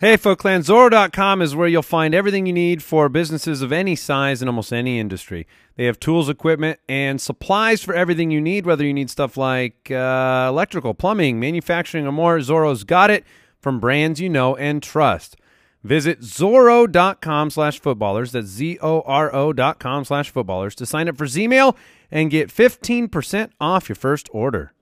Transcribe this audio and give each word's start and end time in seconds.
Hey, 0.00 0.16
FootClan, 0.16 0.62
Zoro.com 0.62 1.42
is 1.42 1.56
where 1.56 1.66
you'll 1.66 1.82
find 1.82 2.14
everything 2.14 2.46
you 2.46 2.52
need 2.52 2.84
for 2.84 3.08
businesses 3.08 3.62
of 3.62 3.72
any 3.72 3.96
size 3.96 4.40
in 4.40 4.46
almost 4.46 4.72
any 4.72 5.00
industry. 5.00 5.44
They 5.74 5.86
have 5.86 5.98
tools, 5.98 6.28
equipment, 6.28 6.78
and 6.88 7.20
supplies 7.20 7.82
for 7.82 7.94
everything 7.94 8.30
you 8.30 8.40
need, 8.40 8.64
whether 8.64 8.84
you 8.84 8.94
need 8.94 9.10
stuff 9.10 9.36
like 9.36 9.90
uh, 9.90 10.46
electrical, 10.48 10.94
plumbing, 10.94 11.40
manufacturing, 11.40 12.06
or 12.06 12.12
more. 12.12 12.40
Zoro's 12.40 12.84
got 12.84 13.10
it 13.10 13.24
from 13.60 13.80
brands 13.80 14.20
you 14.20 14.28
know 14.28 14.54
and 14.54 14.84
trust. 14.84 15.36
Visit 15.82 16.22
Zoro.com 16.22 17.50
slash 17.50 17.80
footballers. 17.80 18.30
That's 18.30 18.46
Z-O-R-O 18.46 19.52
dot 19.52 19.80
com 19.80 20.04
slash 20.04 20.30
footballers 20.30 20.76
to 20.76 20.86
sign 20.86 21.08
up 21.08 21.16
for 21.16 21.26
Z-Mail 21.26 21.76
and 22.08 22.30
get 22.30 22.50
15% 22.50 23.50
off 23.60 23.88
your 23.88 23.96
first 23.96 24.28
order. 24.30 24.72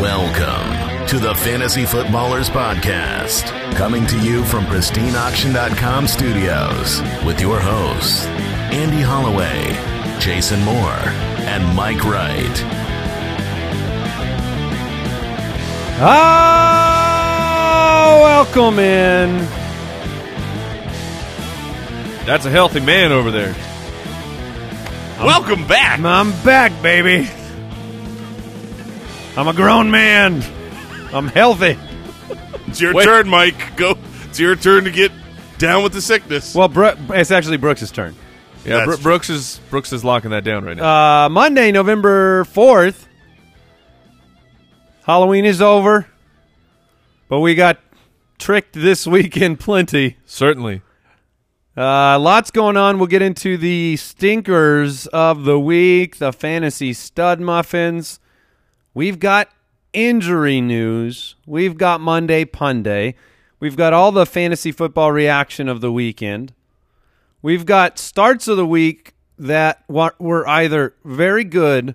Welcome 0.00 1.08
to 1.08 1.18
the 1.18 1.34
Fantasy 1.34 1.84
Footballers 1.84 2.48
Podcast, 2.48 3.46
coming 3.74 4.06
to 4.06 4.16
you 4.20 4.44
from 4.44 4.64
pristineauction.com 4.66 6.06
studios 6.06 7.02
with 7.24 7.40
your 7.40 7.58
hosts, 7.58 8.24
Andy 8.70 9.02
Holloway, 9.02 9.72
Jason 10.20 10.62
Moore, 10.62 11.02
and 11.48 11.64
Mike 11.74 12.04
Wright. 12.04 12.62
Ah, 16.00 18.20
welcome 18.22 18.78
in. 18.78 19.38
That's 22.24 22.46
a 22.46 22.50
healthy 22.50 22.78
man 22.78 23.10
over 23.10 23.32
there. 23.32 23.52
Welcome 25.18 25.66
back. 25.66 25.98
I'm 25.98 26.30
back, 26.44 26.70
baby. 26.82 27.28
I'm 29.38 29.46
a 29.46 29.52
grown 29.54 29.88
man. 29.92 30.42
I'm 31.14 31.28
healthy. 31.28 31.78
It's 32.66 32.80
your 32.80 32.92
Wait. 32.92 33.04
turn, 33.04 33.28
Mike. 33.28 33.76
Go. 33.76 33.96
It's 34.24 34.40
your 34.40 34.56
turn 34.56 34.82
to 34.82 34.90
get 34.90 35.12
down 35.58 35.84
with 35.84 35.92
the 35.92 36.02
sickness. 36.02 36.56
Well, 36.56 36.66
Bro- 36.66 36.96
it's 37.10 37.30
actually 37.30 37.56
Brooks' 37.56 37.88
turn. 37.92 38.16
Yeah, 38.64 38.78
That's 38.78 38.86
Bro- 38.86 38.94
true. 38.96 39.02
Brooks 39.04 39.30
is 39.30 39.60
Brooks 39.70 39.92
is 39.92 40.04
locking 40.04 40.32
that 40.32 40.42
down 40.42 40.64
right 40.64 40.76
now. 40.76 41.26
Uh, 41.26 41.28
Monday, 41.28 41.70
November 41.70 42.42
4th. 42.46 43.04
Halloween 45.04 45.44
is 45.44 45.62
over, 45.62 46.08
but 47.28 47.38
we 47.38 47.54
got 47.54 47.78
tricked 48.38 48.72
this 48.74 49.06
weekend 49.06 49.60
plenty. 49.60 50.16
Certainly. 50.26 50.82
Uh, 51.76 52.18
lots 52.18 52.50
going 52.50 52.76
on. 52.76 52.98
We'll 52.98 53.06
get 53.06 53.22
into 53.22 53.56
the 53.56 53.96
stinkers 53.98 55.06
of 55.06 55.44
the 55.44 55.60
week, 55.60 56.16
the 56.16 56.32
fantasy 56.32 56.92
stud 56.92 57.40
muffins. 57.40 58.18
We've 58.98 59.20
got 59.20 59.48
injury 59.92 60.60
news. 60.60 61.36
We've 61.46 61.78
got 61.78 62.00
Monday 62.00 62.44
Punday. 62.44 63.14
We've 63.60 63.76
got 63.76 63.92
all 63.92 64.10
the 64.10 64.26
fantasy 64.26 64.72
football 64.72 65.12
reaction 65.12 65.68
of 65.68 65.80
the 65.80 65.92
weekend. 65.92 66.52
We've 67.40 67.64
got 67.64 68.00
starts 68.00 68.48
of 68.48 68.56
the 68.56 68.66
week 68.66 69.14
that 69.38 69.84
were 69.86 70.44
either 70.48 70.96
very 71.04 71.44
good 71.44 71.94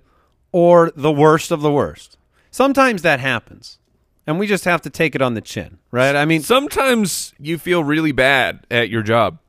or 0.54 0.94
the 0.96 1.12
worst 1.12 1.52
of 1.52 1.60
the 1.60 1.74
worst. 1.74 2.18
Sometimes 2.52 3.02
that 3.02 3.20
happens, 3.20 3.80
and 4.26 4.40
we 4.40 4.48
just 4.48 4.64
have 4.64 4.82
to 4.84 4.90
take 4.90 5.14
it 5.14 5.22
on 5.22 5.34
the 5.34 5.42
chin, 5.42 5.80
right? 5.92 6.16
I 6.16 6.24
mean, 6.24 6.42
Sometimes 6.42 7.34
you 7.38 7.58
feel 7.58 7.84
really 7.84 8.14
bad 8.14 8.66
at 8.72 8.88
your 8.88 9.04
job. 9.04 9.40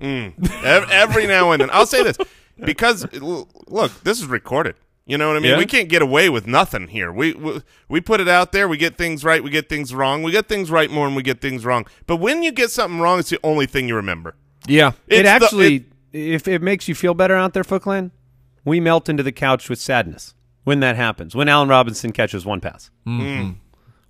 Mm. 0.00 0.32
Ev- 0.64 0.90
Every 0.90 1.28
now 1.28 1.52
and 1.52 1.60
then, 1.60 1.70
I'll 1.70 1.86
say 1.86 2.02
this 2.02 2.18
because 2.58 3.06
look, 3.12 4.02
this 4.02 4.18
is 4.18 4.26
recorded. 4.26 4.74
You 5.06 5.18
know 5.18 5.28
what 5.28 5.36
I 5.36 5.40
mean? 5.40 5.52
Yeah. 5.52 5.58
We 5.58 5.66
can't 5.66 5.88
get 5.88 6.02
away 6.02 6.28
with 6.28 6.46
nothing 6.46 6.88
here. 6.88 7.10
We, 7.12 7.32
we 7.34 7.62
we 7.88 8.00
put 8.00 8.20
it 8.20 8.28
out 8.28 8.52
there. 8.52 8.68
We 8.68 8.76
get 8.76 8.96
things 8.96 9.24
right. 9.24 9.42
We 9.42 9.50
get 9.50 9.68
things 9.68 9.92
wrong. 9.92 10.22
We 10.22 10.30
get 10.30 10.48
things 10.48 10.70
right 10.70 10.90
more 10.90 11.06
than 11.06 11.16
we 11.16 11.22
get 11.22 11.40
things 11.40 11.64
wrong. 11.64 11.86
But 12.06 12.16
when 12.16 12.42
you 12.44 12.52
get 12.52 12.70
something 12.70 13.00
wrong, 13.00 13.18
it's 13.18 13.30
the 13.30 13.40
only 13.42 13.66
thing 13.66 13.88
you 13.88 13.96
remember. 13.96 14.36
Yeah. 14.68 14.92
it 15.08 15.20
It's 15.20 15.22
the- 15.22 15.28
actually, 15.46 15.74
it- 15.76 15.86
if 16.12 16.46
it 16.48 16.60
makes 16.62 16.86
you 16.88 16.94
feel 16.94 17.14
better 17.14 17.34
out 17.34 17.54
there, 17.54 17.64
Foot 17.64 17.82
Clan, 17.82 18.10
we 18.64 18.78
melt 18.80 19.08
into 19.08 19.22
the 19.22 19.32
couch 19.32 19.68
with 19.68 19.78
sadness 19.80 20.34
when 20.64 20.80
that 20.80 20.94
happens. 20.96 21.34
When 21.34 21.48
Allen 21.48 21.68
Robinson 21.68 22.12
catches 22.12 22.44
one 22.44 22.60
pass, 22.60 22.90
Mm-hmm. 23.06 23.52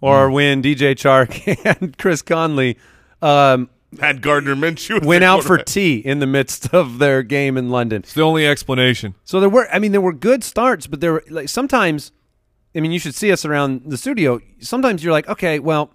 or 0.00 0.30
when 0.30 0.62
DJ 0.62 0.94
Chark 0.96 1.30
and 1.80 1.96
Chris 1.98 2.20
Conley 2.22 2.76
um, 3.22 3.68
had 3.98 4.22
Gardner 4.22 4.54
Minshew 4.54 5.00
as 5.00 5.06
went 5.06 5.22
their 5.22 5.28
out 5.28 5.42
for 5.42 5.58
tea 5.58 5.96
in 5.96 6.20
the 6.20 6.26
midst 6.26 6.72
of 6.72 6.98
their 6.98 7.22
game 7.22 7.56
in 7.56 7.70
London. 7.70 8.02
It's 8.02 8.14
the 8.14 8.22
only 8.22 8.46
explanation. 8.46 9.14
So 9.24 9.40
there 9.40 9.48
were, 9.48 9.68
I 9.72 9.78
mean, 9.78 9.92
there 9.92 10.00
were 10.00 10.12
good 10.12 10.44
starts, 10.44 10.86
but 10.86 11.00
there 11.00 11.14
were 11.14 11.24
like 11.28 11.48
sometimes. 11.48 12.12
I 12.72 12.78
mean, 12.78 12.92
you 12.92 13.00
should 13.00 13.16
see 13.16 13.32
us 13.32 13.44
around 13.44 13.82
the 13.86 13.96
studio. 13.96 14.40
Sometimes 14.60 15.02
you're 15.02 15.12
like, 15.12 15.28
okay, 15.28 15.58
well, 15.58 15.80
all 15.80 15.92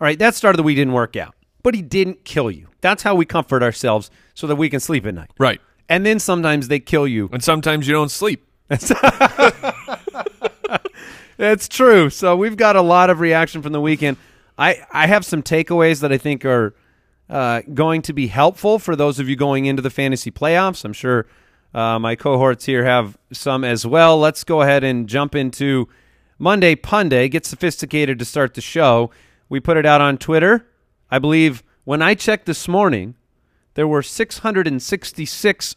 right, 0.00 0.18
that 0.18 0.34
start 0.34 0.56
of 0.56 0.56
the 0.56 0.64
week 0.64 0.74
didn't 0.76 0.94
work 0.94 1.14
out, 1.14 1.36
but 1.62 1.76
he 1.76 1.82
didn't 1.82 2.24
kill 2.24 2.50
you. 2.50 2.66
That's 2.80 3.04
how 3.04 3.14
we 3.14 3.24
comfort 3.24 3.62
ourselves 3.62 4.10
so 4.34 4.48
that 4.48 4.56
we 4.56 4.68
can 4.68 4.80
sleep 4.80 5.06
at 5.06 5.14
night. 5.14 5.30
Right. 5.38 5.60
And 5.88 6.04
then 6.04 6.18
sometimes 6.18 6.66
they 6.66 6.80
kill 6.80 7.06
you. 7.06 7.28
And 7.32 7.44
sometimes 7.44 7.86
you 7.86 7.94
don't 7.94 8.10
sleep. 8.10 8.44
That's 11.36 11.68
true. 11.68 12.10
So 12.10 12.34
we've 12.34 12.56
got 12.56 12.74
a 12.74 12.82
lot 12.82 13.10
of 13.10 13.20
reaction 13.20 13.62
from 13.62 13.72
the 13.72 13.80
weekend. 13.80 14.16
I, 14.58 14.84
I 14.92 15.06
have 15.06 15.24
some 15.24 15.40
takeaways 15.42 16.00
that 16.00 16.10
I 16.10 16.18
think 16.18 16.44
are 16.44 16.74
uh, 17.30 17.62
going 17.72 18.02
to 18.02 18.12
be 18.12 18.26
helpful 18.28 18.78
for 18.78 18.94
those 18.96 19.18
of 19.18 19.28
you 19.28 19.36
going 19.36 19.66
into 19.66 19.82
the 19.82 19.90
fantasy 19.90 20.30
playoffs. 20.30 20.84
I'm 20.84 20.92
sure 20.92 21.26
uh, 21.74 21.98
my 21.98 22.14
cohorts 22.16 22.66
here 22.66 22.84
have 22.84 23.16
some 23.32 23.64
as 23.64 23.86
well. 23.86 24.18
Let's 24.18 24.44
go 24.44 24.62
ahead 24.62 24.84
and 24.84 25.08
jump 25.08 25.34
into 25.34 25.88
Monday 26.38 26.74
Punday. 26.74 27.30
Get 27.30 27.46
sophisticated 27.46 28.18
to 28.18 28.24
start 28.24 28.54
the 28.54 28.60
show. 28.60 29.10
We 29.48 29.60
put 29.60 29.76
it 29.76 29.86
out 29.86 30.00
on 30.00 30.18
Twitter. 30.18 30.66
I 31.10 31.18
believe 31.18 31.62
when 31.84 32.02
I 32.02 32.14
checked 32.14 32.46
this 32.46 32.68
morning, 32.68 33.14
there 33.74 33.86
were 33.88 34.02
666 34.02 35.76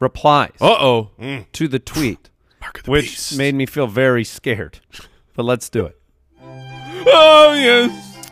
replies 0.00 0.52
Uh 0.60 0.76
oh. 0.78 1.10
to 1.52 1.68
the 1.68 1.78
tweet, 1.78 2.30
which 2.86 3.36
made 3.36 3.54
me 3.54 3.66
feel 3.66 3.86
very 3.86 4.24
scared. 4.24 4.80
But 5.34 5.44
let's 5.44 5.68
do 5.68 5.86
it. 5.86 5.96
Oh 6.42 7.52
yes. 7.56 8.28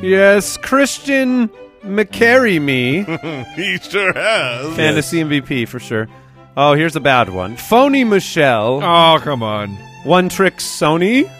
Yes, 0.00 0.56
Christian 0.56 1.50
McCarry 1.88 2.60
me, 2.60 3.02
He 3.56 3.78
sure 3.78 4.12
has. 4.12 4.76
fantasy 4.76 5.22
MVP 5.22 5.66
for 5.68 5.78
sure. 5.80 6.08
Oh, 6.56 6.74
here's 6.74 6.96
a 6.96 7.00
bad 7.00 7.28
one. 7.30 7.56
Phony 7.56 8.04
Michelle, 8.04 8.80
Oh 8.82 9.18
come 9.22 9.42
on. 9.42 9.70
one 10.04 10.28
trick 10.28 10.56
Sony, 10.56 11.30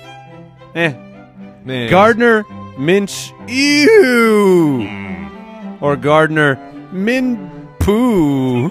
eh. 0.75 0.93
Man. 1.65 1.91
Gardner 1.91 2.45
Minch, 2.79 3.33
ew, 3.49 4.89
or 5.81 5.97
Gardner 5.97 6.57
Min 6.93 7.69
Poo. 7.81 8.69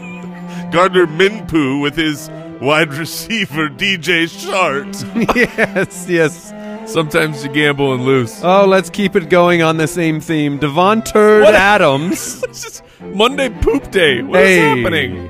Gardner 0.71 1.05
Minpoo 1.07 1.81
with 1.81 1.95
his 1.95 2.29
wide 2.61 2.93
receiver 2.93 3.69
DJ 3.69 4.27
Shart. 4.29 4.87
yes, 5.35 6.07
yes. 6.09 6.51
Sometimes 6.87 7.43
you 7.43 7.51
gamble 7.51 7.93
and 7.93 8.05
lose. 8.05 8.41
Oh, 8.43 8.65
let's 8.65 8.89
keep 8.89 9.15
it 9.15 9.29
going 9.29 9.61
on 9.61 9.77
the 9.77 9.87
same 9.87 10.19
theme. 10.21 10.57
Devon 10.57 11.01
Devonter 11.01 11.43
What? 11.43 11.53
Adams. 11.53 12.43
It's 12.47 12.81
Monday 13.01 13.49
poop 13.49 13.91
day. 13.91 14.21
What 14.21 14.39
is 14.41 14.47
hey. 14.47 14.81
happening? 14.81 15.29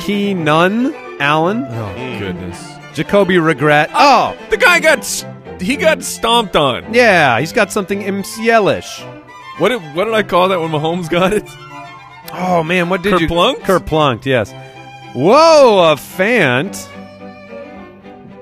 Key 0.00 0.34
Nunn 0.34 0.94
Allen. 1.20 1.64
Oh 1.68 1.94
goodness. 2.18 2.62
Jacoby 2.94 3.38
Regret. 3.38 3.90
Ah, 3.92 4.34
oh, 4.36 4.48
The 4.50 4.56
guy 4.56 4.80
got 4.80 5.04
he 5.60 5.76
got 5.76 6.02
stomped 6.02 6.56
on. 6.56 6.92
yeah, 6.92 7.38
he's 7.40 7.52
got 7.52 7.70
something 7.72 8.00
MCL-ish. 8.02 9.00
What 9.58 9.68
did 9.70 9.80
what 9.94 10.04
did 10.04 10.14
I 10.14 10.22
call 10.22 10.48
that 10.48 10.60
when 10.60 10.70
Mahomes 10.70 11.08
got 11.08 11.32
it? 11.32 11.48
Oh 12.32 12.62
man, 12.64 12.88
what 12.90 13.02
did 13.02 13.20
you? 13.20 13.28
Kerplunked? 13.28 13.60
Kerplunked, 13.60 14.26
yes. 14.26 14.52
Whoa, 15.14 15.92
a 15.92 15.96
Fant. 15.96 16.74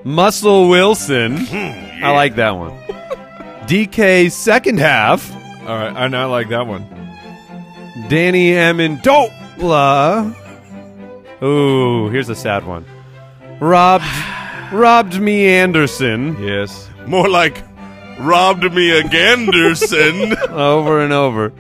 Muscle 0.05 0.69
Wilson. 0.69 1.37
Hmm. 1.47 1.94
I 2.05 2.11
like 2.11 2.37
that 2.37 2.51
one. 2.57 2.73
DK 3.67 4.31
second 4.31 4.79
half. 4.79 5.35
All 5.67 5.77
right, 5.77 5.95
I 5.97 6.09
now 6.09 6.31
like 6.31 6.49
that 6.51 6.67
one. 6.67 6.87
Danny 8.09 8.53
Amendola. 8.53 10.35
Ooh, 11.43 12.09
here's 12.11 12.29
a 12.29 12.35
sad 12.35 12.67
one. 12.67 12.85
Robbed, 13.61 14.05
robbed 14.73 15.21
me 15.21 15.47
Anderson 15.47 16.37
Yes. 16.43 16.89
More 17.07 17.29
like 17.29 17.63
robbed 18.19 18.73
me 18.73 18.91
a 18.99 19.03
Ganderson. 19.03 20.37
over 20.51 21.01
and 21.01 21.13
over. 21.13 21.51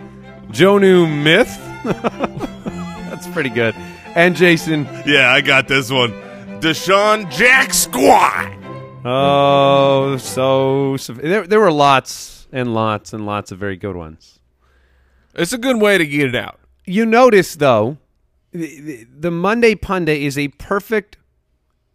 Jonnu 0.48 1.22
Myth. 1.22 1.58
That's 3.10 3.26
pretty 3.28 3.50
good. 3.50 3.74
And 4.14 4.36
Jason. 4.36 4.84
yeah, 5.06 5.32
I 5.32 5.40
got 5.40 5.68
this 5.68 5.90
one. 5.90 6.12
DeSean 6.60 7.30
Jack 7.30 7.74
Squat. 7.74 8.53
Oh, 9.04 10.16
so, 10.16 10.96
so 10.96 11.12
there, 11.12 11.46
there 11.46 11.60
were 11.60 11.72
lots 11.72 12.48
and 12.52 12.72
lots 12.72 13.12
and 13.12 13.26
lots 13.26 13.52
of 13.52 13.58
very 13.58 13.76
good 13.76 13.96
ones. 13.96 14.38
It's 15.34 15.52
a 15.52 15.58
good 15.58 15.80
way 15.80 15.98
to 15.98 16.06
get 16.06 16.28
it 16.28 16.34
out. 16.34 16.60
You 16.86 17.04
notice 17.04 17.56
though, 17.56 17.98
the, 18.52 18.80
the, 18.80 19.06
the 19.18 19.30
Monday 19.30 19.74
Punday 19.74 20.22
is 20.22 20.38
a 20.38 20.48
perfect 20.48 21.18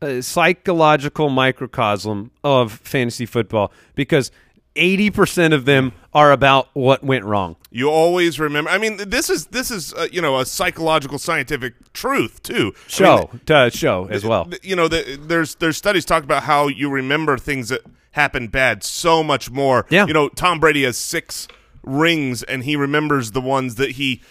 a 0.01 0.21
psychological 0.21 1.29
microcosm 1.29 2.31
of 2.43 2.71
fantasy 2.71 3.25
football 3.25 3.71
because 3.95 4.31
80% 4.79 5.53
of 5.53 5.65
them 5.65 5.91
are 6.13 6.31
about 6.31 6.69
what 6.73 7.03
went 7.03 7.25
wrong. 7.25 7.55
You 7.69 7.89
always 7.89 8.39
remember. 8.39 8.69
I 8.71 8.77
mean, 8.77 8.97
this 8.97 9.29
is 9.29 9.47
this 9.47 9.69
is 9.69 9.93
uh, 9.93 10.07
you 10.11 10.21
know 10.21 10.39
a 10.39 10.45
psychological 10.45 11.19
scientific 11.19 11.73
truth 11.93 12.41
too. 12.41 12.73
I 12.75 12.79
Show, 12.89 13.29
mean, 13.31 13.41
to 13.45 13.69
show 13.71 14.07
as 14.09 14.23
well. 14.23 14.45
th- 14.45 14.63
you 14.63 14.75
know, 14.75 14.87
the, 14.87 15.19
there's 15.21 15.55
there's 15.55 15.77
studies 15.77 16.05
talk 16.05 16.23
about 16.23 16.43
how 16.43 16.67
you 16.67 16.89
remember 16.89 17.37
things 17.37 17.69
that 17.69 17.81
happened 18.11 18.51
bad 18.51 18.83
so 18.83 19.21
much 19.23 19.51
more. 19.51 19.85
Yeah. 19.89 20.07
You 20.07 20.13
know, 20.13 20.29
Tom 20.29 20.59
Brady 20.59 20.83
has 20.83 20.97
six 20.97 21.47
rings, 21.83 22.41
and 22.43 22.63
he 22.63 22.75
remembers 22.75 23.31
the 23.31 23.41
ones 23.41 23.75
that 23.75 23.91
he 23.91 24.21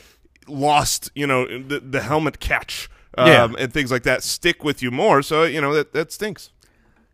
lost. 0.49 1.11
You 1.15 1.27
know, 1.27 1.47
the, 1.47 1.81
the 1.81 2.01
helmet 2.03 2.41
catch. 2.41 2.89
Um, 3.17 3.27
Yeah. 3.29 3.49
and 3.59 3.73
things 3.73 3.91
like 3.91 4.03
that 4.05 4.23
stick 4.23 4.63
with 4.65 4.83
you 4.83 4.91
more. 4.91 5.23
So 5.23 5.45
you 5.45 5.61
know 5.61 5.73
that 5.75 5.93
that 5.93 6.13
stinks. 6.13 6.51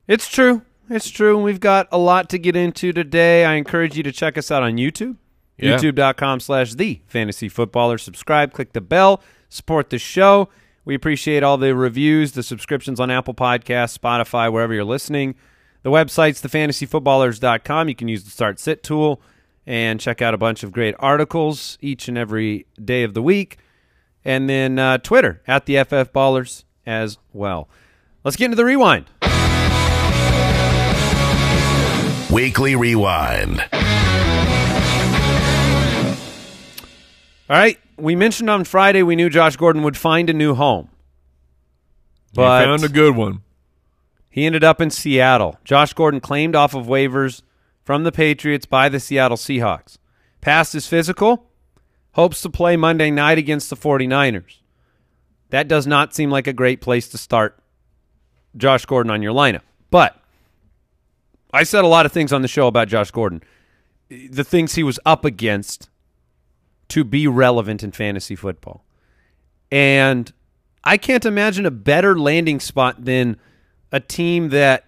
It's 0.08 0.28
true. 0.28 0.62
It's 0.90 1.08
true. 1.08 1.40
We've 1.40 1.60
got 1.60 1.88
a 1.90 1.98
lot 1.98 2.28
to 2.30 2.38
get 2.38 2.56
into 2.56 2.92
today. 2.92 3.44
I 3.44 3.54
encourage 3.54 3.96
you 3.96 4.02
to 4.02 4.12
check 4.12 4.36
us 4.36 4.50
out 4.50 4.62
on 4.62 4.76
YouTube. 4.76 5.16
Yeah. 5.56 5.78
YouTube.com 5.78 6.40
slash 6.40 6.74
the 6.74 7.00
fantasy 7.06 7.48
footballer. 7.48 7.96
Subscribe, 7.98 8.52
click 8.52 8.72
the 8.72 8.80
bell, 8.80 9.22
support 9.48 9.90
the 9.90 9.98
show. 9.98 10.48
We 10.84 10.94
appreciate 10.94 11.42
all 11.42 11.56
the 11.56 11.74
reviews, 11.74 12.32
the 12.32 12.42
subscriptions 12.42 13.00
on 13.00 13.10
Apple 13.10 13.34
Podcasts, 13.34 13.98
Spotify, 13.98 14.52
wherever 14.52 14.74
you're 14.74 14.84
listening. 14.84 15.36
The 15.82 15.90
website's 15.90 16.42
thefantasyfootballers.com. 16.42 17.88
You 17.88 17.94
can 17.94 18.08
use 18.08 18.24
the 18.24 18.30
start 18.30 18.58
sit 18.58 18.82
tool 18.82 19.22
and 19.66 20.00
check 20.00 20.20
out 20.20 20.34
a 20.34 20.38
bunch 20.38 20.62
of 20.62 20.72
great 20.72 20.94
articles 20.98 21.78
each 21.80 22.08
and 22.08 22.18
every 22.18 22.66
day 22.82 23.02
of 23.02 23.14
the 23.14 23.22
week. 23.22 23.58
And 24.24 24.48
then 24.48 24.78
uh, 24.78 24.98
Twitter 24.98 25.42
at 25.46 25.66
the 25.66 25.82
FF 25.84 26.12
Ballers 26.12 26.64
as 26.84 27.18
well. 27.32 27.68
Let's 28.24 28.36
get 28.36 28.46
into 28.46 28.56
the 28.56 28.64
rewind. 28.64 29.06
Weekly 32.34 32.74
Rewind. 32.74 33.60
All 37.48 37.56
right. 37.56 37.78
We 37.96 38.16
mentioned 38.16 38.50
on 38.50 38.64
Friday 38.64 39.04
we 39.04 39.14
knew 39.14 39.30
Josh 39.30 39.54
Gordon 39.56 39.84
would 39.84 39.96
find 39.96 40.28
a 40.28 40.32
new 40.32 40.54
home. 40.54 40.88
But 42.34 42.66
you 42.66 42.72
found 42.72 42.82
a 42.82 42.88
good 42.88 43.14
one. 43.14 43.42
he 44.30 44.46
ended 44.46 44.64
up 44.64 44.80
in 44.80 44.90
Seattle. 44.90 45.60
Josh 45.62 45.92
Gordon 45.92 46.18
claimed 46.18 46.56
off 46.56 46.74
of 46.74 46.86
waivers 46.86 47.42
from 47.84 48.02
the 48.02 48.10
Patriots 48.10 48.66
by 48.66 48.88
the 48.88 48.98
Seattle 48.98 49.36
Seahawks. 49.36 49.98
Passed 50.40 50.72
his 50.72 50.88
physical, 50.88 51.48
hopes 52.14 52.42
to 52.42 52.50
play 52.50 52.76
Monday 52.76 53.12
night 53.12 53.38
against 53.38 53.70
the 53.70 53.76
49ers. 53.76 54.58
That 55.50 55.68
does 55.68 55.86
not 55.86 56.12
seem 56.16 56.30
like 56.30 56.48
a 56.48 56.52
great 56.52 56.80
place 56.80 57.06
to 57.10 57.16
start 57.16 57.62
Josh 58.56 58.86
Gordon 58.86 59.12
on 59.12 59.22
your 59.22 59.32
lineup. 59.32 59.62
But 59.92 60.20
I 61.54 61.62
said 61.62 61.84
a 61.84 61.88
lot 61.88 62.04
of 62.04 62.12
things 62.12 62.32
on 62.32 62.42
the 62.42 62.48
show 62.48 62.66
about 62.66 62.88
Josh 62.88 63.10
Gordon. 63.12 63.42
The 64.08 64.44
things 64.44 64.74
he 64.74 64.82
was 64.82 64.98
up 65.06 65.24
against 65.24 65.88
to 66.88 67.04
be 67.04 67.26
relevant 67.26 67.82
in 67.82 67.92
fantasy 67.92 68.34
football. 68.34 68.84
And 69.70 70.32
I 70.82 70.96
can't 70.96 71.24
imagine 71.24 71.64
a 71.64 71.70
better 71.70 72.18
landing 72.18 72.60
spot 72.60 73.04
than 73.04 73.36
a 73.92 74.00
team 74.00 74.48
that 74.50 74.84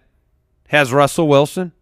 has 0.68 0.92
Russell 0.92 1.28
Wilson, 1.28 1.72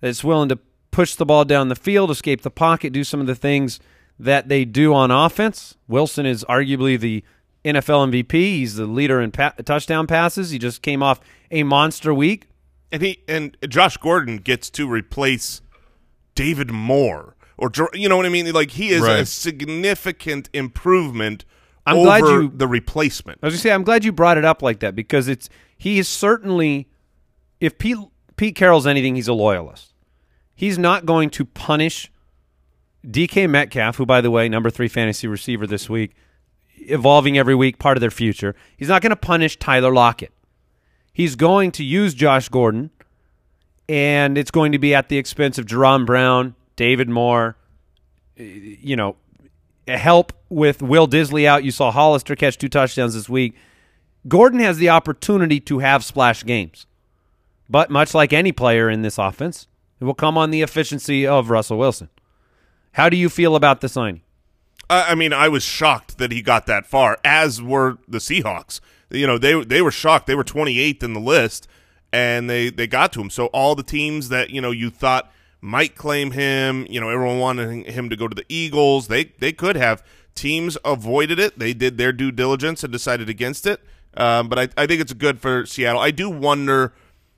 that's 0.00 0.22
willing 0.22 0.50
to 0.50 0.58
push 0.90 1.14
the 1.14 1.24
ball 1.24 1.44
down 1.44 1.68
the 1.68 1.74
field, 1.74 2.10
escape 2.10 2.42
the 2.42 2.50
pocket, 2.50 2.92
do 2.92 3.04
some 3.04 3.20
of 3.20 3.26
the 3.26 3.34
things 3.34 3.80
that 4.18 4.48
they 4.48 4.66
do 4.66 4.92
on 4.92 5.10
offense. 5.10 5.76
Wilson 5.88 6.26
is 6.26 6.44
arguably 6.44 7.00
the 7.00 7.24
NFL 7.64 8.10
MVP. 8.10 8.32
He's 8.32 8.76
the 8.76 8.86
leader 8.86 9.20
in 9.20 9.30
pa- 9.30 9.54
touchdown 9.64 10.06
passes. 10.06 10.50
He 10.50 10.58
just 10.58 10.82
came 10.82 11.02
off 11.02 11.20
a 11.50 11.62
monster 11.62 12.12
week. 12.12 12.49
And 12.92 13.02
he 13.02 13.22
and 13.28 13.56
Josh 13.68 13.96
Gordon 13.96 14.38
gets 14.38 14.70
to 14.70 14.88
replace 14.88 15.60
David 16.34 16.70
Moore 16.70 17.36
or 17.56 17.70
you 17.94 18.08
know 18.08 18.16
what 18.16 18.26
I 18.26 18.30
mean 18.30 18.50
like 18.52 18.72
he 18.72 18.90
is 18.90 19.02
a 19.20 19.26
significant 19.26 20.48
improvement 20.52 21.44
I'm 21.86 21.96
over 21.96 22.04
glad 22.06 22.20
you- 22.24 22.52
the 22.54 22.68
replacement. 22.68 23.38
I 23.42 23.46
was 23.46 23.54
gonna 23.54 23.60
say 23.62 23.72
I'm 23.72 23.84
glad 23.84 24.04
you 24.04 24.12
brought 24.12 24.38
it 24.38 24.44
up 24.44 24.62
like 24.62 24.80
that 24.80 24.94
because 24.94 25.28
it's 25.28 25.48
he 25.76 25.98
is 25.98 26.08
certainly 26.08 26.88
if 27.60 27.78
Pete 27.78 27.96
Pete 28.36 28.54
Carroll's 28.54 28.86
anything, 28.86 29.16
he's 29.16 29.28
a 29.28 29.32
loyalist. 29.34 29.92
He's 30.54 30.78
not 30.78 31.04
going 31.06 31.30
to 31.30 31.44
punish 31.44 32.10
DK 33.06 33.48
Metcalf, 33.48 33.96
who 33.96 34.06
by 34.06 34.20
the 34.20 34.30
way, 34.30 34.48
number 34.48 34.70
three 34.70 34.88
fantasy 34.88 35.26
receiver 35.26 35.66
this 35.66 35.88
week, 35.88 36.12
evolving 36.76 37.38
every 37.38 37.54
week, 37.54 37.78
part 37.78 37.96
of 37.96 38.00
their 38.00 38.10
future. 38.10 38.54
He's 38.76 38.88
not 38.88 39.02
going 39.02 39.10
to 39.10 39.16
punish 39.16 39.58
Tyler 39.58 39.92
Lockett. 39.92 40.32
He's 41.12 41.36
going 41.36 41.72
to 41.72 41.84
use 41.84 42.14
Josh 42.14 42.48
Gordon, 42.48 42.90
and 43.88 44.38
it's 44.38 44.50
going 44.50 44.72
to 44.72 44.78
be 44.78 44.94
at 44.94 45.08
the 45.08 45.18
expense 45.18 45.58
of 45.58 45.66
Jaron 45.66 46.06
Brown, 46.06 46.54
David 46.76 47.08
Moore, 47.08 47.56
eh, 48.38 48.76
you 48.80 48.96
know, 48.96 49.16
help 49.86 50.32
with 50.48 50.82
Will 50.82 51.08
Dissly 51.08 51.46
out. 51.46 51.64
You 51.64 51.70
saw 51.70 51.90
Hollister 51.90 52.36
catch 52.36 52.58
two 52.58 52.68
touchdowns 52.68 53.14
this 53.14 53.28
week. 53.28 53.54
Gordon 54.28 54.60
has 54.60 54.78
the 54.78 54.88
opportunity 54.88 55.60
to 55.60 55.78
have 55.78 56.04
splash 56.04 56.44
games. 56.44 56.86
But 57.68 57.88
much 57.88 58.14
like 58.14 58.32
any 58.32 58.50
player 58.50 58.90
in 58.90 59.02
this 59.02 59.16
offense, 59.16 59.68
it 60.00 60.04
will 60.04 60.14
come 60.14 60.36
on 60.36 60.50
the 60.50 60.62
efficiency 60.62 61.26
of 61.26 61.50
Russell 61.50 61.78
Wilson. 61.78 62.10
How 62.92 63.08
do 63.08 63.16
you 63.16 63.28
feel 63.28 63.54
about 63.54 63.80
the 63.80 63.88
signing? 63.88 64.22
I 64.90 65.14
mean, 65.14 65.32
I 65.32 65.48
was 65.48 65.62
shocked 65.62 66.18
that 66.18 66.32
he 66.32 66.42
got 66.42 66.66
that 66.66 66.84
far, 66.84 67.18
as 67.24 67.62
were 67.62 67.98
the 68.08 68.18
Seahawks. 68.18 68.80
You 69.10 69.26
know, 69.26 69.38
they 69.38 69.62
they 69.64 69.82
were 69.82 69.90
shocked. 69.90 70.26
They 70.26 70.34
were 70.34 70.44
28th 70.44 71.02
in 71.02 71.12
the 71.14 71.20
list, 71.20 71.68
and 72.12 72.48
they 72.48 72.70
they 72.70 72.86
got 72.86 73.12
to 73.14 73.20
him. 73.20 73.30
So 73.30 73.46
all 73.46 73.74
the 73.74 73.82
teams 73.82 74.28
that 74.28 74.50
you 74.50 74.60
know 74.60 74.70
you 74.70 74.90
thought 74.90 75.30
might 75.60 75.94
claim 75.94 76.30
him, 76.30 76.86
you 76.88 77.00
know, 77.00 77.08
everyone 77.10 77.38
wanted 77.38 77.86
him 77.86 78.08
to 78.08 78.16
go 78.16 78.28
to 78.28 78.34
the 78.34 78.46
Eagles. 78.48 79.08
They 79.08 79.24
they 79.38 79.52
could 79.52 79.76
have. 79.76 80.02
Teams 80.34 80.78
avoided 80.84 81.38
it. 81.38 81.58
They 81.58 81.74
did 81.74 81.98
their 81.98 82.12
due 82.12 82.30
diligence 82.30 82.82
and 82.84 82.92
decided 82.92 83.28
against 83.28 83.66
it. 83.66 83.82
Um, 84.16 84.48
but 84.48 84.58
I, 84.58 84.68
I 84.82 84.86
think 84.86 85.00
it's 85.00 85.12
good 85.12 85.38
for 85.40 85.66
Seattle. 85.66 86.00
I 86.00 86.12
do 86.12 86.30
wonder 86.30 86.92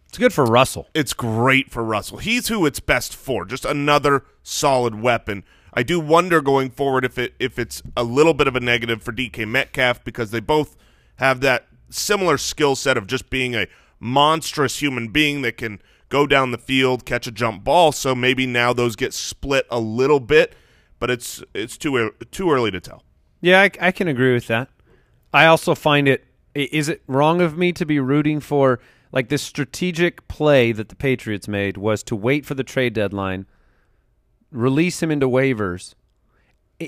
It's 0.08 0.18
good 0.18 0.32
for 0.32 0.44
Russell. 0.44 0.88
it's 0.94 1.12
great 1.14 1.70
for 1.70 1.82
Russell. 1.82 2.18
He's 2.18 2.48
who 2.48 2.64
it's 2.66 2.80
best 2.80 3.16
for. 3.16 3.44
Just 3.44 3.64
another 3.64 4.24
solid 4.42 5.00
weapon. 5.00 5.42
I 5.74 5.82
do 5.82 5.98
wonder 5.98 6.40
going 6.42 6.70
forward 6.70 7.04
if 7.04 7.18
it 7.18 7.34
if 7.38 7.58
it's 7.58 7.82
a 7.96 8.04
little 8.04 8.34
bit 8.34 8.46
of 8.46 8.54
a 8.56 8.60
negative 8.60 9.02
for 9.02 9.10
DK 9.12 9.48
Metcalf 9.48 10.04
because 10.04 10.30
they 10.30 10.40
both 10.40 10.76
have 11.22 11.40
that 11.40 11.68
similar 11.88 12.36
skill 12.36 12.74
set 12.74 12.96
of 12.96 13.06
just 13.06 13.30
being 13.30 13.54
a 13.54 13.68
monstrous 14.00 14.82
human 14.82 15.06
being 15.06 15.42
that 15.42 15.56
can 15.56 15.80
go 16.08 16.26
down 16.26 16.50
the 16.50 16.58
field, 16.58 17.04
catch 17.04 17.28
a 17.28 17.30
jump 17.30 17.62
ball. 17.62 17.92
So 17.92 18.12
maybe 18.12 18.44
now 18.44 18.72
those 18.72 18.96
get 18.96 19.14
split 19.14 19.64
a 19.70 19.78
little 19.78 20.18
bit, 20.18 20.54
but 20.98 21.10
it's 21.10 21.40
it's 21.54 21.78
too 21.78 22.12
too 22.32 22.50
early 22.50 22.72
to 22.72 22.80
tell. 22.80 23.04
Yeah, 23.40 23.60
I, 23.60 23.70
I 23.80 23.92
can 23.92 24.08
agree 24.08 24.34
with 24.34 24.48
that. 24.48 24.68
I 25.32 25.46
also 25.46 25.76
find 25.76 26.08
it 26.08 26.24
is 26.54 26.88
it 26.88 27.02
wrong 27.06 27.40
of 27.40 27.56
me 27.56 27.72
to 27.72 27.86
be 27.86 28.00
rooting 28.00 28.40
for 28.40 28.80
like 29.12 29.28
this 29.28 29.42
strategic 29.42 30.26
play 30.26 30.72
that 30.72 30.88
the 30.88 30.96
Patriots 30.96 31.46
made 31.46 31.76
was 31.76 32.02
to 32.04 32.16
wait 32.16 32.44
for 32.44 32.54
the 32.54 32.64
trade 32.64 32.94
deadline, 32.94 33.46
release 34.50 35.00
him 35.00 35.12
into 35.12 35.28
waivers, 35.28 35.94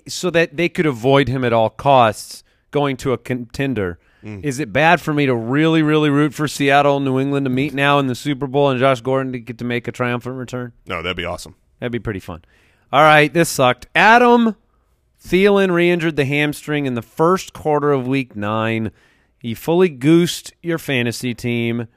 so 0.09 0.29
that 0.31 0.57
they 0.57 0.69
could 0.69 0.87
avoid 0.87 1.29
him 1.29 1.45
at 1.45 1.53
all 1.53 1.71
costs 1.71 2.43
going 2.73 2.97
to 2.97 3.13
a 3.13 3.19
contender. 3.19 4.01
Mm. 4.25 4.43
Is 4.43 4.59
it 4.59 4.73
bad 4.73 5.01
for 5.01 5.13
me 5.13 5.27
to 5.27 5.35
really, 5.35 5.83
really 5.83 6.09
root 6.09 6.33
for 6.33 6.49
Seattle 6.49 6.97
and 6.97 7.05
New 7.05 7.21
England 7.21 7.45
to 7.45 7.51
meet 7.51 7.75
now 7.75 7.99
in 7.99 8.07
the 8.07 8.15
Super 8.15 8.47
Bowl 8.47 8.71
and 8.71 8.81
Josh 8.81 9.03
Gordon 9.03 9.33
to 9.33 9.39
get 9.39 9.59
to 9.59 9.65
make 9.65 9.87
a 9.87 9.93
triumphant 9.93 10.37
return? 10.37 10.73
No, 10.87 11.03
that'd 11.03 11.17
be 11.17 11.27
awesome. 11.27 11.57
That'd 11.79 11.93
be 11.93 11.99
pretty 11.99 12.21
fun. 12.21 12.43
All 12.93 13.03
right, 13.03 13.33
this 13.33 13.51
sucked. 13.51 13.87
Adam 13.95 14.57
Thielen 15.23 15.73
re-injured 15.73 16.17
the 16.17 16.25
hamstring 16.25 16.87
in 16.87 16.95
the 16.95 17.03
first 17.03 17.53
quarter 17.53 17.93
of 17.93 18.07
Week 18.07 18.35
Nine. 18.35 18.93
He 19.39 19.55
fully 19.55 19.89
goosed 19.89 20.53
your 20.63 20.79
fantasy 20.79 21.35
team. 21.35 21.89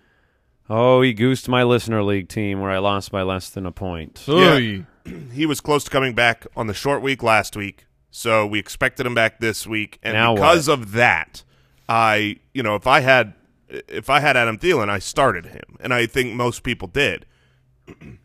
Oh, 0.69 1.01
he 1.01 1.13
goosed 1.13 1.47
my 1.47 1.63
listener 1.63 2.03
league 2.03 2.27
team 2.27 2.59
where 2.59 2.71
I 2.71 2.79
lost 2.79 3.11
by 3.11 3.21
less 3.21 3.49
than 3.49 3.65
a 3.65 3.71
point. 3.71 4.25
Oy. 4.27 4.85
he 5.31 5.45
was 5.45 5.61
close 5.61 5.85
to 5.85 5.89
coming 5.89 6.13
back 6.13 6.45
on 6.57 6.67
the 6.67 6.73
short 6.73 7.01
week 7.01 7.23
last 7.23 7.55
week, 7.55 7.85
so 8.11 8.45
we 8.45 8.59
expected 8.59 9.05
him 9.05 9.15
back 9.15 9.39
this 9.39 9.65
week, 9.65 9.99
and 10.03 10.13
Now 10.13 10.35
because 10.35 10.67
of 10.67 10.91
that, 10.93 11.43
I, 11.87 12.37
you 12.53 12.63
know, 12.63 12.75
if 12.75 12.87
I 12.87 13.01
had 13.01 13.33
if 13.69 14.09
I 14.09 14.19
had 14.21 14.37
Adam 14.37 14.57
Thielen, 14.57 14.89
I 14.89 14.99
started 14.99 15.47
him, 15.47 15.77
and 15.79 15.93
I 15.93 16.05
think 16.05 16.33
most 16.33 16.63
people 16.63 16.87
did, 16.87 17.25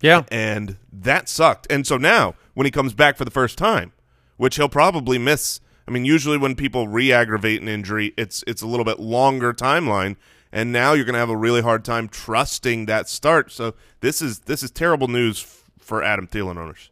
Yeah, 0.00 0.24
and 0.30 0.78
that 0.92 1.28
sucked. 1.28 1.66
And 1.70 1.86
so 1.86 1.96
now, 1.98 2.34
when 2.54 2.64
he 2.64 2.70
comes 2.70 2.94
back 2.94 3.16
for 3.16 3.24
the 3.24 3.30
first 3.30 3.58
time, 3.58 3.92
which 4.36 4.56
he'll 4.56 4.68
probably 4.68 5.18
miss. 5.18 5.60
I 5.86 5.90
mean, 5.90 6.04
usually 6.04 6.38
when 6.38 6.54
people 6.54 6.88
re-aggravate 6.88 7.60
an 7.60 7.68
injury, 7.68 8.14
it's 8.16 8.42
it's 8.46 8.62
a 8.62 8.66
little 8.66 8.84
bit 8.84 8.98
longer 8.98 9.52
timeline, 9.52 10.16
and 10.52 10.72
now 10.72 10.92
you're 10.92 11.04
going 11.04 11.14
to 11.14 11.18
have 11.18 11.30
a 11.30 11.36
really 11.36 11.60
hard 11.60 11.84
time 11.84 12.08
trusting 12.08 12.86
that 12.86 13.08
start. 13.08 13.52
So 13.52 13.74
this 14.00 14.22
is 14.22 14.40
this 14.40 14.62
is 14.62 14.70
terrible 14.70 15.08
news 15.08 15.40
for 15.78 16.02
Adam 16.02 16.26
Thielen 16.26 16.56
owners. 16.56 16.89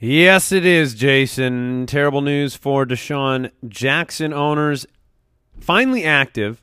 Yes, 0.00 0.52
it 0.52 0.64
is, 0.64 0.94
Jason. 0.94 1.86
Terrible 1.86 2.20
news 2.20 2.54
for 2.54 2.86
DeSean 2.86 3.50
Jackson 3.66 4.32
owners. 4.32 4.86
Finally 5.60 6.04
active. 6.04 6.62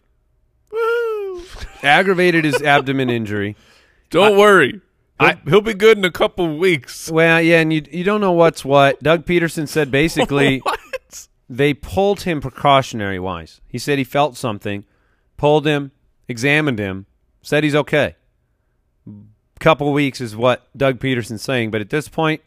aggravated 1.83 2.45
his 2.45 2.61
abdomen 2.61 3.09
injury. 3.09 3.55
Don't 4.09 4.37
worry. 4.37 4.81
He'll, 5.19 5.27
I- 5.29 5.41
he'll 5.45 5.61
be 5.61 5.73
good 5.73 5.97
in 5.97 6.05
a 6.05 6.11
couple 6.11 6.57
weeks. 6.57 7.09
Well, 7.11 7.41
yeah, 7.41 7.59
and 7.59 7.73
you 7.73 7.83
you 7.91 8.03
don't 8.03 8.21
know 8.21 8.31
what's 8.31 8.63
what. 8.63 9.01
Doug 9.03 9.25
Pederson 9.25 9.67
said 9.67 9.91
basically 9.91 10.61
they 11.49 11.73
pulled 11.73 12.21
him 12.21 12.39
precautionary 12.41 13.19
wise. 13.19 13.59
He 13.67 13.77
said 13.77 13.97
he 13.97 14.03
felt 14.05 14.37
something, 14.37 14.85
pulled 15.37 15.65
him, 15.65 15.91
examined 16.29 16.79
him, 16.79 17.05
said 17.41 17.63
he's 17.63 17.75
okay. 17.75 18.15
Couple 19.59 19.91
weeks 19.93 20.19
is 20.21 20.35
what 20.35 20.67
Doug 20.77 20.99
Pederson's 20.99 21.41
saying, 21.41 21.71
but 21.71 21.81
at 21.81 21.89
this 21.89 22.07
point, 22.09 22.41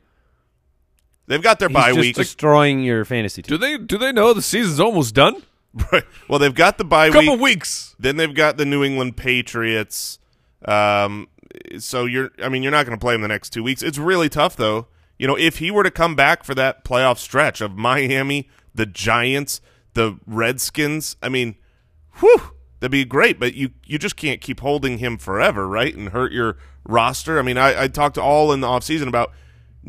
They've 1.28 1.42
got 1.42 1.58
their 1.58 1.68
he's 1.68 1.74
bye 1.74 1.90
just 1.90 2.00
week. 2.00 2.16
destroying 2.16 2.82
your 2.82 3.04
fantasy 3.04 3.42
team. 3.42 3.56
Do 3.56 3.58
they 3.58 3.78
do 3.78 3.98
they 3.98 4.12
know 4.12 4.32
the 4.32 4.42
season's 4.42 4.80
almost 4.80 5.14
done? 5.14 5.42
Right. 5.92 6.04
Well, 6.28 6.38
they've 6.38 6.54
got 6.54 6.78
the 6.78 6.84
bye 6.84 7.08
couple 7.08 7.20
week. 7.20 7.28
Couple 7.28 7.44
weeks. 7.44 7.94
Then 8.00 8.16
they've 8.16 8.34
got 8.34 8.56
the 8.56 8.64
New 8.64 8.82
England 8.82 9.16
Patriots. 9.18 10.18
Um, 10.64 11.28
so 11.78 12.06
you're, 12.06 12.30
I 12.42 12.48
mean, 12.48 12.62
you're 12.62 12.72
not 12.72 12.86
going 12.86 12.98
to 12.98 13.00
play 13.00 13.14
him 13.14 13.20
the 13.20 13.28
next 13.28 13.50
two 13.50 13.62
weeks. 13.62 13.82
It's 13.82 13.98
really 13.98 14.28
tough, 14.30 14.56
though. 14.56 14.86
You 15.18 15.26
know, 15.26 15.36
if 15.36 15.58
he 15.58 15.70
were 15.70 15.82
to 15.82 15.90
come 15.90 16.16
back 16.16 16.42
for 16.42 16.54
that 16.54 16.84
playoff 16.84 17.18
stretch 17.18 17.60
of 17.60 17.76
Miami, 17.76 18.48
the 18.74 18.86
Giants, 18.86 19.60
the 19.92 20.18
Redskins, 20.26 21.16
I 21.22 21.28
mean, 21.28 21.56
whew, 22.18 22.54
that'd 22.80 22.90
be 22.90 23.04
great. 23.04 23.38
But 23.38 23.54
you, 23.54 23.70
you 23.84 23.98
just 23.98 24.16
can't 24.16 24.40
keep 24.40 24.60
holding 24.60 24.98
him 24.98 25.18
forever, 25.18 25.68
right? 25.68 25.94
And 25.94 26.08
hurt 26.08 26.32
your 26.32 26.56
roster. 26.84 27.38
I 27.38 27.42
mean, 27.42 27.58
I, 27.58 27.84
I 27.84 27.88
talked 27.88 28.14
to 28.14 28.22
all 28.22 28.52
in 28.52 28.60
the 28.60 28.66
offseason 28.66 29.06
about 29.06 29.32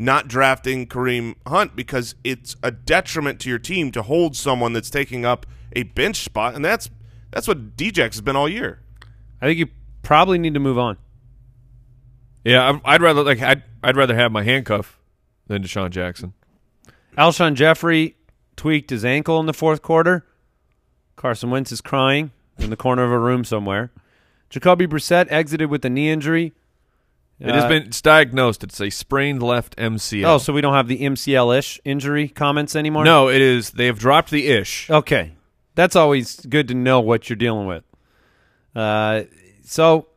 not 0.00 0.26
drafting 0.28 0.86
Kareem 0.86 1.34
Hunt 1.46 1.76
because 1.76 2.14
it's 2.24 2.56
a 2.62 2.70
detriment 2.70 3.38
to 3.40 3.50
your 3.50 3.58
team 3.58 3.92
to 3.92 4.00
hold 4.00 4.34
someone 4.34 4.72
that's 4.72 4.88
taking 4.88 5.26
up 5.26 5.44
a 5.76 5.82
bench 5.82 6.16
spot, 6.24 6.54
and 6.54 6.64
that's 6.64 6.88
that's 7.30 7.46
what 7.46 7.76
Djax 7.76 8.14
has 8.14 8.20
been 8.22 8.34
all 8.34 8.48
year. 8.48 8.80
I 9.42 9.46
think 9.46 9.58
you 9.58 9.68
probably 10.02 10.38
need 10.38 10.54
to 10.54 10.60
move 10.60 10.78
on. 10.78 10.96
Yeah, 12.44 12.64
I'm- 12.64 12.80
I'd 12.84 13.02
rather 13.02 13.22
like 13.22 13.42
I'd 13.42 13.62
I'd 13.82 13.96
rather 13.96 14.14
have 14.16 14.32
my 14.32 14.42
handcuff 14.42 14.98
than 15.46 15.62
DeSean 15.62 15.90
Jackson. 15.90 16.32
Alshon 17.18 17.54
Jeffery 17.54 18.16
tweaked 18.56 18.88
his 18.90 19.04
ankle 19.04 19.38
in 19.38 19.46
the 19.46 19.52
fourth 19.52 19.82
quarter. 19.82 20.24
Carson 21.16 21.50
Wentz 21.50 21.70
is 21.72 21.80
crying 21.82 22.30
in 22.58 22.70
the 22.70 22.76
corner 22.76 23.04
of 23.04 23.12
a 23.12 23.18
room 23.18 23.44
somewhere. 23.44 23.90
Jacoby 24.48 24.86
Brissett 24.86 25.26
exited 25.30 25.68
with 25.70 25.84
a 25.84 25.90
knee 25.90 26.08
injury. 26.10 26.54
It 27.40 27.54
has 27.54 27.64
Uh, 27.64 27.68
been 27.68 27.82
it's 27.84 28.02
diagnosed. 28.02 28.62
It's 28.62 28.80
a 28.80 28.90
sprained 28.90 29.42
left 29.42 29.74
MCL. 29.76 30.26
Oh, 30.26 30.38
so 30.38 30.52
we 30.52 30.60
don't 30.60 30.74
have 30.74 30.88
the 30.88 30.98
MCL-ish 31.02 31.80
injury 31.84 32.28
comments 32.28 32.76
anymore? 32.76 33.04
no, 33.04 33.28
it 33.30 33.40
is. 33.40 33.70
They 33.70 33.86
have 33.86 33.98
dropped 33.98 34.30
the 34.30 34.46
ish. 34.48 34.90
Okay. 34.90 35.32
That's 35.74 35.96
always 35.96 36.36
good 36.40 36.68
to 36.68 36.74
know 36.74 37.00
what 37.00 37.30
you're 37.30 37.36
dealing 37.36 37.66
with. 37.66 37.84
Uh, 38.74 39.22
so 39.64 40.08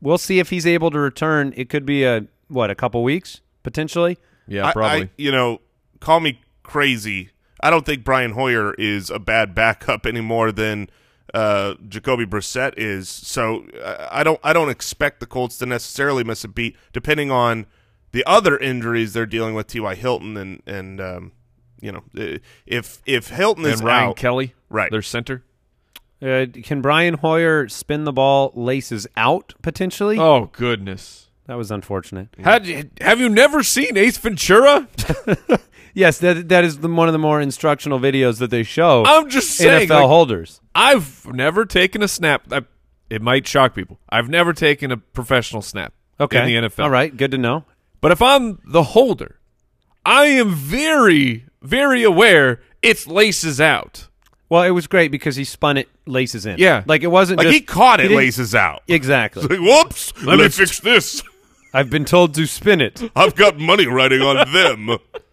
we'll 0.00 0.18
see 0.18 0.38
if 0.38 0.50
he's 0.50 0.66
able 0.66 0.90
to 0.92 0.98
return. 1.00 1.52
It 1.56 1.68
could 1.68 1.84
be 1.84 2.04
a, 2.04 2.26
what, 2.46 2.70
a 2.70 2.74
couple 2.74 3.02
weeks, 3.02 3.40
potentially? 3.64 4.16
Yeah, 4.46 4.66
I- 4.68 4.72
probably. 4.72 5.02
I, 5.04 5.10
you 5.16 5.32
know, 5.32 5.60
call 6.00 6.20
me 6.20 6.40
crazy. 6.62 7.30
I 7.60 7.70
don't 7.70 7.84
think 7.84 8.04
Brian 8.04 8.32
Hoyer 8.32 8.74
is 8.74 9.10
a 9.10 9.18
bad 9.18 9.52
backup 9.54 10.06
any 10.06 10.20
more 10.20 10.52
than 10.52 10.88
uh, 11.34 11.74
Jacoby 11.88 12.24
Brissett 12.26 12.74
is. 12.76 13.08
So 13.08 13.66
uh, 13.82 14.08
I 14.10 14.22
don't 14.22 14.40
I 14.42 14.52
don't 14.52 14.68
expect 14.70 15.20
the 15.20 15.26
Colts 15.26 15.58
to 15.58 15.66
necessarily 15.66 16.24
miss 16.24 16.44
a 16.44 16.48
beat, 16.48 16.76
depending 16.92 17.30
on 17.30 17.66
the 18.12 18.24
other 18.26 18.56
injuries 18.58 19.12
they're 19.12 19.26
dealing 19.26 19.54
with. 19.54 19.66
T.Y. 19.66 19.94
Hilton 19.94 20.36
and 20.36 20.62
and 20.66 21.00
um, 21.00 21.32
you 21.80 21.92
know 21.92 22.02
if 22.66 23.02
if 23.06 23.28
Hilton 23.28 23.64
is 23.66 23.80
and 23.80 23.86
Ryan 23.88 24.08
out, 24.10 24.16
Kelly, 24.16 24.54
Right. 24.70 24.90
their 24.90 25.02
center. 25.02 25.44
Uh, 26.20 26.46
can 26.64 26.80
Brian 26.82 27.14
Hoyer 27.14 27.68
spin 27.68 28.02
the 28.04 28.12
ball 28.12 28.50
laces 28.56 29.06
out, 29.16 29.54
potentially? 29.62 30.18
Oh 30.18 30.46
goodness. 30.52 31.26
That 31.46 31.56
was 31.56 31.70
unfortunate. 31.70 32.28
Had 32.38 32.90
have 33.00 33.20
you 33.20 33.28
never 33.28 33.62
seen 33.62 33.96
Ace 33.96 34.18
Ventura? 34.18 34.88
Yes, 35.94 36.18
that 36.18 36.48
that 36.48 36.64
is 36.64 36.78
the, 36.78 36.88
one 36.88 37.08
of 37.08 37.12
the 37.12 37.18
more 37.18 37.40
instructional 37.40 37.98
videos 37.98 38.38
that 38.38 38.50
they 38.50 38.62
show 38.62 39.04
I'm 39.06 39.28
just 39.28 39.50
saying. 39.56 39.88
NFL 39.88 39.90
like, 40.00 40.06
holders. 40.06 40.60
I've 40.74 41.26
never 41.26 41.64
taken 41.64 42.02
a 42.02 42.08
snap. 42.08 42.42
I, 42.52 42.62
it 43.10 43.22
might 43.22 43.46
shock 43.46 43.74
people. 43.74 43.98
I've 44.08 44.28
never 44.28 44.52
taken 44.52 44.92
a 44.92 44.96
professional 44.96 45.62
snap 45.62 45.92
Okay. 46.20 46.38
in 46.54 46.62
the 46.62 46.68
NFL. 46.68 46.84
All 46.84 46.90
right, 46.90 47.16
good 47.16 47.30
to 47.32 47.38
know. 47.38 47.64
But 48.00 48.12
if 48.12 48.22
I'm 48.22 48.60
the 48.64 48.82
holder, 48.82 49.38
I 50.04 50.26
am 50.26 50.54
very, 50.54 51.46
very 51.62 52.02
aware 52.04 52.60
it's 52.82 53.06
laces 53.06 53.60
out. 53.60 54.08
Well, 54.50 54.62
it 54.62 54.70
was 54.70 54.86
great 54.86 55.10
because 55.10 55.36
he 55.36 55.44
spun 55.44 55.76
it 55.76 55.88
laces 56.06 56.46
in. 56.46 56.58
Yeah. 56.58 56.82
like 56.86 57.02
it 57.02 57.08
wasn't 57.08 57.38
like 57.38 57.46
just 57.48 57.54
he 57.54 57.60
caught 57.60 58.00
it 58.00 58.04
didn't- 58.04 58.16
laces 58.18 58.54
out. 58.54 58.82
Exactly. 58.88 59.42
Like, 59.48 59.58
whoops, 59.60 60.12
let 60.24 60.38
me 60.38 60.48
fix 60.48 60.80
this. 60.80 61.22
I've 61.74 61.90
been 61.90 62.06
told 62.06 62.34
to 62.36 62.46
spin 62.46 62.80
it. 62.80 63.10
I've 63.14 63.34
got 63.34 63.58
money 63.58 63.86
riding 63.86 64.22
on 64.22 64.50
them. 64.52 64.98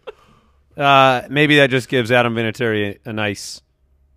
Uh, 0.76 1.22
maybe 1.30 1.56
that 1.56 1.70
just 1.70 1.88
gives 1.88 2.12
Adam 2.12 2.34
Vinatieri 2.34 2.98
a, 3.04 3.10
a 3.10 3.12
nice 3.12 3.62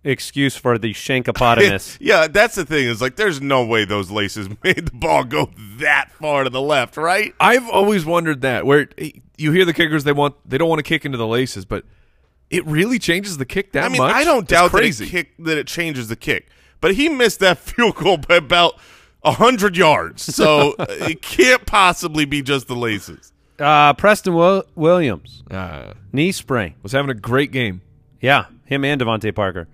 excuse 0.04 0.56
for 0.56 0.78
the 0.78 0.92
shankopotamus. 0.92 1.96
yeah, 2.00 2.26
that's 2.26 2.54
the 2.54 2.64
thing. 2.64 2.86
Is 2.86 3.00
like, 3.00 3.16
there's 3.16 3.40
no 3.40 3.64
way 3.64 3.84
those 3.84 4.10
laces 4.10 4.48
made 4.64 4.86
the 4.86 4.92
ball 4.92 5.24
go 5.24 5.50
that 5.78 6.10
far 6.12 6.44
to 6.44 6.50
the 6.50 6.60
left, 6.60 6.96
right? 6.96 7.34
I've 7.40 7.68
always 7.68 8.04
wondered 8.04 8.42
that 8.42 8.66
where 8.66 8.88
you 9.36 9.52
hear 9.52 9.64
the 9.64 9.74
kickers 9.74 10.04
they 10.04 10.12
want 10.12 10.36
they 10.48 10.58
don't 10.58 10.68
want 10.68 10.78
to 10.80 10.84
kick 10.84 11.04
into 11.04 11.18
the 11.18 11.26
laces, 11.26 11.64
but 11.64 11.84
it 12.50 12.66
really 12.66 12.98
changes 12.98 13.38
the 13.38 13.46
kick 13.46 13.72
that 13.72 13.84
I 13.84 13.88
mean, 13.88 13.98
much. 13.98 14.14
I 14.14 14.24
don't 14.24 14.46
doubt 14.46 14.72
that 14.72 14.82
it, 14.82 15.08
kick, 15.08 15.32
that 15.38 15.56
it 15.56 15.66
changes 15.66 16.08
the 16.08 16.16
kick, 16.16 16.48
but 16.80 16.94
he 16.94 17.08
missed 17.08 17.40
that 17.40 17.58
field 17.58 17.96
goal 17.96 18.18
by 18.18 18.36
about 18.36 18.74
hundred 19.24 19.76
yards, 19.76 20.34
so 20.34 20.74
it 20.78 21.22
can't 21.22 21.66
possibly 21.66 22.24
be 22.24 22.42
just 22.42 22.68
the 22.68 22.76
laces. 22.76 23.32
Uh, 23.60 23.92
Preston 23.94 24.34
Wil- 24.34 24.64
Williams 24.74 25.42
Uh, 25.50 25.92
knee 26.12 26.32
sprain. 26.32 26.74
was 26.82 26.92
having 26.92 27.10
a 27.10 27.14
great 27.14 27.52
game. 27.52 27.82
Yeah, 28.20 28.46
him 28.64 28.84
and 28.84 29.00
DeVante 29.00 29.34
Parker. 29.34 29.68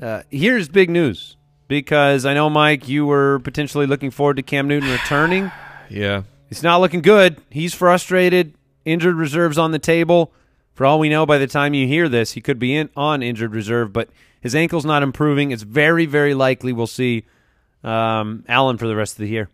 Uh, 0.00 0.22
here's 0.30 0.68
big 0.68 0.88
news 0.90 1.36
because 1.68 2.24
I 2.24 2.34
know 2.34 2.48
Mike, 2.48 2.88
you 2.88 3.04
were 3.06 3.38
potentially 3.40 3.86
looking 3.86 4.10
forward 4.10 4.36
to 4.36 4.42
Cam 4.42 4.68
Newton 4.68 4.90
returning. 4.90 5.50
Yeah. 5.92 6.22
It's 6.50 6.62
not 6.62 6.80
looking 6.80 7.00
good. 7.02 7.36
He's 7.50 7.74
frustrated. 7.74 8.54
Injured 8.84 9.16
reserves 9.16 9.58
on 9.58 9.72
the 9.72 9.78
table. 9.80 10.32
For 10.72 10.86
all 10.86 11.00
we 11.00 11.08
know, 11.08 11.26
by 11.26 11.36
the 11.38 11.48
time 11.48 11.74
you 11.74 11.88
hear 11.88 12.08
this, 12.08 12.32
he 12.32 12.40
could 12.40 12.60
be 12.60 12.76
in 12.76 12.90
on 12.96 13.24
injured 13.24 13.52
reserve, 13.52 13.92
but 13.92 14.08
his 14.40 14.54
ankle's 14.54 14.84
not 14.84 15.02
improving. 15.02 15.50
It's 15.50 15.64
very, 15.64 16.06
very 16.06 16.32
likely 16.32 16.72
we'll 16.72 16.86
see 16.86 17.24
um, 17.82 18.44
Allen 18.48 18.78
for 18.78 18.86
the 18.86 18.94
rest 18.94 19.14
of 19.14 19.18
the 19.18 19.26
year. 19.28 19.48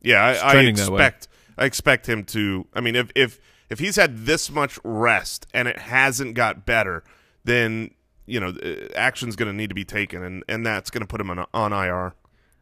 Yeah, 0.00 0.24
I, 0.24 0.48
I 0.48 0.52
trending 0.52 0.74
that 0.76 0.88
way. 0.90 1.04
expect 1.06 1.28
I 1.56 1.64
expect 1.64 2.08
him 2.08 2.24
to. 2.24 2.66
I 2.74 2.80
mean, 2.80 2.96
if 2.96 3.10
if 3.14 3.40
if 3.70 3.78
he's 3.78 3.96
had 3.96 4.26
this 4.26 4.50
much 4.50 4.78
rest 4.84 5.46
and 5.54 5.68
it 5.68 5.78
hasn't 5.78 6.34
got 6.34 6.66
better, 6.66 7.04
then 7.44 7.90
you 8.26 8.40
know 8.40 8.48
uh, 8.48 8.92
action's 8.94 9.36
going 9.36 9.50
to 9.50 9.56
need 9.56 9.68
to 9.68 9.74
be 9.74 9.84
taken, 9.84 10.22
and 10.22 10.44
and 10.48 10.64
that's 10.66 10.90
going 10.90 11.02
to 11.02 11.06
put 11.06 11.20
him 11.20 11.30
on 11.30 11.46
on 11.52 11.72
IR. 11.72 12.14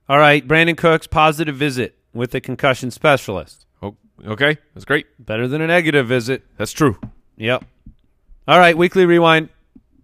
All 0.08 0.18
right, 0.18 0.46
Brandin 0.46 0.76
Cooks 0.76 1.06
positive 1.06 1.56
visit 1.56 1.96
with 2.12 2.34
a 2.34 2.40
concussion 2.40 2.90
specialist. 2.90 3.66
Oh, 3.82 3.96
okay. 4.26 4.58
That's 4.74 4.84
great. 4.84 5.06
Better 5.18 5.48
than 5.48 5.60
a 5.60 5.66
negative 5.66 6.06
visit. 6.06 6.42
That's 6.58 6.72
true. 6.72 6.98
Yep. 7.36 7.64
All 8.48 8.58
right, 8.58 8.76
weekly 8.76 9.06
rewind 9.06 9.48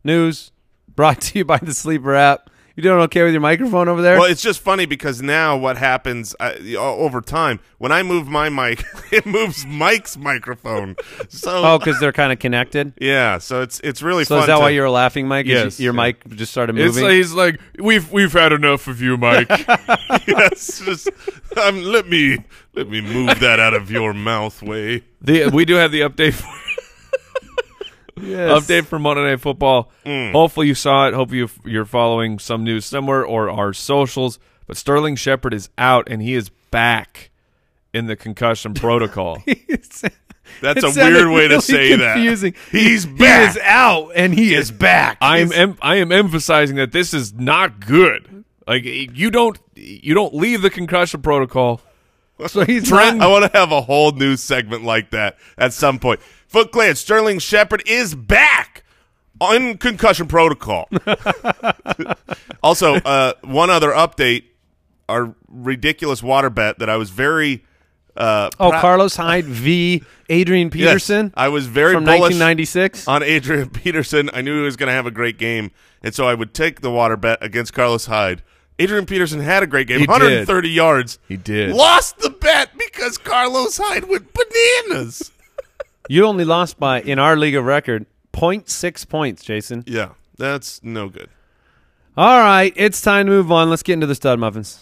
news 0.04 0.52
brought 0.88 1.20
to 1.20 1.38
you 1.38 1.44
by 1.44 1.58
the 1.58 1.74
Sleeper 1.74 2.14
app. 2.14 2.50
You 2.78 2.82
doing 2.82 3.00
okay 3.00 3.24
with 3.24 3.32
your 3.32 3.40
microphone 3.40 3.88
over 3.88 4.00
there? 4.00 4.20
Well, 4.20 4.30
it's 4.30 4.40
just 4.40 4.60
funny 4.60 4.86
because 4.86 5.20
now 5.20 5.56
what 5.56 5.76
happens 5.76 6.36
uh, 6.38 6.52
over 6.76 7.20
time 7.20 7.58
when 7.78 7.90
I 7.90 8.04
move 8.04 8.28
my 8.28 8.48
mic, 8.50 8.84
it 9.10 9.26
moves 9.26 9.66
Mike's 9.66 10.16
microphone. 10.16 10.94
So 11.28 11.64
oh, 11.64 11.78
because 11.80 11.98
they're 11.98 12.12
kind 12.12 12.32
of 12.32 12.38
connected. 12.38 12.92
yeah, 13.00 13.38
so 13.38 13.62
it's 13.62 13.80
it's 13.80 14.00
really 14.00 14.22
So 14.22 14.36
fun. 14.36 14.42
is 14.42 14.46
that 14.46 14.54
to- 14.54 14.60
why 14.60 14.70
you 14.70 14.82
were 14.82 14.90
laughing, 14.90 15.26
Mike? 15.26 15.46
Is 15.46 15.50
Yes. 15.50 15.80
your 15.80 15.92
Yeah. 15.92 16.02
mic 16.02 16.28
just 16.36 16.52
started 16.52 16.76
moving. 16.76 17.02
like, 17.02 17.14
he's 17.14 17.32
like, 17.32 17.58
we've 17.80 18.12
we've 18.12 18.32
had 18.32 18.52
enough 18.52 18.86
of 18.86 19.02
you, 19.02 19.16
Mike. 19.16 19.48
yes, 20.28 20.80
just 20.84 21.08
um, 21.60 21.82
let 21.82 22.06
me 22.08 22.44
let 22.74 22.88
me 22.88 23.00
move 23.00 23.40
that 23.40 23.58
out 23.58 23.74
of 23.74 23.90
your 23.90 24.14
mouth 24.14 24.62
way. 24.62 25.02
the, 25.20 25.48
we 25.48 25.64
do 25.64 25.74
have 25.74 25.90
the 25.90 26.02
update 26.02 26.34
for, 26.34 26.46
Yes. 28.22 28.50
update 28.66 28.86
for 28.86 28.98
Monday 28.98 29.24
Night 29.24 29.40
Football. 29.40 29.90
Mm. 30.04 30.32
Hopefully 30.32 30.66
you 30.68 30.74
saw 30.74 31.08
it. 31.08 31.14
Hope 31.14 31.32
you 31.32 31.48
you're 31.64 31.84
following 31.84 32.38
some 32.38 32.64
news 32.64 32.84
somewhere 32.86 33.24
or 33.24 33.50
our 33.50 33.72
socials. 33.72 34.38
But 34.66 34.76
Sterling 34.76 35.16
Shepard 35.16 35.54
is 35.54 35.70
out 35.78 36.08
and 36.10 36.20
he 36.22 36.34
is 36.34 36.50
back 36.70 37.30
in 37.94 38.06
the 38.06 38.16
concussion 38.16 38.74
protocol. 38.74 39.42
That's 40.62 40.82
a 40.82 40.92
sounded 40.92 41.14
weird 41.26 41.28
way 41.28 41.42
to 41.48 41.54
really 41.54 41.60
say 41.60 41.96
confusing. 41.96 42.52
that. 42.52 42.60
He's 42.70 43.04
He 43.04 43.24
is 43.24 43.58
out 43.62 44.10
and 44.14 44.34
he 44.34 44.54
is 44.54 44.70
back. 44.70 45.18
I'm 45.20 45.52
em- 45.52 45.78
I 45.82 45.96
am 45.96 46.10
emphasizing 46.12 46.76
that 46.76 46.92
this 46.92 47.12
is 47.14 47.32
not 47.34 47.80
good. 47.80 48.44
Like 48.66 48.84
you 48.84 49.30
don't 49.30 49.58
you 49.74 50.14
don't 50.14 50.34
leave 50.34 50.62
the 50.62 50.70
concussion 50.70 51.22
protocol. 51.22 51.80
so 52.46 52.64
he's 52.64 52.88
Trent- 52.88 53.18
not, 53.18 53.26
I 53.26 53.30
want 53.30 53.50
to 53.52 53.58
have 53.58 53.72
a 53.72 53.80
whole 53.80 54.12
new 54.12 54.36
segment 54.36 54.84
like 54.84 55.10
that 55.10 55.38
at 55.56 55.72
some 55.72 55.98
point. 55.98 56.20
Foot 56.48 56.72
Glance, 56.72 56.98
Sterling 57.00 57.38
Shepard 57.38 57.82
is 57.86 58.14
back 58.14 58.82
on 59.40 59.76
concussion 59.78 60.26
protocol. 60.26 60.88
also, 62.62 62.94
uh, 62.96 63.34
one 63.42 63.70
other 63.70 63.90
update. 63.90 64.44
our 65.08 65.34
ridiculous 65.48 66.22
water 66.22 66.50
bet 66.50 66.78
that 66.80 66.90
I 66.90 66.96
was 66.96 67.10
very. 67.10 67.64
Uh, 68.16 68.50
Oh, 68.58 68.72
Carlos 68.72 69.14
Hyde 69.14 69.44
v. 69.44 70.02
Adrian 70.28 70.66
Yes, 70.68 70.72
Peterson 70.74 71.32
I 71.36 71.48
was 71.50 71.66
very 71.68 71.94
from 71.94 72.04
bullish 72.04 72.34
1996. 72.36 73.06
on 73.06 73.22
Adrian 73.22 73.70
Peterson. 73.70 74.28
I 74.32 74.40
knew 74.42 74.56
he 74.56 74.62
was 74.64 74.76
going 74.76 74.88
to 74.88 74.92
have 74.92 75.06
a 75.06 75.12
great 75.12 75.38
game, 75.38 75.70
and 76.02 76.12
so 76.12 76.26
I 76.26 76.34
would 76.34 76.52
take 76.52 76.80
the 76.80 76.90
water 76.90 77.16
bet 77.16 77.38
against 77.42 77.72
Carlos 77.72 78.06
Hyde. 78.06 78.42
Adrian 78.80 79.06
Peterson 79.06 79.38
had 79.40 79.62
a 79.62 79.66
great 79.68 79.86
game, 79.86 80.00
He 80.00 80.06
did. 80.06 80.10
130 80.12 80.68
yards. 80.68 81.18
He 81.28 81.36
did. 81.36 81.70
Lost 81.74 82.18
the 82.18 82.30
bet 82.30 82.70
because 82.76 83.18
Carlos 83.18 83.76
Hyde 83.80 84.08
went 84.08 84.26
bananas. 84.34 85.30
You 86.10 86.24
only 86.24 86.46
lost 86.46 86.80
by, 86.80 87.02
in 87.02 87.18
our 87.18 87.36
league 87.36 87.54
of 87.54 87.66
record, 87.66 88.06
0.6 88.32 89.08
points, 89.10 89.44
Jason. 89.44 89.84
yeah, 89.86 90.12
that's 90.38 90.82
no 90.82 91.10
good. 91.10 91.28
All 92.16 92.40
right, 92.40 92.72
it's 92.76 93.02
time 93.02 93.26
to 93.26 93.32
move 93.32 93.52
on. 93.52 93.68
Let's 93.68 93.82
get 93.82 93.92
into 93.92 94.06
the 94.06 94.14
stud 94.14 94.38
muffins. 94.38 94.78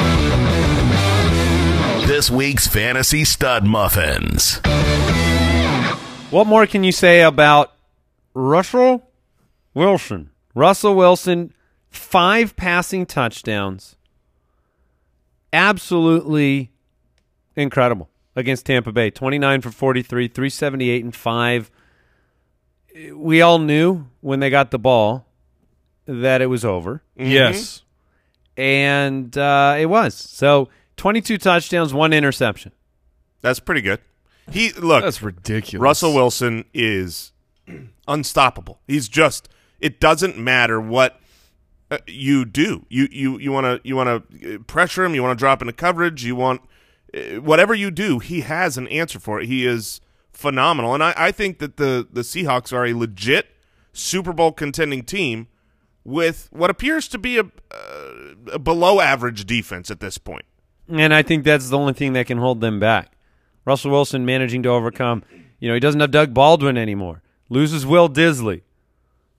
This 2.06 2.30
week's 2.30 2.68
Fantasy 2.68 3.25
Stud 3.25 3.64
Muffins. 3.64 4.61
What 6.30 6.47
more 6.47 6.64
can 6.64 6.85
you 6.85 6.92
say 6.92 7.23
about 7.23 7.73
Russell 8.33 9.11
Wilson? 9.75 10.30
Russell 10.54 10.95
Wilson, 10.95 11.52
five 11.90 12.54
passing 12.54 13.04
touchdowns. 13.04 13.97
Absolutely 15.52 16.71
incredible 17.56 18.11
against 18.37 18.66
Tampa 18.66 18.93
Bay. 18.93 19.11
29 19.11 19.62
for 19.62 19.71
43, 19.73 20.28
378 20.28 21.05
and 21.05 21.16
5. 21.16 21.71
We 23.14 23.43
all 23.43 23.59
knew 23.59 24.07
when 24.21 24.40
they 24.40 24.50
got 24.50 24.71
the 24.71 24.78
ball 24.78 25.26
that 26.07 26.40
it 26.40 26.47
was 26.47 26.64
over, 26.64 27.02
Yes. 27.16 27.83
and 28.57 29.37
uh, 29.37 29.76
it 29.78 29.87
was. 29.87 30.14
So 30.14 30.69
22 30.97 31.37
touchdowns, 31.38 31.93
one 31.93 32.12
interception. 32.12 32.73
That's 33.43 33.61
pretty 33.61 33.81
good. 33.83 34.00
He 34.50 34.73
look. 34.73 35.02
That's 35.02 35.23
ridiculous. 35.23 35.83
Russell 35.83 36.14
Wilson 36.14 36.64
is 36.73 37.33
unstoppable. 38.09 38.81
He's 38.87 39.09
just. 39.09 39.49
It 39.81 40.00
doesn't 40.00 40.38
matter 40.38 40.81
what 40.81 41.21
uh, 41.90 41.99
you 42.07 42.45
do. 42.45 42.87
You 42.88 43.09
you 43.11 43.38
you 43.38 43.52
want 43.52 43.64
to 43.66 43.81
you 43.87 43.95
want 43.97 44.31
to 44.40 44.59
pressure 44.61 45.05
him. 45.05 45.14
You 45.14 45.23
want 45.23 45.37
to 45.38 45.40
drop 45.43 45.61
into 45.61 45.73
coverage. 45.73 46.25
You 46.25 46.37
want 46.37 46.62
uh, 46.62 46.66
whatever 47.14 47.75
you 47.75 47.90
do. 47.90 48.18
He 48.18 48.40
has 48.42 48.76
an 48.76 48.88
answer 48.88 49.18
for 49.18 49.40
it. 49.40 49.46
He 49.46 49.66
is 49.66 50.00
phenomenal, 50.32 50.94
and 50.94 51.02
I, 51.02 51.14
I 51.16 51.32
think 51.32 51.58
that 51.58 51.76
the 51.76 52.06
the 52.10 52.22
Seahawks 52.22 52.72
are 52.72 52.86
a 52.86 52.94
legit 52.94 53.48
Super 53.92 54.32
Bowl 54.32 54.52
contending 54.52 55.02
team 55.02 55.48
with 56.04 56.48
what 56.52 56.70
appears 56.70 57.08
to 57.08 57.18
be 57.18 57.38
a, 57.38 57.42
uh, 57.42 58.52
a 58.52 58.58
below 58.58 59.00
average 59.00 59.44
defense 59.44 59.90
at 59.90 60.00
this 60.00 60.18
point. 60.18 60.44
And 60.88 61.12
I 61.12 61.22
think 61.22 61.44
that's 61.44 61.68
the 61.68 61.78
only 61.78 61.94
thing 61.94 62.12
that 62.12 62.26
can 62.26 62.38
hold 62.38 62.60
them 62.60 62.78
back. 62.78 63.12
Russell 63.64 63.90
Wilson 63.90 64.25
managing 64.25 64.62
to 64.62 64.68
overcome, 64.68 65.25
you 65.58 65.66
know, 65.68 65.75
he 65.75 65.80
doesn't 65.80 66.00
have 66.00 66.12
Doug 66.12 66.32
Baldwin 66.32 66.78
anymore. 66.78 67.22
Loses 67.48 67.84
Will 67.84 68.08
Dissly. 68.08 68.62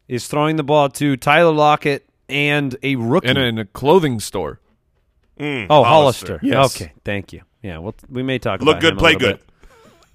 Is 0.09 0.27
throwing 0.27 0.55
the 0.55 0.63
ball 0.63 0.87
to 0.89 1.17
Tyler 1.17 1.51
Lockett 1.51 2.09
and 2.29 2.77
a 2.81 2.95
rookie. 2.95 3.27
in 3.27 3.37
a, 3.37 3.41
in 3.41 3.57
a 3.57 3.65
clothing 3.65 4.21
store. 4.21 4.61
Mm, 5.37 5.67
oh, 5.69 5.83
Hollister. 5.83 6.39
Yes. 6.41 6.75
Okay, 6.75 6.93
thank 7.03 7.33
you. 7.33 7.41
Yeah, 7.61 7.79
well, 7.79 7.95
we 8.09 8.23
may 8.23 8.39
talk 8.39 8.61
Look 8.61 8.77
about 8.77 8.81
good, 8.81 8.97
play 8.97 9.15
good. 9.15 9.39
bit. 9.39 9.43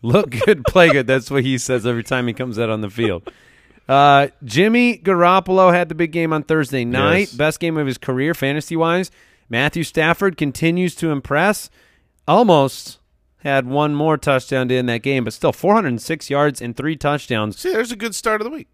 Look 0.02 0.30
good, 0.30 0.64
play 0.64 0.90
good. 0.90 1.06
That's 1.06 1.30
what 1.30 1.44
he 1.44 1.58
says 1.58 1.86
every 1.86 2.02
time 2.02 2.26
he 2.26 2.32
comes 2.32 2.58
out 2.58 2.70
on 2.70 2.80
the 2.80 2.90
field. 2.90 3.30
Uh, 3.88 4.28
Jimmy 4.44 4.98
Garoppolo 4.98 5.72
had 5.72 5.88
the 5.88 5.94
big 5.94 6.12
game 6.12 6.32
on 6.32 6.42
Thursday 6.44 6.84
night. 6.84 7.18
Yes. 7.20 7.32
Best 7.34 7.60
game 7.60 7.76
of 7.76 7.86
his 7.86 7.98
career, 7.98 8.34
fantasy 8.34 8.76
wise. 8.76 9.10
Matthew 9.48 9.84
Stafford 9.84 10.36
continues 10.36 10.94
to 10.96 11.10
impress. 11.10 11.68
Almost 12.26 12.98
had 13.38 13.66
one 13.66 13.94
more 13.94 14.16
touchdown 14.16 14.68
to 14.68 14.74
end 14.76 14.88
that 14.88 15.02
game, 15.02 15.24
but 15.24 15.32
still 15.32 15.52
406 15.52 16.30
yards 16.30 16.62
and 16.62 16.76
three 16.76 16.96
touchdowns. 16.96 17.58
See, 17.58 17.72
there's 17.72 17.92
a 17.92 17.96
good 17.96 18.14
start 18.14 18.40
of 18.40 18.44
the 18.44 18.50
week. 18.50 18.68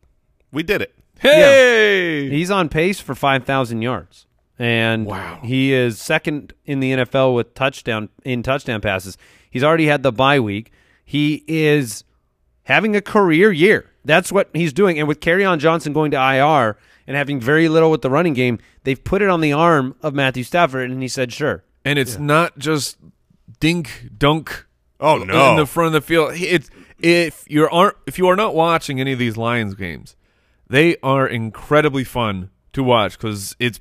We 0.52 0.62
did 0.62 0.82
it. 0.82 0.94
Hey. 1.18 2.28
He's 2.30 2.50
on 2.50 2.68
pace 2.68 3.00
for 3.00 3.14
5,000 3.14 3.82
yards. 3.82 4.26
And 4.58 5.06
Wow. 5.06 5.40
he 5.44 5.72
is 5.72 5.98
second 6.00 6.52
in 6.64 6.80
the 6.80 6.92
NFL 6.92 7.34
with 7.34 7.54
touchdown 7.54 8.08
in 8.24 8.42
touchdown 8.42 8.80
passes. 8.80 9.16
He's 9.50 9.62
already 9.62 9.86
had 9.86 10.02
the 10.02 10.12
bye 10.12 10.40
week. 10.40 10.72
He 11.04 11.44
is 11.46 12.04
having 12.64 12.96
a 12.96 13.00
career 13.00 13.52
year. 13.52 13.90
That's 14.04 14.32
what 14.32 14.50
he's 14.52 14.72
doing. 14.72 14.98
And 14.98 15.06
with 15.06 15.26
on 15.26 15.58
Johnson 15.58 15.92
going 15.92 16.10
to 16.10 16.16
IR 16.16 16.76
and 17.06 17.16
having 17.16 17.40
very 17.40 17.68
little 17.68 17.90
with 17.90 18.02
the 18.02 18.10
running 18.10 18.34
game, 18.34 18.58
they've 18.84 19.02
put 19.02 19.22
it 19.22 19.28
on 19.28 19.40
the 19.40 19.52
arm 19.52 19.94
of 20.02 20.12
Matthew 20.14 20.42
Stafford, 20.44 20.90
and 20.90 21.00
he 21.02 21.08
said, 21.08 21.32
"Sure." 21.32 21.62
And 21.84 21.98
it's 21.98 22.18
not 22.18 22.58
just 22.58 22.96
dink 23.60 24.10
dunk. 24.16 24.66
Oh, 25.00 25.18
no. 25.18 25.50
In 25.50 25.56
the 25.56 25.66
front 25.66 25.88
of 25.88 25.92
the 25.92 26.00
field, 26.06 26.32
it's 26.34 26.68
if 26.98 27.44
you 27.48 27.68
aren't 27.68 27.96
if 28.06 28.18
you 28.18 28.26
are 28.28 28.36
not 28.36 28.54
watching 28.54 29.00
any 29.00 29.12
of 29.12 29.18
these 29.18 29.36
Lions 29.36 29.74
games, 29.74 30.16
they 30.68 30.96
are 31.02 31.26
incredibly 31.26 32.04
fun 32.04 32.50
to 32.72 32.82
watch 32.82 33.16
because 33.18 33.54
it's 33.58 33.80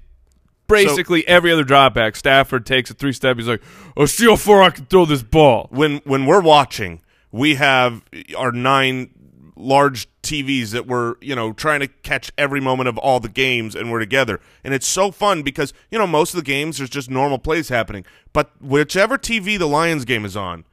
basically 0.68 1.28
every 1.28 1.52
other 1.52 1.64
drop 1.64 1.94
back. 1.94 2.16
Stafford 2.16 2.66
takes 2.66 2.90
a 2.90 2.94
three 2.94 3.14
step. 3.14 3.38
He's 3.38 3.48
like, 3.48 3.62
"Oh, 3.96 4.06
see 4.06 4.26
how 4.26 4.36
far 4.36 4.62
I 4.64 4.70
can 4.70 4.86
throw 4.86 5.06
this 5.06 5.24
ball." 5.24 5.68
when 5.72 5.98
when 6.06 6.26
we're 6.26 6.42
watching, 6.42 7.02
we 7.32 7.56
have 7.56 8.04
our 8.38 8.52
nine 8.52 9.10
large 9.56 10.08
TVs 10.22 10.70
that 10.72 10.86
we're 10.86 11.16
you 11.20 11.36
know 11.36 11.52
trying 11.54 11.80
to 11.80 11.88
catch 11.88 12.32
every 12.38 12.60
moment 12.62 12.88
of 12.90 12.98
all 12.98 13.20
the 13.20 13.30
games, 13.30 13.76
and 13.76 13.92
we're 13.92 14.00
together, 14.00 14.40
and 14.64 14.74
it's 14.74 14.86
so 14.88 15.10
fun 15.12 15.42
because 15.42 15.74
you 15.90 15.98
know 15.98 16.06
most 16.08 16.34
of 16.34 16.38
the 16.38 16.44
games 16.46 16.78
there's 16.78 16.90
just 16.90 17.10
normal 17.10 17.40
plays 17.40 17.70
happening, 17.70 18.06
but 18.34 18.52
whichever 18.62 19.18
TV 19.18 19.58
the 19.58 19.68
Lions 19.68 20.06
game 20.06 20.26
is 20.26 20.36
on, 20.38 20.64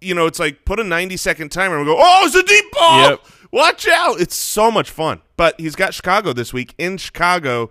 you 0.00 0.14
know 0.14 0.26
it's 0.26 0.38
like 0.38 0.64
put 0.64 0.80
a 0.80 0.84
90 0.84 1.16
second 1.16 1.50
timer 1.50 1.76
and 1.78 1.86
we 1.86 1.92
go, 1.92 1.98
oh, 2.00 2.22
it's 2.26 2.34
a 2.34 2.42
deep 2.42 2.64
ball, 2.72 3.10
Yep. 3.10 3.20
watch 3.52 3.86
out! 3.86 4.20
It's 4.20 4.34
so 4.36 4.70
much 4.70 4.90
fun. 4.90 5.20
But 5.36 5.60
he's 5.60 5.76
got 5.76 5.94
Chicago 5.94 6.32
this 6.32 6.52
week 6.52 6.74
in 6.78 6.96
Chicago. 6.96 7.70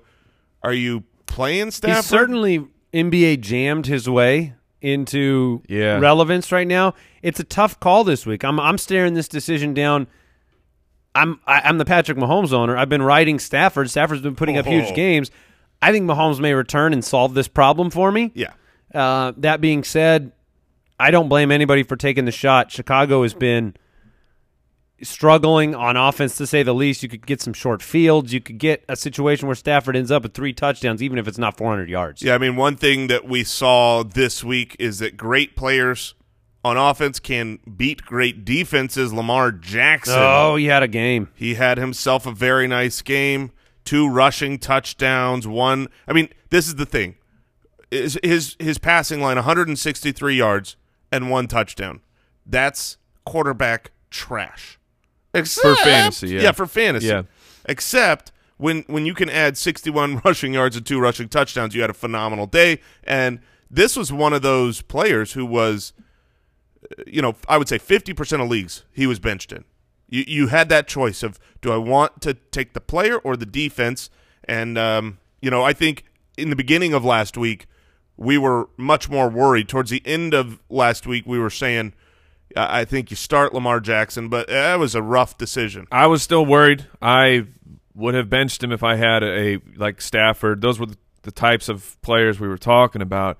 Are 0.62 0.74
you 0.74 1.04
playing 1.34 1.72
Stafford? 1.72 1.96
He's 1.98 2.06
certainly 2.06 2.68
NBA 2.94 3.42
jammed 3.42 3.86
his 3.88 4.10
way 4.10 4.54
into 4.82 5.62
Yeah. 5.68 5.98
relevance 6.00 6.52
right 6.52 6.68
now. 6.68 6.94
It's 7.22 7.40
a 7.40 7.44
tough 7.44 7.80
call 7.80 8.04
this 8.04 8.26
week. 8.26 8.44
I'm 8.44 8.60
I'm 8.60 8.78
staring 8.78 9.14
this 9.14 9.28
decision 9.28 9.74
down. 9.74 10.08
I'm 11.16 11.40
I, 11.46 11.62
I'm 11.64 11.78
the 11.78 11.86
Patrick 11.86 12.18
Mahomes 12.18 12.54
owner. 12.54 12.76
I've 12.78 12.90
been 12.90 13.02
riding 13.04 13.40
Stafford. 13.40 13.90
Stafford's 13.90 14.22
been 14.22 14.36
putting 14.36 14.58
up 14.58 14.66
huge 14.66 14.92
Oh. 14.92 14.96
games. 14.96 15.32
I 15.82 15.92
think 15.92 16.06
Mahomes 16.10 16.40
may 16.40 16.54
return 16.54 16.94
and 16.94 17.04
solve 17.04 17.34
this 17.34 17.48
problem 17.48 17.90
for 17.90 18.12
me. 18.12 18.32
yeah. 18.34 18.54
Uh, 18.94 19.34
that 19.38 19.60
being 19.60 19.84
said, 19.84 20.32
I 21.00 21.10
don't 21.12 21.28
blame 21.28 21.52
anybody 21.52 21.82
for 21.84 21.96
taking 21.96 22.26
the 22.26 22.32
shot. 22.32 22.72
Chicago 22.72 23.24
has 23.24 23.34
been 23.34 23.76
struggling 25.04 25.76
on 25.76 25.96
offense 25.98 26.38
to 26.38 26.48
say 26.48 26.64
the 26.64 26.74
least. 26.74 27.04
You 27.04 27.10
could 27.10 27.26
get 27.26 27.42
some 27.42 27.54
short 27.54 27.82
fields. 27.82 28.34
You 28.34 28.42
could 28.42 28.58
get 28.58 28.84
a 28.90 28.96
situation 28.96 29.48
where 29.48 29.56
Stafford 29.56 29.96
ends 29.96 30.12
up 30.12 30.24
with 30.24 30.34
three 30.34 30.54
touchdowns, 30.54 31.02
even 31.04 31.18
if 31.18 31.28
it's 31.28 31.38
not 31.38 31.58
400 31.58 31.90
yards. 31.90 32.22
Yeah, 32.22 32.36
I 32.36 32.38
mean, 32.38 32.56
one 32.56 32.76
thing 32.76 33.08
that 33.08 33.26
we 33.26 33.44
saw 33.44 34.04
this 34.04 34.44
week 34.44 34.76
is 34.80 35.00
that 35.00 35.18
great 35.18 35.56
players 35.56 36.14
on 36.66 36.78
offense 36.78 37.20
can 37.20 37.60
beat 37.76 38.04
great 38.04 38.46
defenses. 38.46 39.12
Lamar 39.14 39.52
Jackson, 39.52 40.16
Oh, 40.18 40.56
he 40.56 40.66
had 40.66 40.82
a 40.84 40.88
game. 40.88 41.30
he 41.36 41.56
had 41.56 41.78
himself 41.78 42.26
a 42.26 42.32
very 42.32 42.68
nice 42.68 43.02
game. 43.02 43.52
Two 43.86 44.08
rushing 44.10 44.58
touchdowns, 44.60 45.46
one. 45.46 45.90
I 46.08 46.14
mean, 46.14 46.30
this 46.52 46.68
is 46.68 46.76
the 46.76 46.86
thing. 46.86 47.16
His 47.92 48.18
his, 48.24 48.56
his 48.60 48.78
passing 48.78 49.20
line 49.22 49.36
163 49.36 50.36
yards 50.36 50.78
and 51.12 51.30
one 51.30 51.48
touchdown. 51.48 52.00
That's 52.46 52.98
quarterback 53.26 53.92
trash. 54.10 54.80
Except, 55.34 55.80
for 55.80 55.84
fantasy, 55.84 56.28
yeah. 56.30 56.52
for 56.52 56.68
fantasy. 56.68 57.08
Yeah. 57.08 57.24
Except 57.66 58.32
when 58.58 58.84
when 58.88 59.06
you 59.06 59.14
can 59.14 59.30
add 59.30 59.58
61 59.58 60.22
rushing 60.26 60.54
yards 60.54 60.76
and 60.76 60.86
two 60.86 61.00
rushing 61.00 61.28
touchdowns, 61.28 61.76
you 61.76 61.82
had 61.82 61.90
a 61.90 61.96
phenomenal 61.96 62.48
day. 62.48 62.80
And 63.04 63.40
this 63.70 63.98
was 63.98 64.12
one 64.12 64.34
of 64.34 64.42
those 64.42 64.82
players 64.82 65.34
who 65.34 65.46
was, 65.46 65.94
you 67.08 67.22
know, 67.22 67.36
I 67.48 67.58
would 67.58 67.68
say 67.68 67.80
50% 67.80 68.42
of 68.42 68.50
leagues 68.50 68.84
he 68.92 69.08
was 69.08 69.20
benched 69.20 69.52
in. 69.52 69.66
You 70.08 70.24
you 70.28 70.48
had 70.48 70.70
that 70.70 70.88
choice 70.88 71.24
of 71.24 71.40
do 71.62 71.72
I 71.72 71.78
want 71.78 72.22
to 72.22 72.36
take 72.36 72.74
the 72.74 72.82
player 72.82 73.18
or 73.18 73.36
the 73.36 73.46
defense? 73.46 74.10
And 74.44 74.78
um, 74.78 75.18
you 75.42 75.50
know, 75.50 75.64
I 75.64 75.74
think 75.74 76.06
in 76.38 76.50
the 76.50 76.56
beginning 76.56 76.94
of 76.94 77.04
last 77.04 77.38
week 77.38 77.66
we 78.16 78.38
were 78.38 78.70
much 78.78 79.10
more 79.10 79.28
worried. 79.28 79.68
Towards 79.68 79.90
the 79.90 80.04
end 80.06 80.34
of 80.34 80.60
last 80.70 81.08
week, 81.08 81.26
we 81.26 81.40
were 81.40 81.50
saying. 81.50 81.94
I 82.56 82.86
think 82.86 83.10
you 83.10 83.16
start 83.16 83.54
Lamar 83.54 83.80
Jackson, 83.80 84.30
but 84.30 84.48
that 84.48 84.80
was 84.80 84.96
a 84.96 85.02
rough 85.02 85.38
decision. 85.38 85.88
I 85.92 86.08
was 86.08 86.22
still 86.22 86.46
worried. 86.46 86.86
I 87.02 87.48
would 87.96 88.16
have 88.16 88.30
benched 88.30 88.64
him 88.64 88.72
if 88.72 88.84
I 88.84 88.96
had 88.96 89.24
a, 89.24 89.60
like 89.76 90.02
Stafford. 90.02 90.62
Those 90.62 90.80
were 90.80 90.88
the, 90.88 90.98
the 91.24 91.32
types 91.32 91.70
of 91.70 92.02
players 92.02 92.40
we 92.40 92.48
were 92.48 92.58
talking 92.58 93.02
about. 93.02 93.38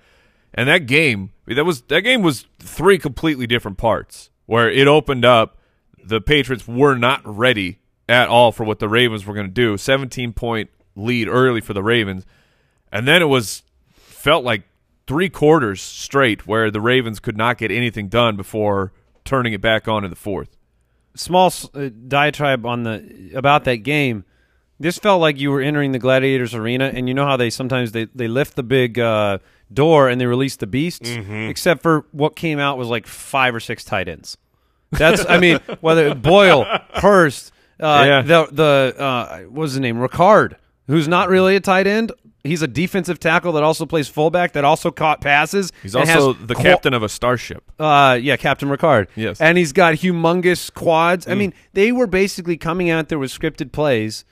And 0.54 0.70
that 0.70 0.86
game, 0.86 1.32
that 1.48 1.66
was 1.66 1.82
that 1.84 2.02
game 2.02 2.22
was 2.22 2.46
three 2.60 2.98
completely 2.98 3.48
different 3.48 3.78
parts. 3.78 4.30
Where 4.46 4.70
it 4.70 4.88
opened 4.88 5.26
up, 5.26 5.58
the 6.04 6.22
Patriots 6.22 6.68
were 6.68 6.96
not 6.96 7.22
ready 7.26 7.80
at 8.08 8.28
all 8.28 8.52
for 8.52 8.64
what 8.64 8.80
the 8.80 8.90
Ravens 8.90 9.26
were 9.26 9.34
going 9.34 9.48
to 9.48 9.54
do. 9.54 9.78
17 9.78 10.34
point 10.34 10.70
lead 10.96 11.28
early 11.28 11.62
for 11.62 11.74
the 11.74 11.84
Ravens. 11.84 12.26
And 12.92 13.08
then 13.08 13.22
it 13.22 13.26
was 13.26 13.64
felt 13.96 14.44
like 14.44 14.64
three 15.08 15.30
quarters 15.30 15.82
straight 15.82 16.46
where 16.46 16.70
the 16.70 16.82
Ravens 16.82 17.20
could 17.20 17.38
not 17.38 17.58
get 17.58 17.72
anything 17.72 18.08
done 18.08 18.36
before 18.36 18.94
turning 19.26 19.54
it 19.54 19.62
back 19.62 19.88
on 19.88 20.04
in 20.04 20.10
the 20.10 20.16
fourth. 20.16 20.56
Small 21.16 21.54
uh, 21.76 21.90
diatribe 22.08 22.66
on 22.66 22.84
the 22.84 23.32
about 23.36 23.64
that 23.66 23.78
game. 23.78 24.26
This 24.80 24.98
felt 24.98 25.22
like 25.22 25.40
you 25.40 25.52
were 25.52 25.62
entering 25.62 25.92
the 25.92 26.00
Gladiators 26.00 26.54
arena, 26.56 26.92
and 26.94 27.08
you 27.08 27.14
know 27.14 27.26
how 27.26 27.38
they 27.38 27.50
sometimes 27.52 27.92
they, 27.92 28.06
they 28.16 28.28
lift 28.28 28.56
the 28.56 28.64
big 28.64 29.00
uh, 29.00 29.38
door 29.72 30.10
and 30.10 30.20
they 30.20 30.26
release 30.26 30.56
the 30.56 30.68
beasts. 30.68 31.10
Except 31.10 31.82
for 31.84 32.06
what 32.12 32.36
came 32.36 32.58
out 32.60 32.78
was 32.78 32.88
like 32.88 33.06
five 33.08 33.54
or 33.54 33.60
six 33.60 33.84
tight 33.84 34.08
ends. 34.08 34.38
That's 34.92 35.26
I 35.30 35.40
mean 35.40 35.60
whether 35.82 36.14
Boyle, 36.16 36.66
Hurst, 36.96 37.52
uh, 37.80 38.04
Yeah. 38.06 38.22
the 38.24 38.48
the 38.52 38.96
uh, 39.02 39.38
what 39.44 39.52
was 39.62 39.72
his 39.74 39.80
name 39.80 39.98
Ricard, 39.98 40.56
who's 40.88 41.08
not 41.08 41.30
really 41.30 41.56
a 41.56 41.60
tight 41.60 41.86
end. 41.88 42.12
He's 42.44 42.62
a 42.62 42.68
defensive 42.68 43.20
tackle 43.20 43.54
that 43.54 43.64
also 43.64 43.86
plays 43.86 44.10
fullback 44.10 44.52
that 44.52 44.66
also 44.66 44.92
caught 44.92 45.22
passes. 45.22 45.72
He's 45.82 45.96
also 45.96 46.34
the 46.34 46.56
captain 46.56 46.94
of 46.94 47.02
a 47.02 47.08
starship. 47.08 47.64
uh, 47.80 48.20
yeah, 48.22 48.36
Captain 48.36 48.68
Ricard. 48.68 49.08
Yes. 49.16 49.40
and 49.40 49.58
he's 49.58 49.72
got 49.72 49.96
humongous 49.96 50.74
quads. 50.74 51.26
I 51.28 51.36
mean, 51.36 51.54
they 51.72 51.92
were 51.94 52.08
basically 52.08 52.58
coming 52.58 52.90
out 52.90 53.08
there 53.08 53.18
with 53.20 53.32
scripted 53.32 53.72
plays. 53.72 54.26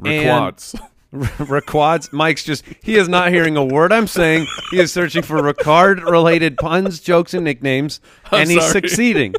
Requads. 0.00 0.78
Requads. 1.12 2.12
Mike's 2.12 2.44
just 2.44 2.64
he 2.82 2.96
is 2.96 3.08
not 3.08 3.32
hearing 3.32 3.56
a 3.56 3.64
word 3.64 3.92
I'm 3.92 4.06
saying. 4.06 4.46
He 4.70 4.78
is 4.78 4.92
searching 4.92 5.22
for 5.22 5.36
Ricard 5.42 6.04
related 6.04 6.58
puns, 6.58 7.00
jokes, 7.00 7.32
and 7.34 7.44
nicknames, 7.44 8.00
I'm 8.30 8.42
and 8.42 8.50
he's 8.50 8.60
sorry. 8.60 8.72
succeeding. 8.72 9.34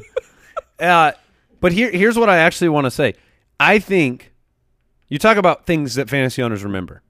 Uh, 0.78 1.12
but 1.60 1.72
here, 1.72 1.90
here's 1.90 2.18
what 2.18 2.28
I 2.28 2.38
actually 2.38 2.68
want 2.68 2.84
to 2.86 2.90
say. 2.90 3.14
I 3.60 3.78
think 3.78 4.32
you 5.08 5.18
talk 5.18 5.36
about 5.36 5.66
things 5.66 5.94
that 5.94 6.08
fantasy 6.10 6.42
owners 6.42 6.62
remember. 6.64 7.02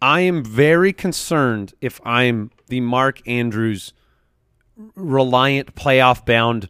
I 0.00 0.20
am 0.20 0.44
very 0.44 0.92
concerned 0.92 1.74
if 1.80 2.00
I'm 2.04 2.50
the 2.68 2.80
Mark 2.80 3.26
Andrews 3.26 3.92
reliant 4.94 5.74
playoff 5.74 6.24
bound 6.26 6.68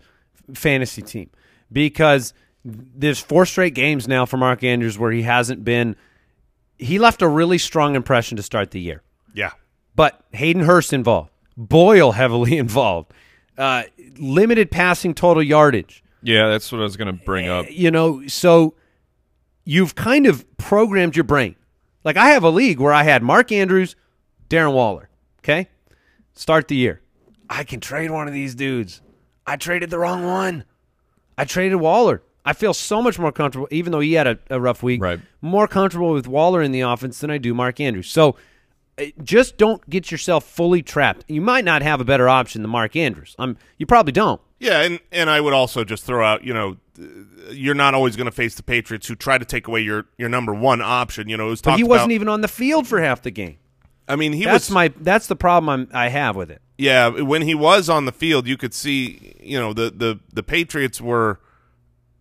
fantasy 0.55 1.03
team 1.03 1.31
because 1.73 2.33
there's 2.65 3.19
four 3.19 3.47
straight 3.47 3.75
games 3.75 4.07
now 4.07 4.27
for 4.27 4.37
Mark 4.37 4.63
Andrews 4.63 4.99
where 4.99 5.11
he 5.11 5.23
hasn't 5.23 5.65
been 5.65 5.97
he 6.79 6.99
left 6.99 7.23
a 7.23 7.29
really 7.29 7.59
strong 7.59 7.95
impression 7.95 8.37
to 8.37 8.43
start 8.43 8.71
the 8.71 8.81
year. 8.81 9.03
Yeah. 9.35 9.53
But 9.95 10.23
Hayden 10.33 10.63
Hurst 10.63 10.93
involved, 10.93 11.31
Boyle 11.57 12.13
heavily 12.13 12.59
involved, 12.59 13.13
uh, 13.57 13.85
limited 14.19 14.71
passing 14.71 15.15
total 15.15 15.43
yardage. 15.43 16.03
yeah, 16.23 16.49
that's 16.49 16.71
what 16.71 16.81
I 16.81 16.85
was 16.85 16.97
going 16.97 17.17
to 17.17 17.25
bring 17.25 17.49
up. 17.49 17.67
You 17.71 17.91
know, 17.91 18.27
so 18.27 18.75
you've 19.65 19.95
kind 19.95 20.27
of 20.27 20.45
programmed 20.59 21.17
your 21.17 21.25
brain. 21.25 21.57
Like 22.07 22.17
I 22.17 22.29
have 22.31 22.45
a 22.45 22.51
league 22.51 22.79
where 22.79 22.93
I 22.93 23.03
had 23.03 23.25
Mark 23.25 23.51
Andrews, 23.51 23.97
Darren 24.49 24.73
Waller. 24.73 25.11
Okay, 25.41 25.69
start 26.35 26.69
the 26.69 26.77
year. 26.77 27.03
I 27.51 27.65
can 27.65 27.81
trade 27.81 28.13
one 28.13 28.29
of 28.29 28.33
these 28.33 28.55
dudes. 28.55 29.03
I 29.45 29.57
traded 29.57 29.91
the 29.91 29.99
wrong 29.99 30.25
one. 30.25 30.65
I 31.37 31.45
traded 31.45 31.81
Waller. 31.81 32.23
I 32.45 32.53
feel 32.53 32.75
so 32.75 33.03
much 33.03 33.19
more 33.19 33.33
comfortable, 33.33 33.67
even 33.73 33.91
though 33.91 34.01
he 34.01 34.13
had 34.13 34.29
a, 34.29 34.39
a 34.51 34.61
rough 34.61 34.85
week. 34.85 35.03
Right. 35.03 35.19
More 35.41 35.67
comfortable 35.67 36.13
with 36.13 36.29
Waller 36.29 36.63
in 36.63 36.71
the 36.71 36.83
offense 36.83 37.19
than 37.19 37.31
I 37.31 37.39
do 37.39 37.53
Mark 37.53 37.81
Andrews. 37.81 38.09
So 38.09 38.37
uh, 38.99 39.07
just 39.25 39.57
don't 39.57 39.89
get 39.91 40.13
yourself 40.13 40.45
fully 40.45 40.83
trapped. 40.83 41.25
You 41.27 41.41
might 41.41 41.65
not 41.65 41.83
have 41.83 42.01
a 42.01 42.05
better 42.05 42.29
option 42.29 42.63
than 42.63 42.71
Mark 42.71 42.95
Andrews. 42.95 43.35
I'm. 43.37 43.57
you 43.79 43.87
probably 43.87 44.13
don't. 44.13 44.41
Yeah, 44.61 44.83
and 44.83 45.01
and 45.11 45.29
I 45.29 45.41
would 45.41 45.53
also 45.53 45.83
just 45.83 46.05
throw 46.05 46.25
out, 46.25 46.45
you 46.45 46.55
know, 46.55 46.77
you're 47.51 47.75
not 47.75 47.95
always 47.95 48.17
going 48.17 48.27
to 48.27 48.31
face 48.33 48.55
the 48.55 48.63
Patriots 48.63 49.07
who 49.07 49.15
try 49.15 49.39
to 49.39 49.45
take 49.45 49.67
away 49.69 49.81
your 49.81 50.07
your 50.19 50.29
number 50.29 50.55
one 50.55 50.81
option. 50.83 51.29
You 51.29 51.37
know, 51.37 51.47
it 51.49 51.51
was 51.51 51.63
But 51.63 51.77
he 51.77 51.85
wasn't 51.85 52.07
about- 52.07 52.15
even 52.15 52.29
on 52.29 52.41
the 52.41 52.49
field 52.49 52.87
for 52.87 53.01
half 53.01 53.23
the 53.23 53.31
game. 53.31 53.59
I 54.09 54.15
mean, 54.17 54.33
he 54.33 54.45
That's 54.45 54.69
was 54.69 54.75
my. 54.75 54.93
That's 55.01 55.27
the 55.27 55.35
problem 55.37 55.69
I'm, 55.69 55.89
I 55.93 56.09
have 56.09 56.37
with 56.37 56.51
it. 56.51 56.63
Yeah, 56.79 57.09
when 57.09 57.43
he 57.43 57.55
was 57.55 57.89
on 57.89 58.05
the 58.05 58.13
field, 58.13 58.47
you 58.47 58.57
could 58.57 58.73
see, 58.75 59.35
you 59.41 59.59
know, 59.59 59.73
the 59.73 59.91
the 59.91 60.21
the 60.33 60.43
Patriots 60.45 61.01
were 61.01 61.41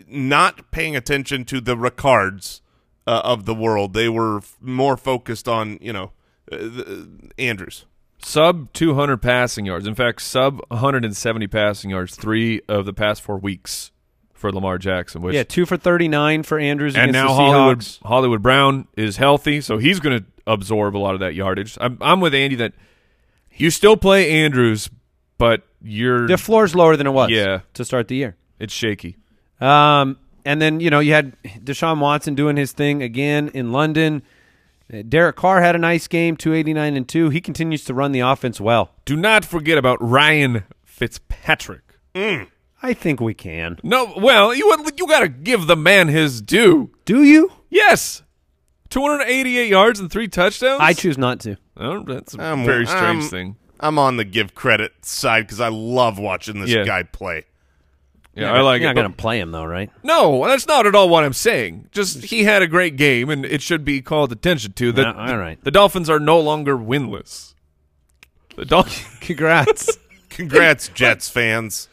not 0.07 0.71
paying 0.71 0.95
attention 0.95 1.45
to 1.45 1.61
the 1.61 1.77
Ricards 1.77 2.61
uh, 3.07 3.21
of 3.23 3.45
the 3.45 3.53
world. 3.53 3.93
They 3.93 4.09
were 4.09 4.37
f- 4.37 4.57
more 4.61 4.97
focused 4.97 5.47
on, 5.47 5.77
you 5.81 5.93
know, 5.93 6.11
uh, 6.51 6.57
the, 6.57 7.09
Andrews. 7.37 7.85
Sub 8.19 8.71
200 8.73 9.17
passing 9.17 9.65
yards. 9.65 9.85
In 9.85 9.93
fact, 9.93 10.21
sub 10.21 10.59
170 10.69 11.47
passing 11.47 11.91
yards 11.91 12.15
three 12.15 12.61
of 12.67 12.85
the 12.85 12.93
past 12.93 13.21
four 13.21 13.37
weeks 13.37 13.91
for 14.35 14.51
Lamar 14.51 14.77
Jackson. 14.77 15.21
Which 15.23 15.33
Yeah, 15.33 15.43
two 15.43 15.65
for 15.65 15.77
thirty 15.77 16.07
nine 16.07 16.43
for 16.43 16.59
Andrews 16.59 16.95
and 16.95 17.11
now 17.11 17.29
the 17.29 17.33
Hollywood 17.33 17.79
Seahawks. 17.79 18.03
Hollywood 18.05 18.43
Brown 18.43 18.87
is 18.95 19.17
healthy, 19.17 19.61
so 19.61 19.77
he's 19.79 19.99
going 19.99 20.19
to 20.19 20.25
absorb 20.45 20.95
a 20.95 20.99
lot 20.99 21.15
of 21.15 21.21
that 21.21 21.33
yardage. 21.33 21.75
I'm, 21.81 21.97
I'm 22.01 22.19
with 22.21 22.35
Andy 22.35 22.55
that 22.57 22.73
you 23.55 23.71
still 23.71 23.97
play 23.97 24.29
Andrews, 24.43 24.89
but 25.39 25.63
you're 25.81 26.27
The 26.27 26.37
floor's 26.37 26.75
lower 26.75 26.95
than 26.95 27.07
it 27.07 27.11
was. 27.11 27.31
Yeah. 27.31 27.61
to 27.73 27.83
start 27.85 28.07
the 28.07 28.15
year. 28.15 28.35
it's 28.59 28.73
shaky. 28.73 29.17
Um, 29.59 30.17
and 30.43 30.61
then 30.61 30.79
you 30.81 30.89
know 30.91 30.99
you 30.99 31.13
had 31.13 31.41
Deshaun 31.43 31.99
Watson 31.99 32.35
doing 32.35 32.57
his 32.57 32.71
thing 32.73 33.01
again 33.01 33.49
in 33.53 33.71
London. 33.71 34.21
Uh, 34.93 35.01
Derek 35.07 35.35
Carr 35.35 35.61
had 35.61 35.75
a 35.75 35.79
nice 35.79 36.07
game, 36.07 36.37
two 36.37 36.53
eighty 36.53 36.73
nine 36.73 36.95
and 36.95 37.07
two. 37.07 37.29
He 37.29 37.41
continues 37.41 37.83
to 37.85 37.93
run 37.93 38.11
the 38.11 38.19
offense 38.19 38.61
well. 38.61 38.91
Do 39.05 39.15
not 39.15 39.43
forget 39.45 39.77
about 39.79 39.97
Ryan 40.01 40.63
Fitzpatrick. 40.83 41.81
I 42.83 42.93
think 42.93 43.19
we 43.19 43.33
can. 43.33 43.79
No, 43.83 44.13
well, 44.17 44.53
you 44.53 44.71
you 44.97 45.07
got 45.07 45.21
to 45.21 45.27
give 45.29 45.67
the 45.67 45.75
man 45.75 46.07
his 46.07 46.41
due. 46.41 46.91
Do 47.05 47.23
you? 47.23 47.51
Yes, 47.69 48.21
288 48.89 49.69
yards 49.69 49.99
and 49.99 50.11
three 50.11 50.27
touchdowns. 50.27 50.79
I 50.81 50.93
choose 50.93 51.17
not 51.17 51.39
to. 51.41 51.57
Oh, 51.77 52.03
that's 52.03 52.35
a 52.35 52.41
I'm- 52.41 52.65
very 52.65 52.85
strange 52.85 53.23
I'm- 53.23 53.29
thing. 53.29 53.55
I'm 53.79 53.99
on 53.99 54.15
the 54.15 54.23
give 54.23 54.55
credit 54.55 54.93
side 55.03 55.41
because 55.45 55.59
I 55.59 55.67
love 55.67 56.17
watching 56.17 56.61
this 56.61 56.69
Yeah. 56.69 56.85
guy 56.85 57.03
play. 57.03 57.43
Yeah, 58.33 58.53
I 58.53 58.61
like 58.61 58.81
You're 58.81 58.91
it. 58.91 58.93
not 58.93 58.95
but- 58.95 59.01
going 59.01 59.11
to 59.11 59.17
play 59.17 59.39
him 59.39 59.51
though, 59.51 59.65
right? 59.65 59.89
No, 60.03 60.45
that's 60.47 60.65
not 60.67 60.85
at 60.87 60.95
all 60.95 61.09
what 61.09 61.23
I'm 61.25 61.33
saying. 61.33 61.89
Just 61.91 62.23
he 62.25 62.43
had 62.45 62.61
a 62.61 62.67
great 62.67 62.95
game, 62.95 63.29
and 63.29 63.45
it 63.45 63.61
should 63.61 63.83
be 63.83 64.01
called 64.01 64.31
attention 64.31 64.73
to. 64.73 64.91
The, 64.93 65.01
Yeah, 65.01 65.11
all 65.13 65.37
right. 65.37 65.61
the 65.63 65.71
Dolphins 65.71 66.09
are 66.09 66.19
no 66.19 66.39
longer 66.39 66.77
winless. 66.77 67.53
The 68.55 68.65
Dol- 68.65 68.85
Congrats. 69.21 69.97
Congrats, 70.29 70.87
Jets 70.89 71.27
fans. 71.29 71.89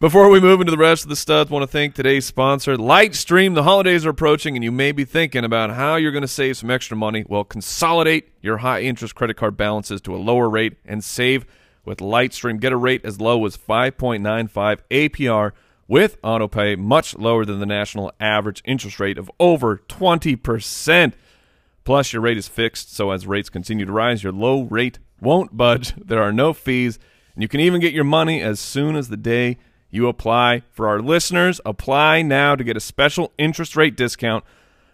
Before 0.00 0.30
we 0.30 0.38
move 0.38 0.60
into 0.60 0.70
the 0.70 0.78
rest 0.78 1.02
of 1.02 1.08
the 1.08 1.16
stuff, 1.16 1.50
I 1.50 1.54
want 1.54 1.64
to 1.64 1.66
thank 1.66 1.96
today's 1.96 2.24
sponsor, 2.24 2.76
Lightstream. 2.76 3.56
The 3.56 3.64
holidays 3.64 4.06
are 4.06 4.10
approaching, 4.10 4.54
and 4.54 4.62
you 4.62 4.70
may 4.70 4.92
be 4.92 5.04
thinking 5.04 5.44
about 5.44 5.70
how 5.70 5.96
you're 5.96 6.12
going 6.12 6.22
to 6.22 6.28
save 6.28 6.56
some 6.56 6.70
extra 6.70 6.96
money. 6.96 7.24
Well, 7.26 7.42
consolidate 7.42 8.28
your 8.40 8.58
high 8.58 8.82
interest 8.82 9.16
credit 9.16 9.36
card 9.36 9.56
balances 9.56 10.00
to 10.02 10.14
a 10.14 10.18
lower 10.18 10.48
rate 10.48 10.76
and 10.84 11.02
save 11.02 11.44
with 11.84 11.98
Lightstream. 11.98 12.60
Get 12.60 12.72
a 12.72 12.76
rate 12.76 13.04
as 13.04 13.20
low 13.20 13.44
as 13.44 13.56
5.95 13.56 14.78
APR 14.88 15.50
with 15.88 16.22
autopay, 16.22 16.78
much 16.78 17.16
lower 17.16 17.44
than 17.44 17.58
the 17.58 17.66
national 17.66 18.12
average 18.20 18.62
interest 18.64 19.00
rate 19.00 19.18
of 19.18 19.28
over 19.40 19.78
20%. 19.88 21.12
Plus, 21.82 22.12
your 22.12 22.22
rate 22.22 22.38
is 22.38 22.46
fixed, 22.46 22.94
so 22.94 23.10
as 23.10 23.26
rates 23.26 23.50
continue 23.50 23.84
to 23.84 23.90
rise, 23.90 24.22
your 24.22 24.32
low 24.32 24.62
rate 24.62 25.00
won't 25.20 25.56
budge. 25.56 25.94
There 26.06 26.22
are 26.22 26.32
no 26.32 26.52
fees, 26.52 27.00
and 27.34 27.42
you 27.42 27.48
can 27.48 27.58
even 27.58 27.80
get 27.80 27.92
your 27.92 28.04
money 28.04 28.40
as 28.40 28.60
soon 28.60 28.94
as 28.94 29.08
the 29.08 29.16
day 29.16 29.58
you 29.90 30.08
apply. 30.08 30.62
For 30.70 30.88
our 30.88 31.00
listeners, 31.00 31.60
apply 31.64 32.22
now 32.22 32.56
to 32.56 32.64
get 32.64 32.76
a 32.76 32.80
special 32.80 33.32
interest 33.38 33.76
rate 33.76 33.96
discount. 33.96 34.44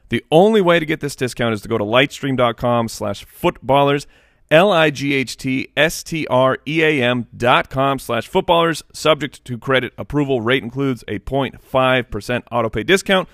The 0.09 0.25
only 0.31 0.61
way 0.61 0.79
to 0.79 0.87
get 0.87 1.01
this 1.01 1.17
discount 1.17 1.55
is 1.55 1.63
to 1.63 1.69
go 1.69 1.79
to 1.79 1.85
lightstream.com 1.85 2.89
slash 2.89 3.25
footballers, 3.25 4.07
L-I-G-H-T-S-T-R-E-A-M 4.51 7.27
dot 7.37 7.71
com 7.71 7.99
slash 7.99 8.29
footballers. 8.29 8.83
Subject 8.93 9.45
to 9.45 9.59
credit 9.59 9.93
approval. 9.99 10.41
Rate 10.41 10.63
includes 10.63 11.03
a 11.09 11.19
0.5% 11.19 12.43
autopay 12.53 12.87
discount. 12.87 13.29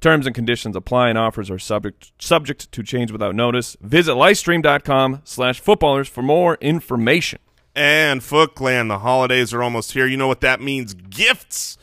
Terms 0.00 0.26
and 0.26 0.34
conditions 0.34 0.76
apply 0.76 1.10
and 1.10 1.18
offers 1.18 1.50
are 1.50 1.58
subject 1.58 2.12
subject 2.18 2.72
to 2.72 2.82
change 2.82 3.12
without 3.12 3.34
notice. 3.34 3.76
Visit 3.82 4.12
lightstream.com 4.12 5.20
slash 5.24 5.60
footballers 5.60 6.08
for 6.08 6.22
more 6.22 6.56
information. 6.60 7.38
And 7.80 8.20
FootClan, 8.20 8.88
the 8.88 8.98
holidays 8.98 9.54
are 9.54 9.62
almost 9.62 9.92
here. 9.92 10.06
You 10.06 10.18
know 10.18 10.28
what 10.28 10.42
that 10.42 10.60
means? 10.60 10.92
Gifts. 10.92 11.78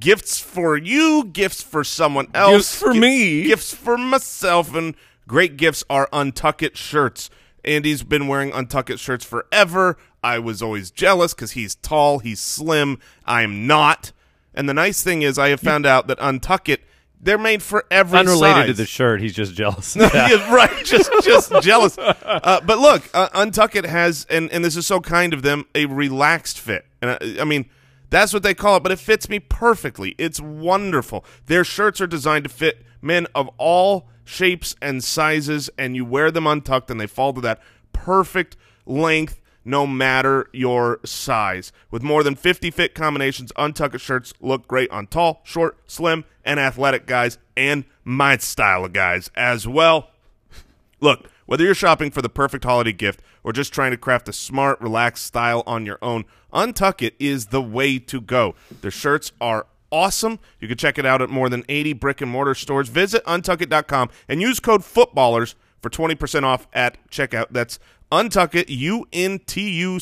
Gifts 0.00 0.38
for 0.40 0.74
you, 0.74 1.22
gifts 1.22 1.62
for 1.62 1.84
someone 1.84 2.28
else. 2.32 2.56
Gifts 2.56 2.78
for 2.78 2.94
me. 2.94 3.42
Gifts 3.42 3.74
for 3.74 3.98
myself. 3.98 4.74
And 4.74 4.94
great 5.28 5.58
gifts 5.58 5.84
are 5.90 6.08
Untuckit 6.14 6.76
shirts. 6.76 7.28
Andy's 7.62 8.02
been 8.02 8.26
wearing 8.26 8.52
Untuckit 8.52 8.98
shirts 8.98 9.22
forever. 9.22 9.98
I 10.22 10.38
was 10.38 10.62
always 10.62 10.90
jealous 10.90 11.34
because 11.34 11.50
he's 11.50 11.74
tall, 11.74 12.20
he's 12.20 12.40
slim. 12.40 12.98
I'm 13.26 13.66
not. 13.66 14.12
And 14.54 14.66
the 14.66 14.72
nice 14.72 15.02
thing 15.02 15.20
is, 15.20 15.38
I 15.38 15.50
have 15.50 15.60
found 15.60 15.84
out 15.84 16.06
that 16.06 16.18
Untuckit, 16.20 16.78
they're 17.20 17.38
made 17.38 17.62
for 17.62 17.84
every 17.90 18.18
Unrelated 18.18 18.56
size. 18.56 18.66
to 18.66 18.72
the 18.74 18.86
shirt, 18.86 19.20
he's 19.20 19.34
just 19.34 19.54
jealous. 19.54 19.96
Yeah, 19.96 20.54
right. 20.54 20.70
Just 20.84 21.10
just 21.22 21.52
jealous. 21.62 21.96
Uh, 21.98 22.60
but 22.66 22.78
look, 22.78 23.02
uh, 23.14 23.28
Untuckit 23.30 23.86
has, 23.86 24.26
and, 24.28 24.50
and 24.52 24.62
this 24.64 24.76
is 24.76 24.86
so 24.86 25.00
kind 25.00 25.32
of 25.32 25.40
them, 25.42 25.64
a 25.74 25.86
relaxed 25.86 26.58
fit. 26.60 26.84
And 27.00 27.12
I, 27.12 27.40
I 27.40 27.44
mean, 27.44 27.70
that's 28.10 28.32
what 28.34 28.42
they 28.42 28.52
call 28.54 28.76
it, 28.76 28.82
but 28.82 28.92
it 28.92 28.98
fits 28.98 29.28
me 29.28 29.38
perfectly. 29.40 30.14
It's 30.18 30.38
wonderful. 30.40 31.24
Their 31.46 31.64
shirts 31.64 32.00
are 32.00 32.06
designed 32.06 32.44
to 32.44 32.50
fit 32.50 32.84
men 33.00 33.26
of 33.34 33.48
all 33.56 34.06
shapes 34.24 34.76
and 34.82 35.02
sizes, 35.02 35.70
and 35.78 35.96
you 35.96 36.04
wear 36.04 36.30
them 36.30 36.46
untucked, 36.46 36.90
and 36.90 37.00
they 37.00 37.06
fall 37.06 37.32
to 37.32 37.40
that 37.40 37.60
perfect 37.92 38.56
length. 38.86 39.40
No 39.64 39.86
matter 39.86 40.48
your 40.52 41.00
size. 41.04 41.72
With 41.90 42.02
more 42.02 42.22
than 42.22 42.34
50 42.34 42.70
fit 42.70 42.94
combinations, 42.94 43.52
Untuckit 43.52 44.00
shirts 44.00 44.34
look 44.40 44.68
great 44.68 44.90
on 44.90 45.06
tall, 45.06 45.40
short, 45.44 45.78
slim, 45.86 46.24
and 46.44 46.60
athletic 46.60 47.06
guys, 47.06 47.38
and 47.56 47.84
my 48.04 48.36
style 48.36 48.84
of 48.84 48.92
guys 48.92 49.30
as 49.34 49.66
well. 49.66 50.10
Look, 51.00 51.30
whether 51.46 51.64
you're 51.64 51.74
shopping 51.74 52.10
for 52.10 52.22
the 52.22 52.28
perfect 52.28 52.64
holiday 52.64 52.92
gift 52.92 53.20
or 53.42 53.52
just 53.52 53.72
trying 53.72 53.90
to 53.90 53.96
craft 53.96 54.28
a 54.28 54.32
smart, 54.32 54.80
relaxed 54.80 55.26
style 55.26 55.62
on 55.66 55.84
your 55.84 55.98
own, 56.00 56.24
Untuckit 56.52 57.12
is 57.18 57.46
the 57.46 57.62
way 57.62 57.98
to 57.98 58.20
go. 58.20 58.54
Their 58.80 58.90
shirts 58.90 59.32
are 59.40 59.66
awesome. 59.90 60.38
You 60.60 60.68
can 60.68 60.78
check 60.78 60.98
it 60.98 61.06
out 61.06 61.22
at 61.22 61.30
more 61.30 61.48
than 61.48 61.64
80 61.68 61.92
brick 61.94 62.20
and 62.20 62.30
mortar 62.30 62.54
stores. 62.54 62.88
Visit 62.88 63.24
untuckit.com 63.24 64.10
and 64.28 64.40
use 64.40 64.60
code 64.60 64.84
footballers 64.84 65.54
for 65.82 65.90
20% 65.90 66.44
off 66.44 66.66
at 66.72 66.96
checkout. 67.10 67.48
That's 67.50 67.78
untuckit, 68.22 68.66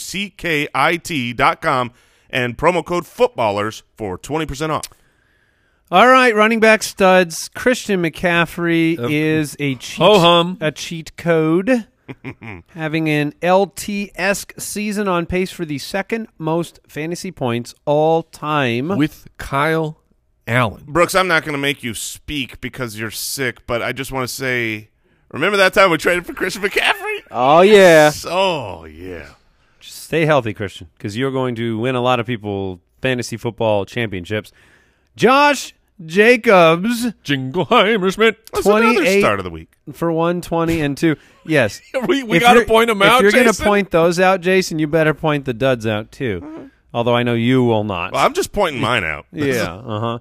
U-N-T-U-C-K-I-T 0.03 1.33
dot 1.35 1.63
com 1.63 1.93
and 2.31 2.57
promo 2.57 2.85
code 2.85 3.07
footballers 3.07 3.83
for 3.97 4.19
20% 4.19 4.71
off. 4.71 4.85
All 5.91 6.07
right, 6.09 6.35
running 6.35 6.61
back 6.61 6.83
studs. 6.83 7.51
Christian 7.51 8.03
McCaffrey 8.03 8.97
is 9.11 9.55
a 9.61 9.75
cheat, 9.75 9.99
Ho-hum. 9.99 10.57
a 10.61 10.73
cheat 10.73 11.15
code, 11.19 11.87
having 12.69 13.11
an 13.11 13.35
LT-esque 13.43 14.55
season 14.59 15.07
on 15.07 15.27
pace 15.27 15.51
for 15.53 15.67
the 15.67 15.77
second 15.77 16.29
most 16.39 16.81
fantasy 16.89 17.31
points 17.31 17.75
all 17.85 18.23
time. 18.23 18.89
with 18.89 19.29
Kyle 19.37 19.99
Allen. 20.47 20.85
Brooks, 20.87 21.15
I'm 21.15 21.29
not 21.29 21.45
going 21.45 21.53
to 21.53 21.59
make 21.61 21.83
you 21.83 21.93
speak 21.93 22.61
because 22.63 22.99
you're 22.99 23.11
sick, 23.11 23.67
but 23.67 23.83
I 23.83 23.93
just 23.93 24.11
want 24.13 24.27
to 24.27 24.35
say, 24.35 24.89
remember 25.31 25.59
that 25.59 25.75
time 25.75 25.91
we 25.91 25.99
traded 25.99 26.25
for 26.25 26.33
Christian 26.33 26.63
McCaffrey? 26.63 27.12
Oh 27.33 27.61
yeah, 27.63 28.13
Oh, 28.27 28.85
yeah. 28.85 29.31
stay 29.81 30.25
healthy, 30.27 30.55
Christian, 30.55 30.89
because 30.97 31.17
you're 31.17 31.31
going 31.33 31.55
to 31.57 31.79
win 31.79 31.95
a 31.95 32.01
lot 32.01 32.21
of 32.21 32.27
people 32.27 32.81
fantasy 33.01 33.37
football 33.37 33.85
championships. 33.85 34.53
Josh 35.17 35.75
Jacobs 36.05 37.07
Jingleheimer 37.25 38.13
Schmidt. 38.15 38.47
That's 38.53 38.67
another 38.67 38.95
28 38.95 39.21
start 39.21 39.39
of 39.41 39.45
the 39.45 39.51
week. 39.51 39.73
for 39.93 40.11
one 40.13 40.41
twenty 40.41 40.81
and 40.81 40.97
two. 40.97 41.17
Yes, 41.45 41.81
we 42.07 42.23
we 42.23 42.37
If 42.39 42.43
got 42.43 42.53
to 42.55 42.61
you're- 42.61 42.67
point 42.69 42.89
them 42.89 43.03
out. 43.03 43.17
if 43.17 43.23
you're 43.23 43.33
gonna 43.33 43.45
Jason. 43.47 43.65
point 43.67 43.91
those 43.91 44.19
out, 44.21 44.41
Jason, 44.41 44.79
you 44.79 44.87
better 44.87 45.15
point 45.15 45.45
the 45.45 45.55
duds 45.55 45.87
out 45.87 46.11
too. 46.13 46.71
Although 46.95 47.15
I 47.17 47.23
know 47.23 47.35
you 47.35 47.65
will 47.65 47.85
not. 47.85 48.13
Well, 48.13 48.25
I'm 48.25 48.35
just 48.35 48.53
pointing 48.53 48.81
mine 48.91 49.05
out. 49.05 49.27
yeah. 49.33 49.73
Uh 49.75 50.01
huh. 50.01 50.19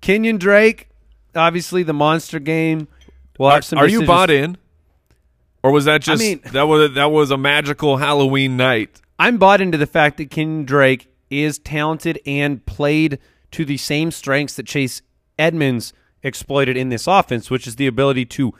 Kenyon 0.00 0.36
Drake, 0.38 0.88
obviously 1.34 1.82
the 1.82 1.94
monster 1.94 2.38
game. 2.38 2.88
We'll 3.38 3.48
Are, 3.48 3.54
have 3.54 3.64
some 3.64 3.78
are 3.78 3.84
you 3.86 4.00
decisions- 4.00 4.06
bought 4.06 4.30
in, 4.30 4.56
or 5.64 5.72
was 5.72 5.86
that 5.86 6.02
just 6.02 6.20
mean- 6.20 6.40
that 6.52 6.68
was 6.68 6.94
that 6.94 7.10
was 7.10 7.30
a 7.30 7.38
magical 7.38 7.96
Halloween 7.96 8.56
night? 8.56 9.00
I'm 9.18 9.38
bought 9.38 9.60
into 9.60 9.78
the 9.78 9.86
fact 9.86 10.18
that 10.18 10.30
Kenyon 10.30 10.64
Drake 10.64 11.08
is 11.30 11.58
talented 11.58 12.20
and 12.26 12.64
played 12.66 13.18
to 13.52 13.64
the 13.64 13.76
same 13.76 14.10
strengths 14.10 14.54
that 14.56 14.66
Chase 14.66 15.02
Edmonds 15.38 15.92
exploited 16.22 16.76
in 16.76 16.90
this 16.90 17.06
offense, 17.06 17.50
which 17.50 17.66
is 17.66 17.76
the 17.76 17.86
ability 17.86 18.24
to 18.26 18.52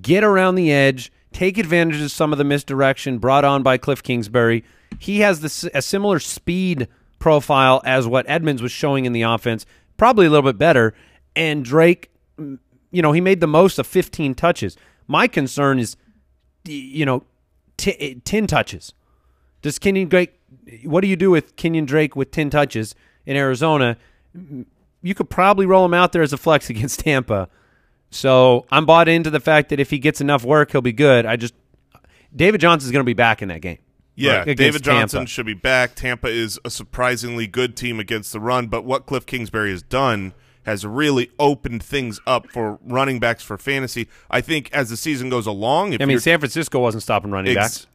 get 0.00 0.24
around 0.24 0.54
the 0.54 0.72
edge, 0.72 1.12
take 1.32 1.58
advantage 1.58 2.00
of 2.00 2.10
some 2.10 2.32
of 2.32 2.38
the 2.38 2.44
misdirection 2.44 3.18
brought 3.18 3.44
on 3.44 3.62
by 3.62 3.76
Cliff 3.76 4.02
Kingsbury. 4.02 4.64
He 4.98 5.20
has 5.20 5.40
this, 5.40 5.64
a 5.74 5.82
similar 5.82 6.18
speed 6.18 6.88
profile 7.18 7.82
as 7.84 8.06
what 8.06 8.24
Edmonds 8.28 8.62
was 8.62 8.72
showing 8.72 9.04
in 9.04 9.12
the 9.12 9.22
offense, 9.22 9.66
probably 9.96 10.26
a 10.26 10.30
little 10.30 10.50
bit 10.50 10.58
better. 10.58 10.94
And 11.36 11.64
Drake, 11.64 12.10
you 12.38 13.02
know, 13.02 13.12
he 13.12 13.20
made 13.20 13.40
the 13.40 13.46
most 13.46 13.78
of 13.78 13.86
15 13.86 14.34
touches. 14.34 14.76
My 15.06 15.26
concern 15.26 15.78
is, 15.78 15.96
you 16.64 17.04
know, 17.06 17.24
t- 17.76 17.96
eh, 17.98 18.14
10 18.24 18.46
touches. 18.46 18.92
Does 19.62 19.78
Kenyon 19.78 20.08
Drake? 20.08 20.38
What 20.84 21.02
do 21.02 21.08
you 21.08 21.16
do 21.16 21.30
with 21.30 21.54
Kenyon 21.56 21.84
Drake 21.84 22.16
with 22.16 22.30
ten 22.30 22.50
touches 22.50 22.94
in 23.26 23.36
Arizona? 23.36 23.96
Mm, 24.36 24.64
you 25.02 25.14
could 25.14 25.28
probably 25.30 25.66
roll 25.66 25.84
him 25.84 25.94
out 25.94 26.12
there 26.12 26.22
as 26.22 26.32
a 26.32 26.36
flex 26.38 26.70
against 26.70 27.00
Tampa. 27.00 27.48
So 28.10 28.66
I'm 28.70 28.86
bought 28.86 29.08
into 29.08 29.30
the 29.30 29.40
fact 29.40 29.68
that 29.68 29.78
if 29.78 29.90
he 29.90 29.98
gets 29.98 30.20
enough 30.20 30.44
work, 30.44 30.72
he'll 30.72 30.80
be 30.80 30.92
good. 30.92 31.26
I 31.26 31.36
just 31.36 31.54
David 32.34 32.60
Johnson's 32.60 32.90
going 32.90 33.04
to 33.04 33.08
be 33.08 33.14
back 33.14 33.42
in 33.42 33.48
that 33.48 33.60
game. 33.60 33.78
Yeah, 34.16 34.38
Right, 34.44 34.56
David 34.56 34.82
Johnson 34.82 35.20
Tampa. 35.20 35.30
should 35.30 35.46
be 35.46 35.54
back. 35.54 35.94
Tampa 35.94 36.28
is 36.28 36.58
a 36.64 36.70
surprisingly 36.70 37.46
good 37.46 37.76
team 37.76 37.98
against 38.00 38.32
the 38.32 38.40
run, 38.40 38.66
but 38.66 38.84
what 38.84 39.06
Cliff 39.06 39.24
Kingsbury 39.24 39.70
has 39.70 39.82
done 39.82 40.34
has 40.64 40.84
really 40.84 41.30
opened 41.38 41.82
things 41.82 42.20
up 42.26 42.48
for 42.50 42.78
running 42.82 43.18
backs 43.18 43.42
for 43.42 43.56
fantasy. 43.58 44.08
I 44.30 44.40
think 44.40 44.70
as 44.72 44.90
the 44.90 44.96
season 44.96 45.30
goes 45.30 45.46
along, 45.46 45.94
if 45.94 46.00
I 46.00 46.04
mean, 46.04 46.20
San 46.20 46.38
Francisco 46.38 46.80
wasn't 46.80 47.02
stopping 47.02 47.30
running 47.30 47.54
backs. 47.54 47.86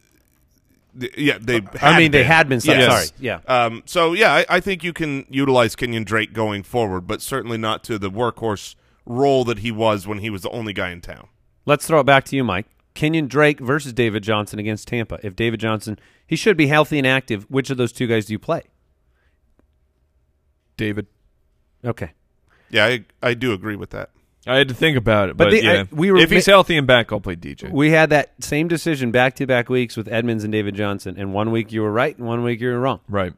yeah, 1.17 1.37
they. 1.39 1.61
I 1.81 1.91
had 1.91 1.97
mean, 1.97 2.11
they 2.11 2.19
been. 2.19 2.27
had 2.27 2.49
been. 2.49 2.59
Yes. 2.63 2.91
Sorry, 2.91 3.07
yeah. 3.19 3.39
Um, 3.47 3.83
so 3.85 4.13
yeah, 4.13 4.33
I, 4.33 4.45
I 4.49 4.59
think 4.59 4.83
you 4.83 4.93
can 4.93 5.25
utilize 5.29 5.75
Kenyon 5.75 6.03
Drake 6.03 6.33
going 6.33 6.63
forward, 6.63 7.01
but 7.01 7.21
certainly 7.21 7.57
not 7.57 7.83
to 7.85 7.97
the 7.99 8.09
workhorse 8.09 8.75
role 9.05 9.43
that 9.45 9.59
he 9.59 9.71
was 9.71 10.07
when 10.07 10.19
he 10.19 10.29
was 10.29 10.41
the 10.41 10.49
only 10.49 10.73
guy 10.73 10.89
in 10.89 11.01
town. 11.01 11.27
Let's 11.65 11.85
throw 11.87 11.99
it 11.99 12.05
back 12.05 12.25
to 12.25 12.35
you, 12.35 12.43
Mike. 12.43 12.65
Kenyon 12.93 13.27
Drake 13.27 13.59
versus 13.59 13.91
David 13.93 14.23
Johnson 14.23 14.57
against 14.57 14.87
Tampa. 14.87 15.19
If 15.21 15.35
David 15.35 15.59
Johnson, 15.59 15.99
he 16.25 16.35
should 16.35 16.55
be 16.55 16.67
healthy 16.67 16.97
and 16.97 17.05
active. 17.05 17.43
Which 17.49 17.69
of 17.69 17.77
those 17.77 17.91
two 17.91 18.07
guys 18.07 18.25
do 18.25 18.33
you 18.33 18.39
play? 18.39 18.63
David. 20.77 21.07
Okay. 21.83 22.13
Yeah, 22.75 22.85
I, 22.85 23.05
I 23.23 23.33
do 23.33 23.53
agree 23.53 23.75
with 23.75 23.91
that. 23.91 24.09
I 24.47 24.57
had 24.57 24.67
to 24.67 24.75
think 24.75 24.95
about 24.95 25.29
it, 25.29 25.37
But 25.37 25.45
but, 25.45 25.51
the- 25.51 25.63
yeah, 25.63 25.71
I- 25.91 25.95
we 25.95 26.11
were 26.11 26.17
if 26.19 26.29
he's 26.29 26.45
healthy 26.45 26.77
and 26.77 26.85
back, 26.85 27.11
I'll 27.11 27.19
play 27.19 27.35
DJ. 27.35 27.71
We 27.71 27.89
had 27.89 28.11
that 28.11 28.33
same 28.43 28.67
decision 28.67 29.09
back 29.11 29.35
to 29.37 29.47
back 29.47 29.69
weeks 29.69 29.97
with 29.97 30.07
Edmonds 30.07 30.43
and 30.43 30.51
David 30.51 30.75
Johnson, 30.75 31.15
and 31.17 31.33
one 31.33 31.49
week 31.51 31.71
you 31.71 31.81
were 31.81 31.91
right, 31.91 32.15
and 32.15 32.27
one 32.27 32.43
week 32.43 32.61
you 32.61 32.67
were 32.69 32.79
wrong. 32.79 32.99
right. 33.09 33.33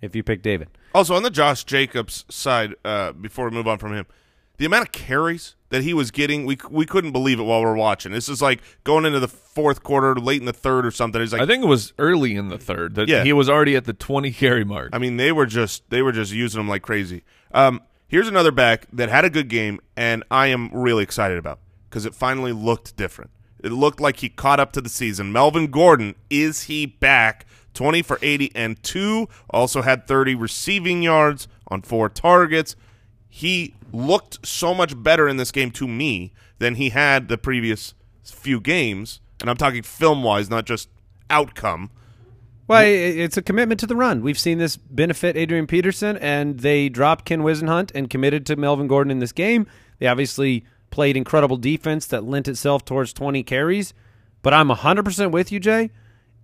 If 0.00 0.16
you 0.16 0.22
picked 0.24 0.42
David, 0.42 0.66
Also, 0.94 1.14
on 1.14 1.22
the 1.22 1.30
Josh 1.30 1.62
Jacobs 1.64 2.24
side, 2.28 2.74
uh, 2.84 3.12
before 3.12 3.48
we 3.48 3.54
move 3.54 3.68
on 3.68 3.78
from 3.78 3.92
him, 3.94 4.04
the 4.58 4.66
amount 4.66 4.86
of 4.88 4.92
carries 4.92 5.54
that 5.70 5.82
he 5.82 5.94
was 5.94 6.10
getting, 6.10 6.44
we 6.44 6.58
we 6.70 6.86
couldn't 6.86 7.12
believe 7.12 7.38
it 7.40 7.44
while 7.44 7.60
we 7.60 7.66
are 7.66 7.74
watching. 7.76 8.10
This 8.12 8.28
is 8.28 8.42
like 8.42 8.60
going 8.84 9.04
into 9.04 9.20
the 9.20 9.28
fourth 9.28 9.82
quarter, 9.84 10.14
late 10.16 10.40
in 10.40 10.46
the 10.46 10.52
third 10.52 10.84
or 10.86 10.90
something. 10.90 11.20
It's 11.22 11.32
like 11.32 11.40
I 11.42 11.46
think 11.46 11.62
it 11.64 11.68
was 11.68 11.92
early 11.98 12.34
in 12.36 12.48
the 12.48 12.58
third 12.58 12.94
that 12.96 13.08
Yeah. 13.08 13.22
he 13.24 13.32
was 13.32 13.48
already 13.48 13.74
at 13.76 13.84
the 13.84 13.92
20 13.92 14.32
carry 14.32 14.64
mark. 14.64 14.90
I 14.92 14.98
mean, 14.98 15.16
they 15.18 15.30
were 15.32 15.46
just 15.46 15.88
they 15.90 16.02
were 16.02 16.12
just 16.12 16.32
using 16.32 16.60
him 16.60 16.68
like 16.68 16.82
crazy. 16.82 17.22
Um, 17.54 17.80
here's 18.12 18.28
another 18.28 18.52
back 18.52 18.86
that 18.92 19.08
had 19.08 19.24
a 19.24 19.30
good 19.30 19.48
game, 19.48 19.80
and 19.96 20.22
I 20.30 20.48
am 20.48 20.70
really 20.70 21.02
excited 21.02 21.38
about 21.38 21.58
because 21.88 22.04
it 22.04 22.14
finally 22.14 22.52
looked 22.52 22.94
different. 22.94 23.30
It 23.64 23.72
looked 23.72 24.00
like 24.00 24.18
he 24.18 24.28
caught 24.28 24.60
up 24.60 24.72
to 24.72 24.82
the 24.82 24.90
season. 24.90 25.32
Melvin 25.32 25.68
Gordon 25.68 26.14
is 26.28 26.64
he 26.64 26.84
back? 26.84 27.46
Twenty 27.74 28.02
for 28.02 28.18
eighty 28.20 28.52
and 28.54 28.80
two. 28.82 29.28
Also 29.48 29.80
had 29.80 30.06
thirty 30.06 30.34
receiving 30.34 31.02
yards 31.02 31.48
on 31.68 31.80
four 31.80 32.10
targets. 32.10 32.76
He 33.30 33.74
looked 33.92 34.46
so 34.46 34.74
much 34.74 35.02
better 35.02 35.26
in 35.26 35.38
this 35.38 35.50
game 35.50 35.70
to 35.72 35.88
me 35.88 36.34
than 36.58 36.74
he 36.74 36.90
had 36.90 37.28
the 37.28 37.38
previous 37.38 37.94
few 38.24 38.60
games, 38.60 39.20
and 39.40 39.48
I'm 39.48 39.56
talking 39.56 39.82
film 39.82 40.22
wise, 40.22 40.50
not 40.50 40.66
just 40.66 40.90
outcome. 41.30 41.90
Well, 42.72 42.86
it's 42.86 43.36
a 43.36 43.42
commitment 43.42 43.80
to 43.80 43.86
the 43.86 43.96
run. 43.96 44.22
We've 44.22 44.38
seen 44.38 44.56
this 44.56 44.78
benefit 44.78 45.36
Adrian 45.36 45.66
Peterson, 45.66 46.16
and 46.16 46.60
they 46.60 46.88
dropped 46.88 47.26
Ken 47.26 47.42
Whisenhunt 47.42 47.92
and 47.94 48.08
committed 48.08 48.46
to 48.46 48.56
Melvin 48.56 48.86
Gordon 48.86 49.10
in 49.10 49.18
this 49.18 49.32
game. 49.32 49.66
They 49.98 50.06
obviously 50.06 50.64
played 50.90 51.14
incredible 51.14 51.58
defense 51.58 52.06
that 52.06 52.24
lent 52.24 52.48
itself 52.48 52.82
towards 52.82 53.12
20 53.12 53.42
carries. 53.42 53.92
But 54.40 54.54
I'm 54.54 54.70
100% 54.70 55.32
with 55.32 55.52
you, 55.52 55.60
Jay, 55.60 55.90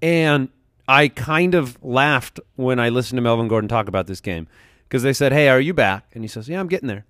and 0.02 0.50
I 0.86 1.08
kind 1.08 1.54
of 1.54 1.82
laughed 1.82 2.40
when 2.56 2.78
I 2.78 2.90
listened 2.90 3.16
to 3.16 3.22
Melvin 3.22 3.48
Gordon 3.48 3.68
talk 3.68 3.88
about 3.88 4.06
this 4.06 4.20
game 4.20 4.48
because 4.82 5.02
they 5.02 5.14
said, 5.14 5.32
"Hey, 5.32 5.48
are 5.48 5.58
you 5.58 5.72
back?" 5.72 6.10
And 6.12 6.22
he 6.22 6.28
says, 6.28 6.46
"Yeah, 6.46 6.60
I'm 6.60 6.68
getting 6.68 6.88
there." 6.88 7.06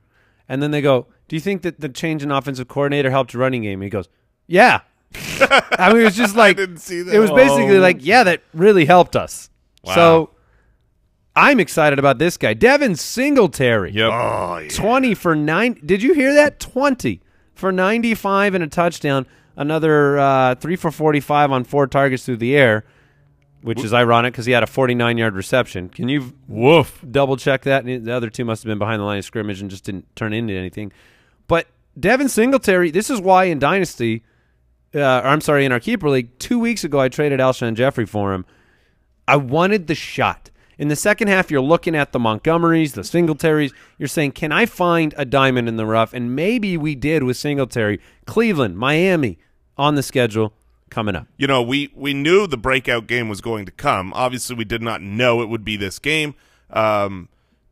And 0.49 0.63
then 0.63 0.71
they 0.71 0.81
go, 0.81 1.09
"Do 1.27 1.35
you 1.35 1.41
think 1.41 1.63
that 1.63 1.81
the 1.81 1.89
change 1.89 2.23
in 2.23 2.31
offensive 2.31 2.69
coordinator 2.69 3.11
helped 3.11 3.33
your 3.33 3.43
running 3.43 3.63
game?" 3.63 3.81
And 3.81 3.85
he 3.85 3.91
goes, 3.91 4.09
"Yeah." 4.47 4.83
I 5.15 5.89
mean, 5.93 6.03
it 6.03 6.05
was 6.05 6.17
just 6.17 6.37
like 6.45 6.57
didn't 6.57 6.79
see 6.79 7.03
that. 7.03 7.15
It 7.15 7.19
was 7.19 7.31
basically 7.31 7.79
like, 7.79 7.99
"Yeah, 8.01 8.25
that 8.25 8.43
really 8.53 8.85
helped 8.85 9.17
us." 9.17 9.51
So 9.85 10.31
I'm 11.39 11.61
excited 11.61 11.99
about 11.99 12.19
this 12.19 12.37
guy, 12.37 12.53
Devin 12.53 12.97
Singletary. 12.97 13.93
yep. 13.93 14.11
Oh, 14.13 14.59
yeah. 14.59 14.69
20 14.69 15.15
for 15.15 15.35
9 15.37 15.81
did 15.87 16.03
you 16.03 16.13
hear 16.13 16.35
that 16.35 16.59
20 16.61 17.23
for 17.55 17.71
95 17.73 18.55
and 18.55 18.65
a 18.65 18.67
touchdown 18.67 19.25
another 19.57 20.19
uh, 20.19 20.55
3 20.57 20.77
for 20.77 20.91
45 20.91 21.53
on 21.53 21.65
four 21.65 21.87
targets 21.87 22.25
through 22.25 22.37
the 22.39 22.57
air 22.57 22.85
which 23.63 23.83
is 23.83 23.95
ironic 23.95 24.33
because 24.33 24.47
he 24.47 24.53
had 24.53 24.63
a 24.63 24.67
49 24.67 25.17
yard 25.17 25.35
reception 25.35 25.89
can 25.89 26.09
you 26.09 26.35
Woof. 26.49 27.03
double 27.09 27.37
check 27.37 27.63
that 27.63 27.85
the 27.85 28.13
other 28.13 28.29
two 28.31 28.45
must 28.45 28.63
have 28.65 28.69
been 28.69 28.79
behind 28.79 29.01
the 29.01 29.05
line 29.05 29.19
of 29.19 29.25
scrimmage 29.25 29.61
and 29.61 29.71
just 29.71 29.85
didn't 29.85 30.05
turn 30.17 30.33
into 30.33 30.53
anything 30.55 30.93
but 31.47 31.67
devin 31.99 32.29
singletary 32.29 32.91
this 32.91 33.09
is 33.11 33.21
why 33.21 33.45
in 33.45 33.59
dynasty 33.61 34.23
uh, 34.95 35.21
i'm 35.25 35.41
sorry 35.41 35.65
in 35.65 35.73
our 35.73 35.81
keeper 35.81 36.09
league 36.09 36.39
two 36.39 36.59
weeks 36.59 36.85
ago 36.85 37.01
i 37.01 37.09
traded 37.09 37.41
alshon 37.41 37.75
jeffery 37.75 38.07
for 38.07 38.33
him 38.33 38.45
I 39.29 39.37
wanted 39.37 39.87
the 39.89 39.95
shot. 39.95 40.51
In 40.79 40.89
the 40.89 40.97
second 40.97 41.29
half, 41.29 41.51
you're 41.51 41.61
looking 41.61 41.95
at 41.95 42.13
the 42.13 42.19
Montgomerys, 42.19 42.95
the 42.95 43.03
Singletaries. 43.03 43.75
You're 43.99 44.09
saying, 44.09 44.33
can 44.33 44.53
I 44.53 44.65
find 44.65 45.13
a 45.19 45.27
diamond 45.27 45.69
in 45.69 45.77
the 45.77 45.85
rough? 45.85 46.15
And 46.15 46.35
maybe 46.35 46.79
we 46.79 46.95
did 46.95 47.25
with 47.25 47.37
Singletary. 47.37 48.01
Cleveland, 48.27 48.79
Miami 48.79 49.39
on 49.77 49.97
the 49.97 50.03
schedule. 50.03 50.55
coming 50.89 51.15
up. 51.15 51.27
you 51.37 51.47
know, 51.47 51.61
we 51.61 51.93
we 51.95 52.15
knew 52.15 52.47
the 52.47 52.57
breakout 52.57 53.07
game 53.07 53.29
was 53.29 53.43
going 53.43 53.67
to 53.67 53.73
come. 53.73 54.15
Obviously, 54.15 54.57
we 54.57 54.65
did 54.65 54.81
not 54.81 55.03
know 55.03 55.43
it 55.43 55.51
would 55.51 55.65
be 55.65 55.77
this 55.77 55.99
game. 55.99 56.35
Um, 56.71 57.29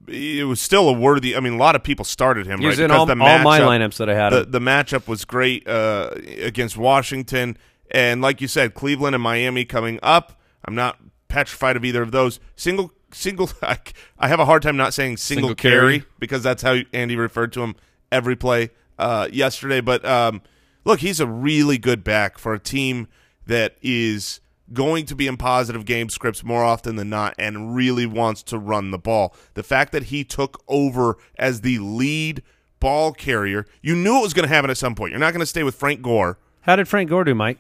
it 0.09 0.47
was 0.47 0.61
still 0.61 0.89
a 0.89 0.93
worthy. 0.93 1.37
I 1.37 1.41
mean, 1.41 1.55
a 1.55 1.59
lot 1.59 1.77
of 1.77 1.83
people 1.83 2.05
started 2.05 2.47
him. 2.47 2.61
He 2.61 2.67
was 2.67 2.79
right? 2.79 2.85
in 2.87 2.91
all, 2.91 3.09
all 3.09 3.17
my 3.17 3.61
lineups 3.61 3.97
that 3.99 4.09
I 4.09 4.15
had. 4.15 4.31
the 4.33 4.45
the 4.45 4.61
matchup 4.61 5.09
was 5.09 5.25
great 5.25 5.67
uh, 5.69 6.11
against 6.43 6.77
Washington, 6.77 7.57
and 7.91 8.21
like 8.23 8.41
you 8.41 8.49
said, 8.49 8.75
Cleveland 8.75 9.15
and 9.15 9.23
Miami 9.23 9.65
coming 9.65 9.99
up. 10.03 10.41
I'm 10.65 10.75
not 10.75 10.99
petrified 11.29 11.77
of 11.77 11.85
either 11.85 12.03
of 12.03 12.11
those. 12.13 12.41
Single 12.57 12.93
single. 13.13 13.51
I, 13.63 13.79
I 14.19 14.29
have 14.29 14.41
a 14.41 14.45
hard 14.45 14.63
time 14.63 14.77
not 14.77 14.95
saying 14.95 15.17
single, 15.19 15.51
Single 15.51 15.55
carry, 15.57 16.01
carry. 16.01 16.11
because 16.19 16.43
that's 16.43 16.63
how 16.63 16.79
Andy 16.93 17.17
referred 17.17 17.53
to 17.55 17.63
him 17.63 17.77
every 18.11 18.37
play 18.37 18.71
uh, 18.99 19.29
yesterday. 19.33 19.81
But 19.81 20.05
um, 20.05 20.43
look, 20.85 21.01
he's 21.01 21.21
a 21.21 21.27
really 21.27 21.79
good 21.79 22.05
back 22.05 22.39
for 22.39 22.55
a 22.55 22.59
team 22.59 23.09
that 23.47 23.77
is 23.83 24.41
going 24.73 25.07
to 25.07 25.15
be 25.15 25.27
in 25.27 25.37
positive 25.37 25.85
game 25.85 26.09
scripts 26.09 26.43
more 26.43 26.65
often 26.65 26.97
than 26.97 27.09
not 27.09 27.35
and 27.39 27.75
really 27.75 28.07
wants 28.07 28.43
to 28.45 28.59
run 28.59 28.91
the 28.91 28.99
ball. 28.99 29.35
The 29.55 29.63
fact 29.63 29.93
that 29.93 30.05
he 30.05 30.25
took 30.25 30.63
over 30.69 31.17
as 31.39 31.61
the 31.61 31.79
lead 31.79 32.43
ball 32.81 33.13
carrier, 33.13 33.67
you 33.83 33.95
knew 33.95 34.19
it 34.19 34.23
was 34.23 34.35
going 34.35 34.49
to 34.49 34.55
happen 34.55 34.71
at 34.71 34.77
some 34.77 34.95
point. 34.95 35.13
You're 35.13 35.21
not 35.21 35.33
going 35.33 35.41
to 35.41 35.47
stay 35.47 35.63
with 35.63 35.75
Frank 35.75 36.03
Gore. 36.03 36.39
How 36.63 36.77
did 36.77 36.89
Frank 36.89 37.11
Gore 37.11 37.25
do, 37.25 37.35
Mike? 37.35 37.59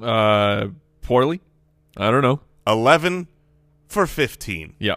Uh, 0.00 0.68
poorly. 1.02 1.40
I 1.96 2.10
don't 2.10 2.22
know. 2.22 2.40
11 2.66 3.28
for 3.88 4.06
15. 4.06 4.74
Yeah. 4.78 4.96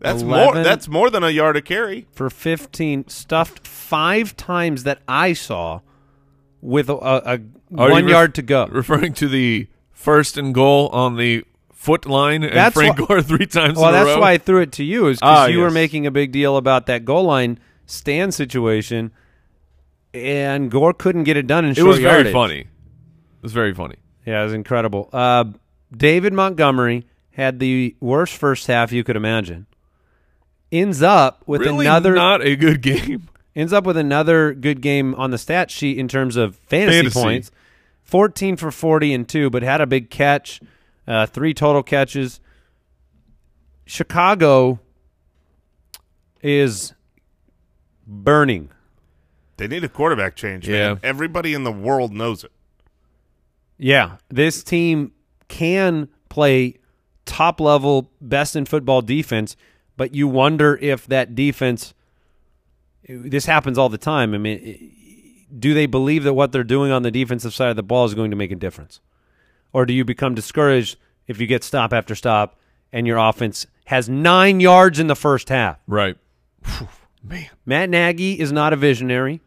That's 0.00 0.22
more 0.22 0.54
that's 0.54 0.88
more 0.88 1.10
than 1.10 1.22
a 1.22 1.28
yard 1.28 1.58
a 1.58 1.60
carry. 1.60 2.06
For 2.12 2.30
15, 2.30 3.08
stuffed 3.08 3.66
five 3.66 4.34
times 4.34 4.84
that 4.84 5.02
I 5.06 5.34
saw 5.34 5.80
with 6.62 6.88
a, 6.88 6.94
a, 6.94 6.98
a 6.98 7.30
Are 7.76 7.88
you 7.88 7.92
one 7.92 8.04
ref- 8.04 8.10
yard 8.10 8.34
to 8.36 8.42
go. 8.42 8.66
Referring 8.70 9.12
to 9.14 9.28
the 9.28 9.68
first 10.00 10.36
and 10.38 10.54
goal 10.54 10.88
on 10.88 11.16
the 11.16 11.44
foot 11.74 12.06
line 12.06 12.42
and 12.42 12.54
That's 12.56 12.74
Frank 12.74 12.98
why- 12.98 13.06
Gore 13.06 13.22
three 13.22 13.46
times 13.46 13.78
Well, 13.78 13.92
that's 13.92 14.06
row. 14.06 14.20
why 14.20 14.32
I 14.32 14.38
threw 14.38 14.60
it 14.62 14.72
to 14.72 14.84
you, 14.84 15.06
is 15.08 15.18
because 15.18 15.38
Ah, 15.38 15.46
you 15.46 15.60
were 15.60 15.70
making 15.70 16.06
a 16.06 16.10
big 16.10 16.32
deal 16.32 16.56
about 16.56 16.86
that 16.86 17.04
goal 17.04 17.24
line 17.24 17.58
stand 17.86 18.32
situation, 18.34 19.12
and 20.12 20.70
Gore 20.70 20.92
couldn't 20.92 21.24
get 21.24 21.36
it 21.36 21.46
done 21.46 21.64
in 21.64 21.72
it 21.72 21.82
was 21.82 21.98
very 21.98 22.14
yardage. 22.14 22.32
funny. 22.32 22.58
It 22.60 23.42
was 23.42 23.52
very 23.52 23.74
funny. 23.74 23.96
Yeah, 24.26 24.40
it 24.40 24.44
was 24.44 24.52
incredible. 24.54 25.08
Uh, 25.12 25.44
David 25.96 26.32
Montgomery 26.32 27.06
had 27.32 27.58
the 27.58 27.96
worst 28.00 28.36
first 28.36 28.66
half 28.66 28.92
you 28.92 29.02
could 29.04 29.16
imagine. 29.16 29.66
Ends 30.72 31.02
up 31.02 31.42
with 31.46 31.62
really 31.62 31.86
another 31.86 32.14
not 32.14 32.42
a 32.42 32.54
good 32.56 32.80
game. 32.90 33.28
ends 33.56 33.72
up 33.72 33.84
with 33.84 33.96
another 33.96 34.52
good 34.54 34.80
game 34.80 35.14
on 35.16 35.30
the 35.30 35.38
stat 35.38 35.70
sheet 35.70 35.98
in 35.98 36.06
terms 36.08 36.36
of 36.36 36.56
fantasy, 36.56 36.98
Fantasy. 36.98 37.20
points. 37.20 37.50
14 38.10 38.56
for 38.56 38.72
40 38.72 39.14
and 39.14 39.28
2, 39.28 39.50
but 39.50 39.62
had 39.62 39.80
a 39.80 39.86
big 39.86 40.10
catch, 40.10 40.60
uh, 41.06 41.26
three 41.26 41.54
total 41.54 41.84
catches. 41.84 42.40
Chicago 43.86 44.80
is 46.42 46.92
burning. 48.06 48.70
They 49.58 49.68
need 49.68 49.84
a 49.84 49.88
quarterback 49.88 50.34
change, 50.34 50.66
Yeah. 50.68 50.94
man. 50.94 51.00
Everybody 51.04 51.54
in 51.54 51.62
the 51.62 51.70
world 51.72 52.12
knows 52.12 52.42
it. 52.42 52.50
Yeah, 53.78 54.16
this 54.28 54.64
team 54.64 55.12
can 55.48 56.08
play 56.28 56.78
top 57.26 57.60
level, 57.60 58.10
best 58.20 58.56
in 58.56 58.64
football 58.64 59.02
defense, 59.02 59.56
but 59.96 60.14
you 60.14 60.26
wonder 60.26 60.76
if 60.82 61.06
that 61.06 61.34
defense. 61.36 61.94
This 63.08 63.46
happens 63.46 63.78
all 63.78 63.88
the 63.88 63.98
time. 63.98 64.34
I 64.34 64.38
mean, 64.38 64.92
do 65.58 65.74
they 65.74 65.86
believe 65.86 66.24
that 66.24 66.34
what 66.34 66.52
they're 66.52 66.64
doing 66.64 66.92
on 66.92 67.02
the 67.02 67.10
defensive 67.10 67.54
side 67.54 67.70
of 67.70 67.76
the 67.76 67.82
ball 67.82 68.04
is 68.04 68.14
going 68.14 68.30
to 68.30 68.36
make 68.36 68.52
a 68.52 68.56
difference, 68.56 69.00
or 69.72 69.86
do 69.86 69.92
you 69.92 70.04
become 70.04 70.34
discouraged 70.34 70.98
if 71.26 71.40
you 71.40 71.46
get 71.46 71.64
stop 71.64 71.92
after 71.92 72.14
stop 72.14 72.58
and 72.92 73.06
your 73.06 73.18
offense 73.18 73.66
has 73.86 74.08
nine 74.08 74.60
yards 74.60 74.98
in 74.98 75.06
the 75.06 75.16
first 75.16 75.48
half? 75.48 75.78
Right. 75.86 76.16
Phew, 76.62 76.88
Man. 77.22 77.48
Matt 77.66 77.90
Nagy 77.90 78.38
is 78.38 78.52
not 78.52 78.72
a 78.72 78.76
visionary. 78.76 79.40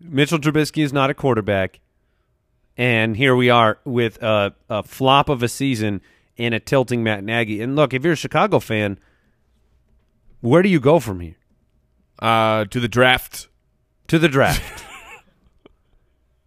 Mitchell 0.00 0.38
Trubisky 0.38 0.82
is 0.82 0.92
not 0.92 1.10
a 1.10 1.14
quarterback. 1.14 1.80
And 2.76 3.16
here 3.16 3.36
we 3.36 3.50
are 3.50 3.78
with 3.84 4.22
a, 4.22 4.54
a 4.68 4.82
flop 4.82 5.28
of 5.28 5.42
a 5.42 5.48
season 5.48 6.00
and 6.38 6.54
a 6.54 6.60
tilting 6.60 7.02
Matt 7.02 7.22
Nagy. 7.22 7.60
And 7.60 7.76
look, 7.76 7.92
if 7.92 8.02
you're 8.02 8.14
a 8.14 8.16
Chicago 8.16 8.58
fan, 8.58 8.98
where 10.40 10.62
do 10.62 10.68
you 10.68 10.80
go 10.80 10.98
from 10.98 11.20
here? 11.20 11.36
Uh, 12.18 12.64
to 12.66 12.80
the 12.80 12.88
draft. 12.88 13.48
To 14.08 14.18
the 14.18 14.28
draft. 14.28 14.79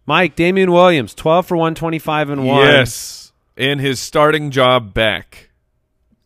Mike, 0.06 0.36
Damien 0.36 0.70
Williams, 0.72 1.14
12 1.14 1.46
for 1.46 1.56
125 1.56 2.30
and 2.30 2.46
1. 2.46 2.60
Yes. 2.66 3.32
And 3.56 3.80
his 3.80 4.00
starting 4.00 4.50
job 4.50 4.92
back. 4.94 5.50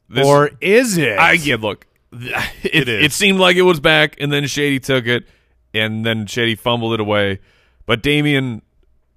This- 0.08 0.26
Or 0.26 0.50
is 0.60 0.96
it? 0.98 1.18
I 1.18 1.32
yeah, 1.32 1.56
look. 1.60 1.86
It, 2.10 2.50
It 2.64 2.88
is. 2.88 3.04
It 3.06 3.12
seemed 3.12 3.38
like 3.38 3.56
it 3.56 3.62
was 3.62 3.80
back, 3.80 4.16
and 4.20 4.32
then 4.32 4.46
Shady 4.46 4.80
took 4.80 5.06
it, 5.06 5.24
and 5.74 6.04
then 6.06 6.26
Shady 6.26 6.54
fumbled 6.54 6.94
it 6.94 7.00
away. 7.00 7.40
But 7.86 8.02
Damien, 8.02 8.62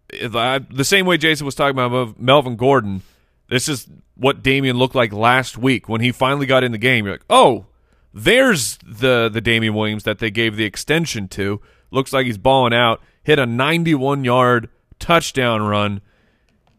the 0.09 0.83
same 0.83 1.05
way 1.05 1.17
Jason 1.17 1.45
was 1.45 1.55
talking 1.55 1.77
about 1.77 2.19
Melvin 2.19 2.55
Gordon, 2.57 3.01
this 3.49 3.69
is 3.69 3.87
what 4.15 4.43
Damien 4.43 4.77
looked 4.77 4.95
like 4.95 5.13
last 5.13 5.57
week 5.57 5.87
when 5.89 6.01
he 6.01 6.11
finally 6.11 6.45
got 6.45 6.63
in 6.63 6.71
the 6.73 6.77
game. 6.77 7.05
You're 7.05 7.15
like, 7.15 7.25
oh, 7.29 7.65
there's 8.13 8.77
the 8.85 9.29
the 9.31 9.41
Damien 9.41 9.73
Williams 9.73 10.03
that 10.03 10.19
they 10.19 10.29
gave 10.31 10.57
the 10.57 10.65
extension 10.65 11.27
to. 11.29 11.61
Looks 11.91 12.11
like 12.13 12.25
he's 12.25 12.37
balling 12.37 12.73
out. 12.73 13.01
Hit 13.23 13.39
a 13.39 13.45
91 13.45 14.23
yard 14.23 14.69
touchdown 14.99 15.61
run, 15.61 16.01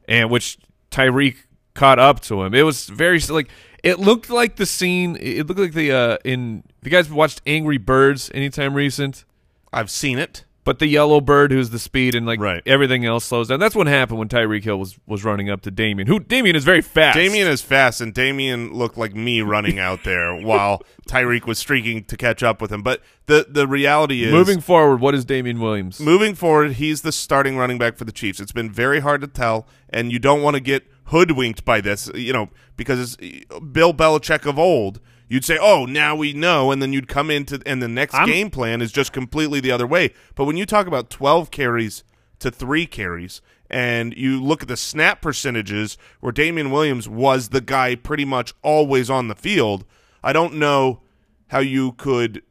and 0.09 0.31
which 0.31 0.59
Tyreek 0.91 1.37
caught 1.75 1.99
up 1.99 2.21
to 2.21 2.43
him. 2.43 2.55
It 2.55 2.63
was 2.63 2.87
very 2.87 3.19
like 3.21 3.49
it 3.83 3.99
looked 3.99 4.31
like 4.31 4.57
the 4.57 4.67
scene. 4.67 5.17
It 5.21 5.47
looked 5.47 5.61
like 5.61 5.73
the 5.73 5.93
uh 5.93 6.19
in. 6.25 6.65
If 6.81 6.87
you 6.87 6.91
guys 6.91 7.11
watched 7.11 7.43
Angry 7.47 7.79
Birds 7.79 8.31
anytime 8.35 8.75
recent, 8.75 9.25
I've 9.73 9.91
seen 9.91 10.19
it. 10.19 10.45
But 10.65 10.79
the 10.79 10.87
yellow 10.87 11.21
bird 11.21 11.51
who's 11.51 11.71
the 11.71 11.79
speed 11.79 12.15
and 12.15 12.25
like 12.27 12.39
Right. 12.41 12.63
everything 12.67 13.05
else 13.05 13.25
slows 13.25 13.49
down. 13.49 13.59
That's 13.61 13.75
what 13.75 13.87
happened 13.87 14.19
when 14.21 14.29
Tyreek 14.29 14.65
Hill 14.65 14.79
was 14.79 14.99
was 15.07 15.25
running 15.25 15.51
up 15.51 15.61
to 15.63 15.71
Damien. 15.71 16.07
Who 16.07 16.21
Damien 16.21 16.55
is 16.57 16.65
very 16.65 16.81
fast. 16.83 17.17
Damien 17.17 17.49
is 17.49 17.63
fast, 17.63 18.01
and 18.01 18.15
Damien 18.15 18.73
looked 18.73 18.97
like 18.97 19.15
me 19.15 19.41
running 19.43 19.79
out 19.79 20.05
there 20.05 20.35
while 20.41 20.83
Tyreek 21.09 21.47
was 21.47 21.59
streaking 21.59 22.05
to 22.05 22.17
catch 22.17 22.43
up 22.43 22.61
with 22.61 22.71
him. 22.73 22.83
But 22.83 23.01
the 23.27 23.47
the 23.49 23.67
reality 23.67 24.25
is, 24.25 24.33
moving 24.33 24.61
forward. 24.61 25.01
What 25.01 25.15
is 25.15 25.25
Damien 25.25 25.59
Williams? 25.61 26.01
moving 26.01 26.35
forward, 26.35 26.73
he's 26.75 27.03
the 27.03 27.13
starting 27.13 27.57
running 27.57 27.79
back 27.79 27.97
for 27.97 28.05
the 28.05 28.13
Chiefs. 28.13 28.41
It's 28.41 28.53
been 28.53 28.71
very 28.71 29.01
hard 29.01 29.21
to 29.23 29.27
tell, 29.27 29.67
and 29.91 30.13
you 30.13 30.19
don't 30.19 30.43
want 30.43 30.55
to 30.55 30.61
get 30.61 30.85
hoodwinked 31.07 31.65
by 31.65 31.81
this, 31.81 32.09
you 32.15 32.33
know, 32.33 32.49
because 32.77 33.17
Bill 33.17 33.93
Belichick 33.93 34.47
of 34.49 34.59
old. 34.59 35.01
You'd 35.33 35.47
say, 35.47 35.57
"Oh, 35.59 35.87
now 35.87 36.15
we 36.15 36.35
know," 36.35 36.71
and 36.71 36.83
then 36.83 36.93
you'd 36.93 37.09
come 37.09 37.31
into 37.31 37.59
and 37.65 37.83
the 37.83 37.89
next 37.89 38.13
I'm- 38.15 38.29
game 38.29 38.51
plan 38.51 38.83
is 38.83 38.93
just 38.93 39.15
completely 39.15 39.61
the 39.61 39.71
other 39.71 39.87
way. 39.87 40.13
But 40.35 40.45
when 40.45 40.59
you 40.59 40.67
talk 40.67 40.87
about 40.87 41.09
twelve 41.09 41.51
carries 41.51 42.05
to 42.41 42.51
three 42.51 42.85
carries, 42.85 43.41
and 43.71 44.13
you 44.15 44.43
look 44.43 44.61
at 44.61 44.69
the 44.69 44.77
snap 44.77 45.23
percentages 45.23 45.97
where 46.21 46.33
Damien 46.33 46.71
Williams 46.71 47.09
was 47.09 47.49
the 47.49 47.63
guy 47.63 47.95
pretty 47.95 48.27
much 48.27 48.53
always 48.61 49.09
on 49.09 49.29
the 49.29 49.35
field, 49.35 49.87
I 50.23 50.35
don't 50.35 50.57
know 50.57 51.01
how 51.47 51.61
you 51.61 51.93
could 51.93 52.43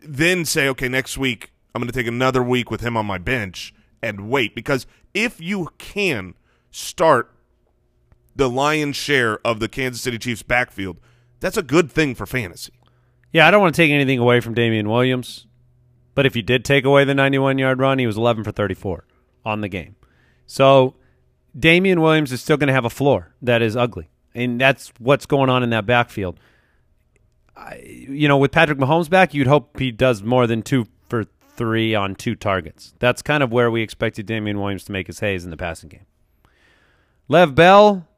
then 0.00 0.44
say, 0.44 0.68
okay, 0.68 0.88
next 0.88 1.18
week 1.18 1.50
I'm 1.74 1.82
going 1.82 1.90
to 1.90 1.98
take 1.98 2.06
another 2.06 2.44
week 2.44 2.70
with 2.70 2.80
him 2.80 2.96
on 2.96 3.06
my 3.06 3.18
bench 3.18 3.74
and 4.00 4.30
wait 4.30 4.54
because 4.54 4.86
if 5.14 5.40
you 5.40 5.70
can 5.78 6.34
start 6.70 7.32
the 8.36 8.48
lion's 8.48 8.94
share 8.94 9.44
of 9.44 9.58
the 9.58 9.68
Kansas 9.68 10.00
City 10.00 10.18
Chiefs 10.18 10.44
backfield, 10.44 10.98
that's 11.40 11.56
a 11.56 11.62
good 11.62 11.90
thing 11.90 12.14
for 12.14 12.26
fantasy. 12.26 12.72
Yeah, 13.32 13.46
I 13.46 13.50
don't 13.50 13.60
want 13.60 13.74
to 13.74 13.80
take 13.82 13.90
anything 13.90 14.18
away 14.18 14.40
from 14.40 14.54
Damien 14.54 14.88
Williams, 14.88 15.46
but 16.14 16.26
if 16.26 16.36
you 16.36 16.42
did 16.42 16.64
take 16.64 16.84
away 16.84 17.04
the 17.04 17.14
91 17.14 17.58
yard 17.58 17.78
run, 17.78 17.98
he 17.98 18.06
was 18.06 18.16
11 18.16 18.44
for 18.44 18.52
34 18.52 19.06
on 19.44 19.60
the 19.60 19.68
game. 19.68 19.96
So 20.46 20.94
Damien 21.58 22.00
Williams 22.00 22.32
is 22.32 22.40
still 22.40 22.56
going 22.56 22.68
to 22.68 22.74
have 22.74 22.84
a 22.84 22.90
floor 22.90 23.34
that 23.42 23.62
is 23.62 23.76
ugly, 23.76 24.10
and 24.34 24.60
that's 24.60 24.92
what's 24.98 25.26
going 25.26 25.48
on 25.48 25.62
in 25.62 25.70
that 25.70 25.86
backfield. 25.86 26.38
I, 27.56 27.82
you 27.84 28.26
know, 28.26 28.38
with 28.38 28.52
Patrick 28.52 28.78
Mahomes 28.78 29.10
back, 29.10 29.34
you'd 29.34 29.46
hope 29.46 29.78
he 29.78 29.90
does 29.90 30.22
more 30.22 30.46
than 30.46 30.62
two 30.62 30.86
for 31.08 31.24
three 31.56 31.94
on 31.94 32.14
two 32.14 32.34
targets. 32.34 32.94
That's 32.98 33.22
kind 33.22 33.42
of 33.42 33.52
where 33.52 33.70
we 33.70 33.82
expected 33.82 34.26
Damien 34.26 34.58
Williams 34.58 34.84
to 34.84 34.92
make 34.92 35.08
his 35.08 35.20
haze 35.20 35.44
in 35.44 35.50
the 35.50 35.56
passing 35.56 35.90
game. 35.90 36.06
Lev 37.28 37.54
Bell, 37.54 38.08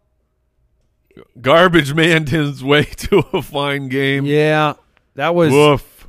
Garbage 1.41 1.95
man 1.95 2.27
his 2.27 2.63
way 2.65 2.85
to 2.97 3.19
a 3.33 3.43
fine 3.43 3.89
game. 3.89 4.25
yeah, 4.25 4.75
that 5.15 5.35
was 5.35 5.53
Woof. 5.53 6.07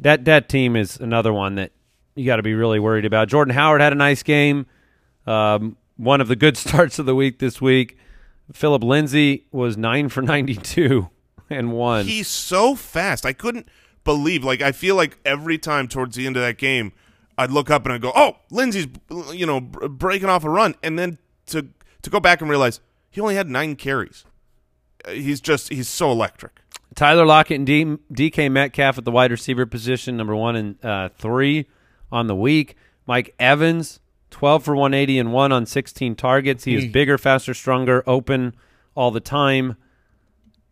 that 0.00 0.24
that 0.24 0.48
team 0.48 0.76
is 0.76 0.96
another 0.98 1.32
one 1.32 1.54
that 1.56 1.72
you 2.14 2.24
got 2.26 2.36
to 2.36 2.42
be 2.42 2.54
really 2.54 2.78
worried 2.80 3.04
about. 3.04 3.28
Jordan 3.28 3.54
Howard 3.54 3.80
had 3.80 3.92
a 3.92 3.96
nice 3.96 4.22
game, 4.22 4.66
um, 5.26 5.76
one 5.96 6.20
of 6.20 6.28
the 6.28 6.36
good 6.36 6.56
starts 6.56 6.98
of 6.98 7.06
the 7.06 7.14
week 7.14 7.38
this 7.38 7.60
week. 7.60 7.96
Phillip 8.52 8.82
Lindsay 8.84 9.46
was 9.52 9.76
nine 9.76 10.08
for 10.08 10.22
ninety-two 10.22 11.08
and 11.50 11.72
one. 11.72 12.06
He's 12.06 12.28
so 12.28 12.74
fast. 12.74 13.26
I 13.26 13.32
couldn't 13.32 13.68
believe. 14.04 14.44
Like 14.44 14.62
I 14.62 14.72
feel 14.72 14.94
like 14.96 15.18
every 15.24 15.58
time 15.58 15.88
towards 15.88 16.16
the 16.16 16.26
end 16.26 16.36
of 16.36 16.42
that 16.42 16.56
game, 16.58 16.92
I'd 17.38 17.50
look 17.50 17.70
up 17.70 17.84
and 17.84 17.92
I'd 17.92 18.02
go, 18.02 18.12
"Oh, 18.14 18.36
Lindsay's 18.50 18.86
you 19.32 19.46
know 19.46 19.60
breaking 19.60 20.28
off 20.28 20.44
a 20.44 20.50
run," 20.50 20.74
and 20.82 20.98
then 20.98 21.18
to 21.46 21.66
to 22.02 22.10
go 22.10 22.20
back 22.20 22.40
and 22.40 22.48
realize 22.48 22.80
he 23.16 23.20
only 23.22 23.34
had 23.34 23.48
nine 23.48 23.76
carries. 23.76 24.24
Uh, 25.06 25.12
He's 25.12 25.40
just 25.40 25.70
he's 25.72 25.88
so 25.88 26.12
electric. 26.12 26.60
Tyler 26.94 27.24
Lockett 27.26 27.56
and 27.56 27.66
D- 27.66 28.30
DK 28.30 28.50
Metcalf 28.52 28.98
at 28.98 29.04
the 29.06 29.10
wide 29.10 29.30
receiver 29.30 29.64
position, 29.66 30.16
number 30.18 30.36
one 30.36 30.54
and 30.54 30.84
uh, 30.84 31.08
three 31.18 31.66
on 32.12 32.26
the 32.26 32.34
week. 32.36 32.76
Mike 33.06 33.34
Evans, 33.38 34.00
12 34.30 34.64
for 34.64 34.74
180 34.76 35.18
and 35.18 35.32
one 35.32 35.50
on 35.50 35.64
16 35.64 36.14
targets. 36.14 36.64
He 36.64 36.74
is 36.74 36.86
bigger, 36.92 37.16
faster, 37.16 37.54
stronger, 37.54 38.02
open 38.06 38.54
all 38.94 39.10
the 39.10 39.20
time. 39.20 39.76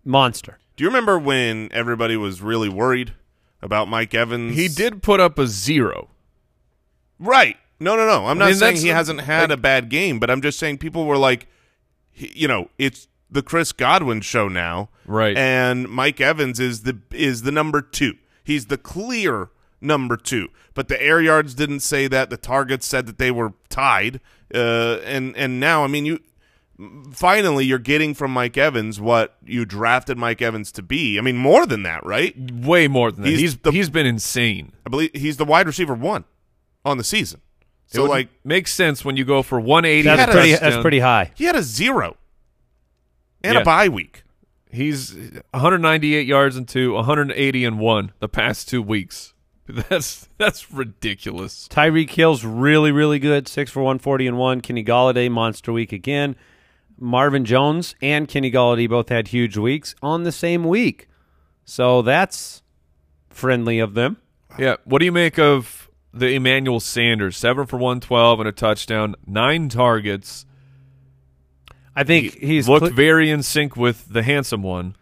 Monster. 0.05 0.59
Do 0.76 0.84
you 0.84 0.88
remember 0.90 1.18
when 1.18 1.70
everybody 1.72 2.16
was 2.16 2.42
really 2.42 2.68
worried 2.68 3.14
about 3.62 3.88
Mike 3.88 4.12
Evans? 4.14 4.55
He 4.57 4.68
did 4.68 5.03
put 5.03 5.18
up 5.20 5.38
a 5.38 5.47
zero. 5.47 6.11
Right. 7.18 7.57
No, 7.80 7.97
no, 7.97 8.07
no. 8.07 8.26
I'm 8.26 8.36
not 8.38 8.47
mean, 8.47 8.55
saying 8.55 8.61
that's- 8.74 8.82
he 8.82 8.88
hasn't 8.88 9.20
had 9.22 9.51
like- 9.51 9.59
a 9.59 9.62
bad 9.62 9.88
game, 9.88 10.18
but 10.18 10.30
I'm 10.30 10.42
just 10.42 10.59
saying 10.59 10.78
people 10.78 11.07
were 11.07 11.16
like, 11.18 11.47
he, 11.47 11.49
you 12.14 12.48
know, 12.48 12.70
it's 12.78 13.08
the 13.30 13.42
Chris 13.42 13.72
Godwin 13.72 14.20
show 14.20 14.48
now, 14.48 14.88
Right. 15.06 15.36
And 15.36 15.88
Mike 15.88 16.20
Evans 16.20 16.58
is 16.60 16.82
the 16.82 16.98
is 17.10 17.42
the 17.42 17.52
number 17.52 17.80
two. 17.82 18.14
He's 18.42 18.66
the 18.66 18.78
clear 18.78 19.50
number 19.80 20.16
two. 20.16 20.48
But 20.74 20.88
the 20.88 21.00
air 21.02 21.20
yards 21.20 21.54
didn't 21.54 21.80
say 21.80 22.06
that. 22.08 22.30
The 22.30 22.36
targets 22.36 22.86
said 22.86 23.06
that 23.06 23.18
they 23.18 23.30
were 23.30 23.52
tied. 23.68 24.20
Uh, 24.54 24.98
and 25.04 25.36
and 25.36 25.58
now, 25.60 25.84
I 25.84 25.88
mean, 25.88 26.06
you 26.06 26.20
finally 27.12 27.64
you're 27.64 27.78
getting 27.78 28.14
from 28.14 28.30
Mike 28.32 28.56
Evans 28.56 29.00
what 29.00 29.36
you 29.44 29.64
drafted 29.64 30.18
Mike 30.18 30.42
Evans 30.42 30.72
to 30.72 30.82
be. 30.82 31.18
I 31.18 31.22
mean, 31.22 31.36
more 31.36 31.66
than 31.66 31.82
that, 31.84 32.04
right? 32.04 32.34
Way 32.52 32.88
more 32.88 33.12
than 33.12 33.22
that. 33.24 33.30
He's 33.30 33.40
He's 33.40 33.56
the- 33.58 33.72
he's 33.72 33.90
been 33.90 34.06
insane. 34.06 34.72
I 34.86 34.90
believe 34.90 35.10
he's 35.14 35.36
the 35.36 35.44
wide 35.44 35.66
receiver 35.66 35.94
one 35.94 36.24
on 36.84 36.98
the 36.98 37.04
season. 37.04 37.40
It 37.91 37.95
So 37.97 38.03
would 38.03 38.11
like 38.11 38.28
makes 38.45 38.72
sense 38.72 39.05
when 39.05 39.16
you 39.16 39.24
go 39.24 39.43
for 39.43 39.61
180. 39.61 40.03
That's 40.09 40.20
had 40.20 40.28
a 40.28 40.32
pretty. 40.32 40.53
That's 40.55 40.82
pretty 40.82 41.01
high. 41.01 41.30
He 41.35 41.45
had 41.45 41.57
a 41.57 41.62
zero 41.62 42.16
and 43.43 43.55
Yeah. 43.55 43.61
a 43.61 43.64
bye 43.64 43.89
week. 43.89 44.22
He's 44.70 45.14
198 45.53 46.26
yards 46.26 46.57
and 46.57 46.66
two, 46.66 46.95
180 46.95 47.64
and 47.64 47.78
one 47.78 48.12
the 48.18 48.28
past 48.28 48.68
two 48.68 48.82
weeks. 48.82 49.32
That's 49.68 50.28
that's 50.37 50.70
ridiculous. 50.72 51.68
Tyreek 51.68 52.11
Hill's 52.11 52.45
really, 52.45 52.93
really 52.93 53.18
good. 53.18 53.49
Six 53.49 53.70
for 53.70 53.80
140 53.82 54.26
and 54.26 54.37
one. 54.37 54.61
Kenny 54.61 54.85
Golladay, 54.85 55.30
monster 55.30 55.72
week 55.72 55.91
again. 55.91 56.37
Marvin 56.99 57.45
Jones 57.47 57.95
and 58.03 58.28
Kenny 58.28 58.51
Golladay 58.53 58.89
both 58.91 59.09
had 59.09 59.28
huge 59.28 59.57
weeks 59.57 59.95
on 60.03 60.24
the 60.24 60.32
same 60.32 60.64
week. 60.64 61.09
So 61.64 62.03
that's 62.03 62.62
friendly 63.30 63.78
of 63.78 63.95
them. 63.95 64.18
Yeah. 64.59 64.76
What 64.85 64.99
do 64.99 65.07
you 65.07 65.12
make 65.12 65.39
of 65.39 65.84
the 66.14 66.34
Emmanuel 66.34 66.80
Sanders? 66.80 67.36
Seven 67.36 67.66
for 67.66 67.76
112 67.76 68.40
and 68.40 68.48
a 68.48 68.52
touchdown, 68.52 69.14
nine 69.26 69.68
targets. 69.68 70.46
I 71.96 72.04
think 72.04 72.38
he's 72.38 72.68
looked 72.68 72.86
cle- 72.86 72.94
very 72.94 73.30
in 73.30 73.42
sync 73.42 73.76
with 73.76 74.08
the 74.08 74.22
handsome 74.22 74.62
one. 74.62 74.96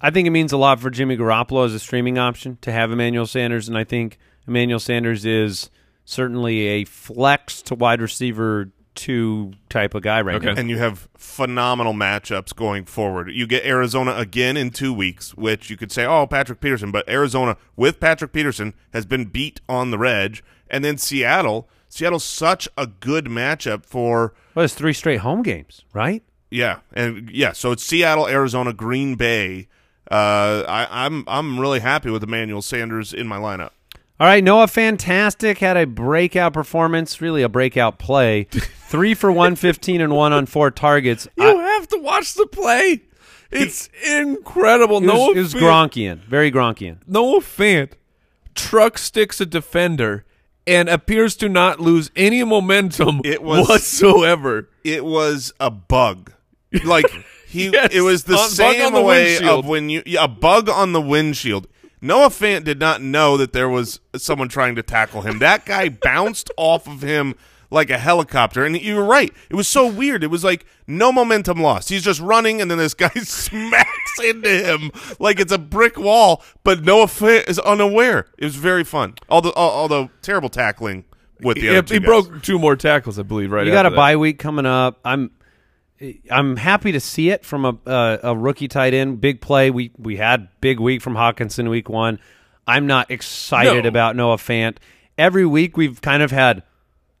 I 0.00 0.10
think 0.10 0.26
it 0.26 0.30
means 0.30 0.52
a 0.52 0.58
lot 0.58 0.80
for 0.80 0.90
Jimmy 0.90 1.16
Garoppolo 1.16 1.64
as 1.64 1.72
a 1.72 1.78
streaming 1.78 2.18
option 2.18 2.58
to 2.60 2.70
have 2.72 2.92
Emmanuel 2.92 3.26
Sanders, 3.26 3.68
and 3.68 3.78
I 3.78 3.84
think 3.84 4.18
Emmanuel 4.46 4.78
Sanders 4.78 5.24
is 5.24 5.70
certainly 6.04 6.66
a 6.66 6.84
flex 6.84 7.62
to 7.62 7.74
wide 7.74 8.00
receiver 8.00 8.70
two 8.96 9.52
type 9.68 9.94
of 9.94 10.02
guy 10.02 10.20
right 10.20 10.36
Okay. 10.36 10.46
now. 10.46 10.54
And 10.60 10.68
you 10.68 10.78
have 10.78 11.08
phenomenal 11.16 11.92
matchups 11.92 12.54
going 12.56 12.84
forward. 12.86 13.30
You 13.30 13.46
get 13.46 13.64
Arizona 13.64 14.14
again 14.16 14.56
in 14.56 14.70
two 14.70 14.92
weeks, 14.92 15.34
which 15.36 15.70
you 15.70 15.76
could 15.76 15.92
say, 15.92 16.04
oh, 16.04 16.26
Patrick 16.26 16.60
Peterson. 16.60 16.90
But 16.90 17.08
Arizona 17.08 17.56
with 17.76 18.00
Patrick 18.00 18.32
Peterson 18.32 18.74
has 18.92 19.06
been 19.06 19.26
beat 19.26 19.60
on 19.68 19.90
the 19.92 19.98
reg. 19.98 20.40
And 20.68 20.84
then 20.84 20.98
Seattle. 20.98 21.68
Seattle's 21.88 22.24
such 22.24 22.68
a 22.76 22.86
good 22.88 23.26
matchup 23.26 23.86
for 23.86 24.34
Well, 24.54 24.64
it's 24.64 24.74
three 24.74 24.92
straight 24.92 25.20
home 25.20 25.42
games, 25.42 25.84
right? 25.94 26.22
yeah, 26.50 26.80
and 26.92 27.30
yeah. 27.30 27.52
So 27.52 27.70
it's 27.72 27.82
Seattle, 27.84 28.26
Arizona, 28.28 28.72
Green 28.72 29.14
Bay. 29.14 29.68
Uh, 30.10 30.64
I, 30.68 30.86
I'm 31.06 31.24
I'm 31.28 31.58
really 31.60 31.80
happy 31.80 32.10
with 32.10 32.22
Emmanuel 32.22 32.62
Sanders 32.62 33.12
in 33.14 33.26
my 33.26 33.38
lineup. 33.38 33.70
All 34.18 34.26
right, 34.26 34.42
Noah 34.42 34.66
Fantastic 34.68 35.58
had 35.58 35.76
a 35.76 35.84
breakout 35.86 36.54
performance, 36.54 37.20
really 37.20 37.42
a 37.42 37.48
breakout 37.50 37.98
play. 37.98 38.44
Three 38.50 39.12
for 39.14 39.30
one 39.30 39.56
fifteen 39.56 40.00
and 40.00 40.14
one 40.14 40.32
on 40.32 40.46
four 40.46 40.70
targets. 40.70 41.28
I- 41.38 41.50
You 41.52 41.58
have 41.58 41.88
to 41.88 41.98
watch 41.98 42.34
the 42.34 42.46
play. 42.46 43.02
It's 43.50 43.88
incredible. 44.06 44.96
it 44.98 45.02
was, 45.06 45.12
Noah 45.12 45.30
it 45.32 45.36
was 45.36 45.54
Fant- 45.54 45.60
Gronkian, 45.60 46.18
very 46.24 46.50
Gronkian. 46.50 46.98
Noah 47.06 47.40
Fant 47.40 47.92
truck 48.54 48.96
sticks 48.98 49.40
a 49.40 49.46
defender 49.46 50.24
and 50.66 50.88
appears 50.88 51.36
to 51.36 51.48
not 51.48 51.78
lose 51.78 52.10
any 52.16 52.42
momentum 52.42 53.20
It 53.24 53.42
was- 53.42 53.68
whatsoever. 53.68 54.68
it 54.82 55.04
was 55.04 55.52
a 55.60 55.70
bug. 55.70 56.32
Like 56.84 57.06
he, 57.46 57.68
Yes, 57.72 57.90
it 57.94 58.00
was 58.00 58.24
the 58.24 58.34
on- 58.36 58.48
same 58.48 58.80
on 58.86 58.92
the 58.94 59.02
way 59.02 59.24
windshield. 59.34 59.58
of 59.64 59.66
when 59.68 59.90
you 59.90 60.02
yeah, 60.06 60.24
a 60.24 60.28
bug 60.28 60.68
on 60.70 60.92
the 60.92 61.00
windshield. 61.02 61.68
Noah 62.00 62.28
Fant 62.28 62.64
did 62.64 62.78
not 62.78 63.00
know 63.02 63.36
that 63.36 63.52
there 63.52 63.68
was 63.68 64.00
someone 64.16 64.48
trying 64.48 64.74
to 64.76 64.82
tackle 64.82 65.22
him. 65.22 65.38
That 65.38 65.64
guy 65.64 65.88
bounced 66.02 66.50
off 66.56 66.86
of 66.86 67.02
him 67.02 67.34
like 67.70 67.90
a 67.90 67.98
helicopter, 67.98 68.64
and 68.64 68.80
you 68.80 68.94
were 68.94 69.04
right. 69.04 69.32
It 69.50 69.56
was 69.56 69.66
so 69.66 69.86
weird. 69.88 70.22
It 70.22 70.28
was 70.28 70.44
like 70.44 70.64
no 70.86 71.10
momentum 71.10 71.60
lost. 71.60 71.88
He's 71.88 72.02
just 72.04 72.20
running, 72.20 72.60
and 72.60 72.70
then 72.70 72.78
this 72.78 72.94
guy 72.94 73.08
smacks 73.16 74.18
into 74.22 74.48
him 74.48 74.90
like 75.18 75.40
it's 75.40 75.52
a 75.52 75.58
brick 75.58 75.98
wall. 75.98 76.42
But 76.64 76.84
Noah 76.84 77.06
Fant 77.06 77.48
is 77.48 77.58
unaware. 77.58 78.26
It 78.38 78.44
was 78.44 78.54
very 78.56 78.84
fun. 78.84 79.14
Although, 79.28 79.52
although 79.56 80.10
terrible 80.22 80.48
tackling 80.48 81.04
with 81.40 81.56
the 81.56 81.62
He, 81.62 81.68
other 81.70 81.82
two 81.82 81.94
he 81.94 82.00
guys. 82.00 82.06
broke 82.06 82.42
two 82.42 82.58
more 82.58 82.76
tackles, 82.76 83.18
I 83.18 83.22
believe. 83.22 83.50
Right, 83.50 83.66
you 83.66 83.72
got 83.72 83.86
a 83.86 83.90
that. 83.90 83.96
bye 83.96 84.16
week 84.16 84.38
coming 84.38 84.64
up. 84.66 85.00
I'm 85.04 85.32
I'm 86.30 86.56
happy 86.56 86.92
to 86.92 87.00
see 87.00 87.30
it 87.30 87.44
from 87.44 87.64
a 87.64 87.78
uh, 87.86 88.18
a 88.22 88.36
rookie 88.36 88.68
tight 88.68 88.92
end. 88.94 89.20
Big 89.20 89.40
play. 89.40 89.70
We 89.70 89.92
we 89.96 90.16
had 90.16 90.48
big 90.60 90.78
week 90.78 91.00
from 91.02 91.14
Hockenson 91.14 91.70
week 91.70 91.88
one. 91.88 92.18
I'm 92.66 92.86
not 92.86 93.10
excited 93.10 93.84
No. 93.84 93.88
about 93.88 94.16
Noah 94.16 94.36
Fant. 94.36 94.76
Every 95.16 95.46
week 95.46 95.76
we've 95.76 96.00
kind 96.02 96.22
of 96.22 96.30
had 96.30 96.62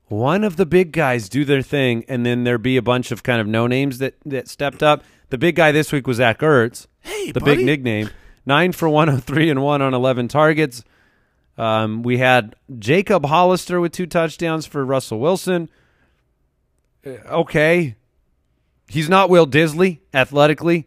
one 0.08 0.44
of 0.44 0.56
the 0.56 0.66
big 0.66 0.92
guys 0.92 1.28
do 1.28 1.44
their 1.44 1.62
thing, 1.62 2.04
and 2.08 2.26
then 2.26 2.44
there 2.44 2.58
be 2.58 2.76
a 2.76 2.82
bunch 2.82 3.10
of 3.10 3.22
kind 3.22 3.40
of 3.40 3.46
no 3.46 3.66
names 3.66 3.98
that 3.98 4.14
that 4.26 4.48
stepped 4.48 4.82
up. 4.82 5.02
The 5.30 5.38
big 5.38 5.56
guy 5.56 5.72
this 5.72 5.90
week 5.92 6.06
was 6.06 6.18
Zach 6.18 6.40
Ertz. 6.40 6.86
Hey, 7.00 7.32
the 7.32 7.40
buddy. 7.40 7.56
big 7.56 7.64
nickname. 7.66 8.10
Nine 8.44 8.72
for 8.72 8.88
one 8.88 9.08
hundred 9.08 9.24
three 9.24 9.48
and 9.50 9.62
one 9.62 9.80
on 9.82 9.94
eleven 9.94 10.28
targets. 10.28 10.84
Um, 11.58 12.02
we 12.02 12.18
had 12.18 12.54
Jacob 12.78 13.24
Hollister 13.24 13.80
with 13.80 13.92
two 13.92 14.06
touchdowns 14.06 14.66
for 14.66 14.84
Russell 14.84 15.18
Wilson. 15.18 15.70
Uh, 17.04 17.10
okay, 17.30 17.96
he's 18.88 19.08
not 19.08 19.28
Will 19.30 19.46
Dissly 19.46 19.98
athletically. 20.14 20.86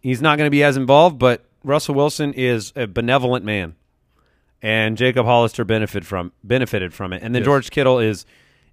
He's 0.00 0.20
not 0.20 0.36
going 0.38 0.46
to 0.46 0.50
be 0.50 0.62
as 0.62 0.76
involved, 0.76 1.18
but 1.18 1.44
Russell 1.62 1.94
Wilson 1.94 2.32
is 2.34 2.72
a 2.76 2.86
benevolent 2.86 3.44
man, 3.44 3.74
and 4.62 4.96
Jacob 4.96 5.24
Hollister 5.26 5.64
benefited 5.64 6.06
from 6.06 6.32
benefited 6.42 6.92
from 6.92 7.12
it. 7.12 7.22
And 7.22 7.34
then 7.34 7.40
Yes. 7.42 7.46
George 7.46 7.70
Kittle 7.70 7.98
is 7.98 8.26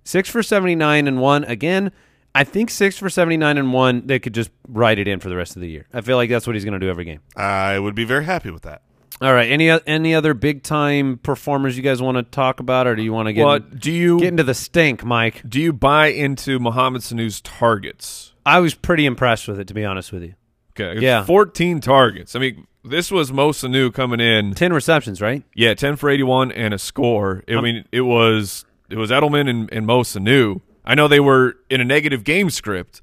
six 0.04 0.30
for 0.30 0.44
seventy 0.44 0.76
nine 0.76 1.08
and 1.08 1.20
one 1.22 1.44
again. 1.46 1.92
I 2.34 2.44
think 2.46 2.70
six 2.70 2.98
for 2.98 3.10
seventy 3.10 3.38
nine 3.38 3.58
and 3.58 3.72
one. 3.74 4.08
They 4.08 4.20
could 4.20 4.34
just 4.34 4.52
write 4.68 5.00
it 5.00 5.08
in 5.08 5.20
for 5.20 5.30
the 5.30 5.36
rest 5.36 5.56
of 5.56 5.62
the 5.62 5.70
year. 5.70 5.88
I 5.94 6.02
feel 6.02 6.18
like 6.18 6.30
that's 6.30 6.46
what 6.48 6.56
he's 6.56 6.66
going 6.66 6.74
to 6.74 6.80
do 6.80 6.90
every 6.90 7.06
game. 7.06 7.20
I 7.36 7.78
would 7.80 7.96
be 7.96 8.04
very 8.06 8.26
happy 8.26 8.52
with 8.52 8.64
that. 8.64 8.82
All 9.22 9.34
right. 9.34 9.50
Any 9.52 9.70
any 9.70 10.16
other 10.16 10.34
big 10.34 10.64
time 10.64 11.18
performers 11.18 11.78
you 11.78 11.84
guys 11.84 12.02
want 12.02 12.18
to 12.18 12.24
talk 12.24 12.60
about, 12.60 12.88
or 12.88 12.96
do 12.96 13.04
you 13.04 13.14
want 13.14 13.28
to 13.28 13.34
get 13.34 13.46
Well, 13.46 13.56
in- 13.56 13.78
do 13.78 13.92
you 13.92 14.20
get 14.20 14.28
into 14.30 14.44
the 14.44 14.54
stink, 14.54 15.04
Mike? 15.06 15.42
do 15.48 15.62
you 15.62 15.72
buy 15.72 16.08
into 16.08 16.60
Mohamed 16.60 17.04
Sanu's 17.04 17.40
targets? 17.42 18.31
I 18.46 18.60
was 18.60 18.74
pretty 18.74 19.06
impressed 19.06 19.48
with 19.48 19.60
it, 19.60 19.68
to 19.68 19.74
be 19.74 19.86
honest 19.86 20.12
with 20.12 20.24
you. 20.24 20.34
Okay, 20.80 21.00
Yeah. 21.02 21.24
14 21.26 21.82
targets. 21.82 22.36
I 22.36 22.40
mean, 22.40 22.66
this 22.84 23.12
was 23.12 23.32
Mo 23.32 23.50
Sanu 23.52 23.94
coming 23.94 24.20
in. 24.20 24.54
Ten 24.54 24.74
receptions, 24.74 25.22
right? 25.22 25.44
Yeah, 25.54 25.74
10 25.74 25.98
for 25.98 26.10
81 26.10 26.52
and 26.52 26.74
a 26.74 26.80
score. 26.80 27.44
I 27.48 27.54
um, 27.54 27.64
mean, 27.64 27.86
it 27.92 28.02
was 28.02 28.66
it 28.90 28.98
was 28.98 29.12
Edelman 29.12 29.50
and, 29.50 29.72
and 29.72 29.86
Mo 29.86 30.02
Sanu. 30.02 30.62
I 30.84 30.96
know 30.96 31.08
they 31.08 31.20
were 31.20 31.58
in 31.70 31.80
a 31.82 31.86
negative 31.86 32.24
game 32.24 32.50
script, 32.50 33.02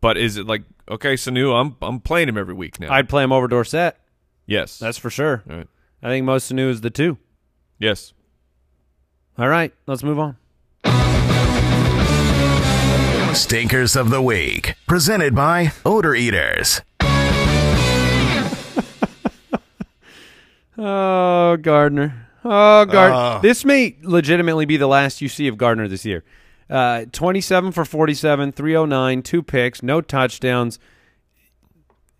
but 0.00 0.16
is 0.18 0.36
it 0.36 0.46
like 0.46 0.64
okay, 0.90 1.14
Sanu? 1.14 1.54
I'm 1.58 1.76
I'm 1.80 2.00
playing 2.00 2.28
him 2.28 2.36
every 2.36 2.54
week 2.54 2.78
now. 2.78 2.92
I'd 2.92 3.08
play 3.08 3.22
him 3.22 3.32
over 3.32 3.48
Dorsett. 3.48 3.96
yes, 4.46 4.78
That's 4.78 4.98
for 4.98 5.08
sure. 5.10 5.42
All 5.48 5.56
right. 5.56 5.68
I 6.02 6.08
think 6.08 6.26
Mo 6.26 6.36
Sanu 6.36 6.68
is 6.68 6.82
the 6.82 6.90
two. 6.90 7.16
yes. 7.78 8.12
All 9.38 9.48
right, 9.48 9.72
let's 9.86 10.02
move 10.02 10.18
on. 10.18 10.36
Stinkers 13.36 13.96
of 13.96 14.08
the 14.10 14.22
Week. 14.22 14.74
Presented 14.86 15.34
by 15.34 15.72
Odor 15.84 16.14
Eaters. 16.14 16.80
Oh, 20.78 21.56
Gardner. 21.56 22.28
Oh, 22.44 22.84
Gardner. 22.84 23.16
Ah. 23.16 23.38
this 23.38 23.64
may 23.64 23.96
legitimately 24.02 24.66
be 24.66 24.76
the 24.76 24.86
last 24.86 25.22
you 25.22 25.28
see 25.30 25.48
of 25.48 25.56
Gardner 25.56 25.88
this 25.88 26.04
year. 26.04 26.22
Uh, 26.68 27.06
27 27.12 27.72
for 27.72 27.86
47, 27.86 28.52
309, 28.52 29.22
two 29.22 29.42
picks, 29.42 29.82
no 29.82 30.02
touchdowns. 30.02 30.78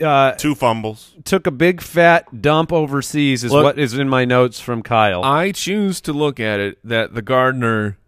Uh, 0.02 0.32
Two 0.32 0.54
fumbles. 0.54 1.12
took 1.24 1.46
a 1.46 1.50
big 1.50 1.82
fat 1.82 2.40
dump 2.40 2.72
overseas 2.72 3.44
is 3.44 3.52
Look- 3.52 3.64
what 3.64 3.78
is 3.78 3.92
in 3.92 4.08
my 4.08 4.24
notes 4.24 4.58
from 4.58 4.82
Kyle. 4.82 5.22
I 5.22 5.52
choose 5.52 6.00
to 6.02 6.14
look 6.14 6.40
at 6.40 6.58
it 6.58 6.78
that 6.82 7.12
the 7.12 7.20
Gardner 7.20 7.98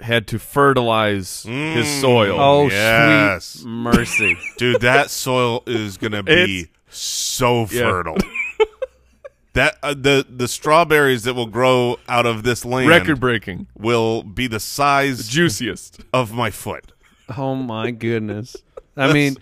had 0.00 0.26
to 0.28 0.38
fertilize 0.38 1.42
his 1.44 1.88
soil. 2.00 2.38
Oh, 2.40 2.68
Yes. 2.68 3.44
sweet 3.46 3.66
mercy. 3.68 4.36
Dude, 4.58 4.80
that 4.82 5.10
soil 5.10 5.62
is 5.66 5.96
gonna 5.96 6.22
be 6.22 6.68
so 6.88 7.66
Yeah. 7.70 7.80
fertile. 7.82 8.16
that 9.54 9.78
uh, 9.82 9.94
the 9.94 10.26
the 10.28 10.48
strawberries 10.48 11.24
that 11.24 11.34
will 11.34 11.46
grow 11.46 11.98
out 12.08 12.26
of 12.26 12.42
this 12.42 12.64
land 12.64 12.88
record 12.88 13.20
breaking, 13.20 13.66
will 13.78 14.22
be 14.22 14.46
the 14.46 14.60
size 14.60 15.28
juiciest. 15.28 16.00
of 16.12 16.32
my 16.32 16.50
foot. 16.50 16.92
Oh 17.36 17.54
my 17.54 17.90
goodness. 17.90 18.56
I 18.96 19.12
mean, 19.12 19.36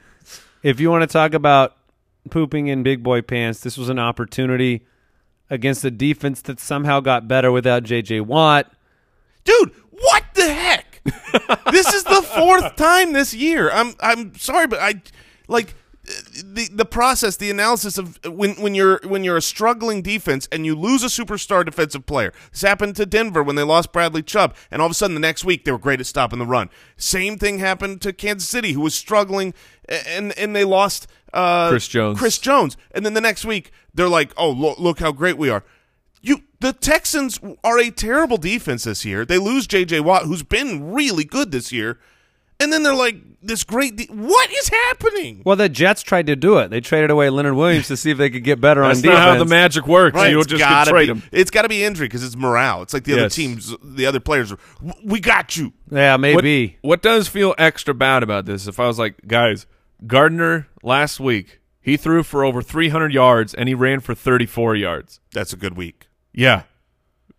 if 0.62 0.78
you 0.80 0.90
want 0.90 1.02
to 1.02 1.12
talk 1.12 1.34
about 1.34 1.76
pooping 2.30 2.68
in 2.68 2.82
big 2.82 3.02
boy 3.02 3.22
pants, 3.22 3.60
this 3.60 3.76
was 3.76 3.88
an 3.88 3.98
opportunity 3.98 4.86
against 5.50 5.84
a 5.84 5.90
defense 5.90 6.40
that 6.42 6.58
somehow 6.58 7.00
got 7.00 7.28
better 7.28 7.52
without 7.52 7.82
JJ 7.82 8.22
Watt. 8.22 8.72
Dude, 9.44 9.72
what 10.00 10.24
the 10.34 10.52
heck? 10.52 11.00
this 11.70 11.92
is 11.92 12.04
the 12.04 12.22
fourth 12.22 12.76
time 12.76 13.12
this 13.12 13.34
year. 13.34 13.70
I'm 13.70 13.94
I'm 14.00 14.34
sorry, 14.36 14.66
but 14.66 14.80
I 14.80 15.02
like 15.48 15.74
the 16.04 16.68
the 16.70 16.84
process, 16.84 17.36
the 17.36 17.50
analysis 17.50 17.96
of 17.96 18.18
when 18.24 18.54
when 18.54 18.74
you're 18.74 19.00
when 19.04 19.24
you're 19.24 19.36
a 19.36 19.42
struggling 19.42 20.02
defense 20.02 20.48
and 20.52 20.66
you 20.66 20.74
lose 20.74 21.02
a 21.02 21.06
superstar 21.06 21.64
defensive 21.64 22.06
player. 22.06 22.32
This 22.50 22.62
happened 22.62 22.96
to 22.96 23.06
Denver 23.06 23.42
when 23.42 23.56
they 23.56 23.62
lost 23.62 23.92
Bradley 23.92 24.22
Chubb, 24.22 24.54
and 24.70 24.82
all 24.82 24.86
of 24.86 24.92
a 24.92 24.94
sudden 24.94 25.14
the 25.14 25.20
next 25.20 25.44
week 25.44 25.64
they 25.64 25.72
were 25.72 25.78
great 25.78 26.00
at 26.00 26.06
stopping 26.06 26.38
the 26.38 26.46
run. 26.46 26.68
Same 26.96 27.38
thing 27.38 27.58
happened 27.58 28.02
to 28.02 28.12
Kansas 28.12 28.48
City, 28.48 28.72
who 28.72 28.80
was 28.80 28.94
struggling, 28.94 29.54
and 29.88 30.36
and 30.38 30.54
they 30.54 30.64
lost 30.64 31.06
uh, 31.32 31.70
Chris 31.70 31.88
Jones. 31.88 32.18
Chris 32.18 32.38
Jones, 32.38 32.76
and 32.90 33.04
then 33.04 33.14
the 33.14 33.20
next 33.20 33.44
week 33.44 33.72
they're 33.94 34.08
like, 34.08 34.32
"Oh, 34.36 34.50
look, 34.50 34.78
look 34.78 34.98
how 35.00 35.12
great 35.12 35.38
we 35.38 35.48
are." 35.48 35.64
You, 36.20 36.42
the 36.64 36.72
Texans 36.72 37.38
are 37.62 37.78
a 37.78 37.90
terrible 37.90 38.38
defense 38.38 38.84
this 38.84 39.04
year. 39.04 39.26
They 39.26 39.36
lose 39.36 39.66
J.J. 39.66 40.00
Watt, 40.00 40.22
who's 40.24 40.42
been 40.42 40.92
really 40.92 41.24
good 41.24 41.50
this 41.52 41.70
year, 41.72 41.98
and 42.58 42.72
then 42.72 42.82
they're 42.82 42.94
like 42.94 43.16
this 43.42 43.64
great. 43.64 43.96
De- 43.96 44.06
what 44.06 44.50
is 44.50 44.68
happening? 44.68 45.42
Well, 45.44 45.56
the 45.56 45.68
Jets 45.68 46.02
tried 46.02 46.26
to 46.28 46.36
do 46.36 46.56
it. 46.56 46.70
They 46.70 46.80
traded 46.80 47.10
away 47.10 47.28
Leonard 47.28 47.56
Williams 47.56 47.88
to 47.88 47.98
see 47.98 48.12
if 48.12 48.16
they 48.16 48.30
could 48.30 48.44
get 48.44 48.62
better 48.62 48.80
That's 48.80 49.00
on 49.00 49.04
not 49.04 49.10
defense. 49.10 49.32
how 49.32 49.38
the 49.44 49.50
magic 49.50 49.86
works. 49.86 50.14
Right, 50.14 50.30
you 50.30 50.38
it's 50.38 50.46
just 50.46 50.58
gotta 50.58 50.90
trade 50.90 51.08
be, 51.08 51.12
him. 51.12 51.22
It's 51.32 51.50
got 51.50 51.62
to 51.62 51.68
be 51.68 51.84
injury 51.84 52.06
because 52.06 52.24
it's 52.24 52.34
morale. 52.34 52.80
It's 52.80 52.94
like 52.94 53.04
the 53.04 53.12
other 53.12 53.28
teams, 53.28 53.74
the 53.82 54.06
other 54.06 54.20
players. 54.20 54.50
Are, 54.50 54.58
we 55.04 55.20
got 55.20 55.58
you. 55.58 55.74
yeah, 55.90 56.12
What, 56.14 56.20
maybe. 56.22 56.78
what 56.80 57.02
does 57.02 57.28
feel 57.28 57.54
extra 57.58 57.92
bad 57.92 58.22
about 58.22 58.46
this? 58.46 58.66
If 58.66 58.80
I 58.80 58.86
was 58.86 58.98
like, 58.98 59.16
guys, 59.26 59.66
Gardner 60.06 60.68
last 60.82 61.20
week 61.20 61.60
he 61.82 61.98
threw 61.98 62.22
for 62.22 62.42
over 62.42 62.62
300 62.62 63.12
yards 63.12 63.52
and 63.52 63.68
he 63.68 63.74
ran 63.74 64.00
for 64.00 64.14
34 64.14 64.76
yards. 64.76 65.20
That's 65.34 65.52
a 65.52 65.56
good 65.58 65.76
week 65.76 66.06
Yeah, 66.34 66.62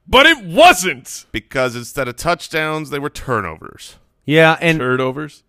but 0.07 0.25
it 0.25 0.43
wasn't 0.45 1.25
because 1.31 1.75
instead 1.75 2.07
of 2.07 2.15
touchdowns, 2.15 2.89
they 2.89 2.99
were 2.99 3.09
turnovers. 3.09 3.97
Yeah, 4.25 4.57
and 4.61 4.79
turnovers. 4.79 5.43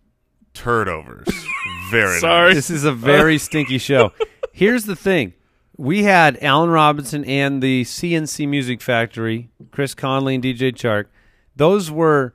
Turnovers. 0.53 1.27
Very 1.91 2.19
Sorry. 2.19 2.47
nice. 2.49 2.55
This 2.55 2.69
is 2.69 2.83
a 2.83 2.91
very 2.91 3.37
stinky 3.37 3.77
show. 3.77 4.11
Here's 4.51 4.85
the 4.85 4.95
thing. 4.95 5.33
We 5.77 6.03
had 6.03 6.37
Allen 6.41 6.69
Robinson 6.71 7.23
and 7.25 7.61
the 7.61 7.83
C+C 7.83 8.45
Music 8.47 8.81
Factory, 8.81 9.49
Chris 9.71 9.93
Conley 9.93 10.35
and 10.35 10.43
DJ 10.43 10.73
Chark. 10.73 11.05
Those 11.55 11.91
were 11.91 12.33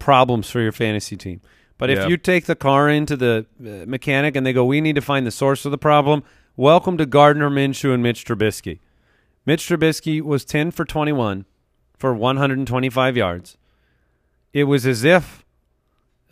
problems 0.00 0.50
for 0.50 0.60
your 0.60 0.72
fantasy 0.72 1.16
team. 1.16 1.40
But 1.78 1.90
if 1.90 2.00
Yeah. 2.00 2.08
you 2.08 2.16
take 2.16 2.46
the 2.46 2.56
car 2.56 2.88
into 2.88 3.16
the 3.16 3.46
uh, 3.60 3.86
mechanic 3.86 4.34
and 4.34 4.44
they 4.44 4.52
go, 4.52 4.64
we 4.64 4.80
need 4.80 4.96
to 4.96 5.00
find 5.00 5.24
the 5.26 5.30
source 5.30 5.64
of 5.64 5.70
the 5.70 5.78
problem, 5.78 6.22
welcome 6.56 6.98
to 6.98 7.06
Gardner 7.06 7.48
Minshew 7.50 7.94
and 7.94 8.02
Mitch 8.02 8.24
Trubisky. 8.24 8.80
Mitch 9.46 9.68
Trubisky 9.68 10.20
was 10.20 10.44
10 10.44 10.72
for 10.72 10.84
21 10.84 11.46
for 11.96 12.12
125 12.12 13.16
yards. 13.16 13.56
It 14.52 14.64
was 14.64 14.86
as 14.86 15.04
if 15.04 15.44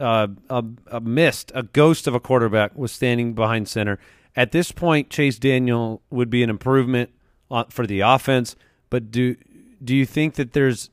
uh, 0.01 0.27
a, 0.51 0.65
a 0.89 1.01
mist, 1.01 1.53
a 1.55 1.62
ghost 1.62 2.07
of 2.07 2.15
a 2.15 2.21
quarterback 2.21 2.77
was 2.77 2.93
standing 2.93 3.35
behind 3.35 3.69
center. 3.69 3.99
At 4.37 4.53
this 4.53 4.73
point, 4.73 5.11
Chase 5.11 5.39
Daniel 5.39 6.03
would 6.11 6.29
be 6.29 6.43
an 6.43 6.51
improvement 6.51 7.11
on, 7.51 7.67
for 7.69 7.87
the 7.87 8.01
offense. 8.01 8.57
But 8.91 9.11
do 9.11 9.37
do 9.83 9.95
you 9.95 10.07
think 10.07 10.35
that 10.35 10.53
there's 10.53 10.91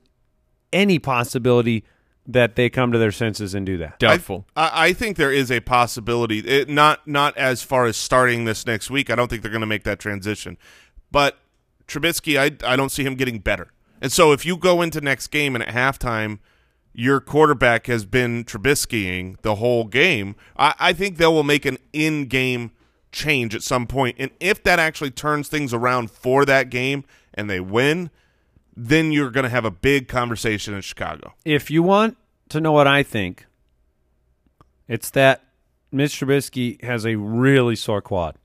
any 0.73 0.99
possibility 0.99 1.83
that 2.27 2.55
they 2.55 2.69
come 2.69 2.91
to 2.91 2.97
their 2.97 3.11
senses 3.11 3.53
and 3.55 3.65
do 3.65 3.77
that? 3.77 3.99
Doubtful. 3.99 4.45
I, 4.55 4.87
I 4.87 4.93
think 4.93 5.17
there 5.17 5.31
is 5.31 5.51
a 5.51 5.59
possibility. 5.59 6.39
It, 6.39 6.69
not 6.69 7.07
not 7.07 7.35
as 7.37 7.63
far 7.63 7.85
as 7.85 7.97
starting 7.97 8.45
this 8.45 8.65
next 8.65 8.91
week. 8.91 9.09
I 9.09 9.15
don't 9.15 9.27
think 9.29 9.41
they're 9.41 9.51
going 9.51 9.61
to 9.61 9.67
make 9.67 9.83
that 9.83 9.99
transition. 9.99 10.57
But 11.11 11.37
Trubisky, 11.91 12.37
I 12.39 12.71
I 12.71 12.75
don't 12.75 12.89
see 12.89 13.03
him 13.03 13.15
getting 13.15 13.39
better. 13.39 13.71
And 14.01 14.11
so 14.11 14.31
if 14.31 14.45
you 14.45 14.57
go 14.57 14.81
into 14.81 14.99
next 15.01 15.27
game 15.27 15.55
and 15.55 15.63
at 15.63 15.73
halftime 15.73 16.39
your 16.93 17.19
quarterback 17.19 17.87
has 17.87 18.05
been 18.05 18.43
Trubiskying 18.43 19.39
the 19.41 19.55
whole 19.55 19.85
game, 19.85 20.35
I, 20.57 20.73
I 20.79 20.93
think 20.93 21.17
they 21.17 21.25
will 21.25 21.43
make 21.43 21.65
an 21.65 21.77
in-game 21.93 22.71
change 23.11 23.55
at 23.55 23.63
some 23.63 23.87
point. 23.87 24.17
And 24.19 24.31
if 24.39 24.63
that 24.63 24.79
actually 24.79 25.11
turns 25.11 25.47
things 25.47 25.73
around 25.73 26.11
for 26.11 26.45
that 26.45 26.69
game 26.69 27.05
and 27.33 27.49
they 27.49 27.59
win, 27.59 28.09
then 28.75 29.11
you're 29.11 29.31
going 29.31 29.43
to 29.43 29.49
have 29.49 29.65
a 29.65 29.71
big 29.71 30.07
conversation 30.07 30.73
in 30.73 30.81
Chicago. 30.81 31.33
if 31.45 31.69
you 31.69 31.83
want 31.83 32.17
to 32.49 32.59
know 32.59 32.71
what 32.71 32.87
I 32.87 33.03
think, 33.03 33.45
it's 34.87 35.09
that 35.11 35.43
Mitch 35.91 36.19
Trubisky 36.19 36.81
has 36.83 37.05
a 37.05 37.15
really 37.15 37.75
sore 37.75 38.01
quad. 38.01 38.35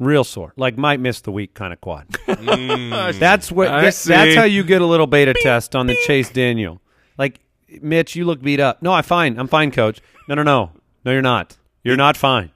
Real 0.00 0.24
sore. 0.24 0.52
Like 0.56 0.76
might 0.76 0.98
miss 0.98 1.20
the 1.20 1.30
week 1.30 1.54
kind 1.54 1.72
of 1.72 1.80
quad. 1.80 2.06
Hmm. 2.26 2.90
That's 3.18 3.52
what 3.52 3.68
I 3.68 3.82
that- 3.82 3.94
see. 3.94 4.08
that's 4.08 4.34
how 4.34 4.44
you 4.44 4.64
get 4.64 4.80
a 4.82 4.86
little 4.86 5.06
beta 5.06 5.34
test 5.42 5.76
on 5.76 5.86
the 5.86 5.96
Chase 6.06 6.30
Daniel. 6.30 6.80
Like 7.18 7.38
Mitch, 7.82 8.16
you 8.16 8.24
look 8.24 8.40
beat 8.42 8.58
up. 8.60 8.82
No, 8.82 8.92
I'm 8.94 9.04
fine. 9.04 9.38
I'm 9.38 9.46
fine, 9.46 9.70
coach. 9.70 10.00
No, 10.26 10.34
no, 10.34 10.42
no. 10.42 10.72
No, 11.04 11.12
you're 11.12 11.22
not. 11.22 11.56
You're 11.84 11.96
not 11.96 12.16
fine. 12.16 12.50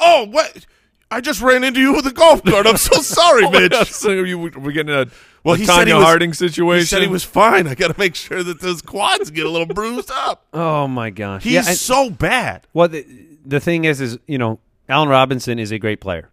Oh, 0.00 0.26
what? 0.28 0.66
I 1.10 1.20
just 1.20 1.40
ran 1.40 1.62
into 1.64 1.80
you 1.80 1.92
with 1.94 2.06
a 2.06 2.12
golf 2.12 2.42
cart. 2.44 2.66
I'm 2.66 2.76
so 2.76 3.00
sorry, 3.00 3.44
oh, 3.46 3.50
Mitch. 3.50 3.92
so 3.92 4.10
you, 4.10 4.36
we're 4.38 4.72
getting 4.72 4.92
a, 4.94 5.06
Well, 5.44 5.54
a 5.54 5.58
he 5.58 5.64
Tanya 5.66 5.80
said 5.80 5.88
he 5.88 5.94
was- 5.94 6.04
Harding 6.04 6.32
situation. 6.32 6.80
He 6.80 6.86
said 6.86 7.02
he 7.02 7.08
was 7.08 7.22
fine. 7.24 7.68
I 7.68 7.74
got 7.74 7.92
to 7.92 7.98
make 7.98 8.16
sure 8.16 8.42
that 8.42 8.60
those 8.60 8.82
quads 8.82 9.30
get 9.30 9.46
a 9.46 9.48
little 9.50 9.66
bruised 9.72 10.10
up. 10.12 10.46
Oh 10.52 10.88
my 10.88 11.10
gosh. 11.10 11.44
He's 11.44 11.52
yeah, 11.52 11.64
and- 11.68 11.76
so 11.78 12.10
bad. 12.10 12.66
Well, 12.72 12.88
the, 12.88 13.06
the 13.46 13.60
thing 13.60 13.84
is, 13.84 14.00
is 14.00 14.18
you 14.26 14.38
know, 14.38 14.58
Allen 14.88 15.08
Robinson 15.08 15.58
is 15.60 15.70
a 15.70 15.78
great 15.78 16.00
player. 16.00 16.30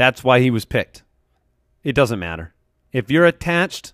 That's 0.00 0.24
why 0.24 0.40
he 0.40 0.50
was 0.50 0.64
picked. 0.64 1.02
It 1.84 1.94
doesn't 1.94 2.18
matter 2.18 2.54
if 2.90 3.10
you're 3.10 3.26
attached 3.26 3.92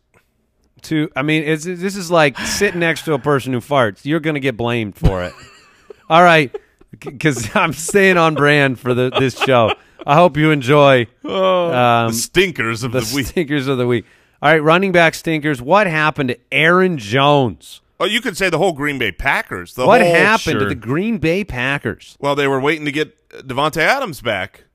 to. 0.83 1.11
I 1.17 1.23
mean, 1.23 1.43
it's, 1.43 1.65
this 1.65 1.97
is 1.97 2.13
like 2.13 2.39
sitting 2.39 2.79
next 2.79 3.07
to 3.07 3.15
a 3.15 3.19
person 3.19 3.53
who 3.53 3.59
farts. 3.59 4.05
You're 4.05 4.21
going 4.21 4.35
to 4.35 4.41
get 4.41 4.57
blamed 4.57 4.95
for 4.95 5.25
it. 5.25 5.33
All 6.09 6.23
right, 6.23 6.57
because 7.01 7.51
I'm 7.57 7.73
staying 7.73 8.19
on 8.19 8.37
brand 8.37 8.79
for 8.79 8.95
the, 8.95 9.11
this 9.19 9.37
show. 9.37 9.73
I 10.07 10.15
hope 10.15 10.37
you 10.37 10.53
enjoy 10.53 11.09
um, 11.25 12.13
the 12.13 12.13
stinkers 12.13 12.85
of 12.85 12.93
the, 12.93 13.01
the, 13.01 13.13
week. 13.17 13.27
stinkers 13.27 13.67
of 13.67 13.77
the 13.77 13.89
week. 13.89 14.05
All 14.41 14.53
right, 14.53 14.63
running 14.63 14.93
back 14.93 15.13
stinkers. 15.17 15.61
What 15.61 15.89
happened 15.89 16.29
to 16.29 16.39
Aaron 16.53 16.99
Jones? 16.99 17.81
Oh, 17.99 18.05
you 18.05 18.21
could 18.21 18.37
say 18.37 18.49
the 18.49 18.59
whole 18.59 18.75
Green 18.75 19.01
Bay 19.01 19.11
Packers. 19.11 19.75
The 19.75 19.85
what 19.85 20.03
whole, 20.03 20.15
happened 20.15 20.61
to 20.61 20.67
the 20.67 20.77
Green 20.77 21.19
Bay 21.19 21.43
Packers? 21.43 22.17
Well, 22.21 22.37
they 22.37 22.47
were 22.47 22.61
waiting 22.61 22.85
to 22.85 22.93
get 22.93 23.29
Davante 23.31 23.79
Adams 23.79 24.21
back. 24.21 24.67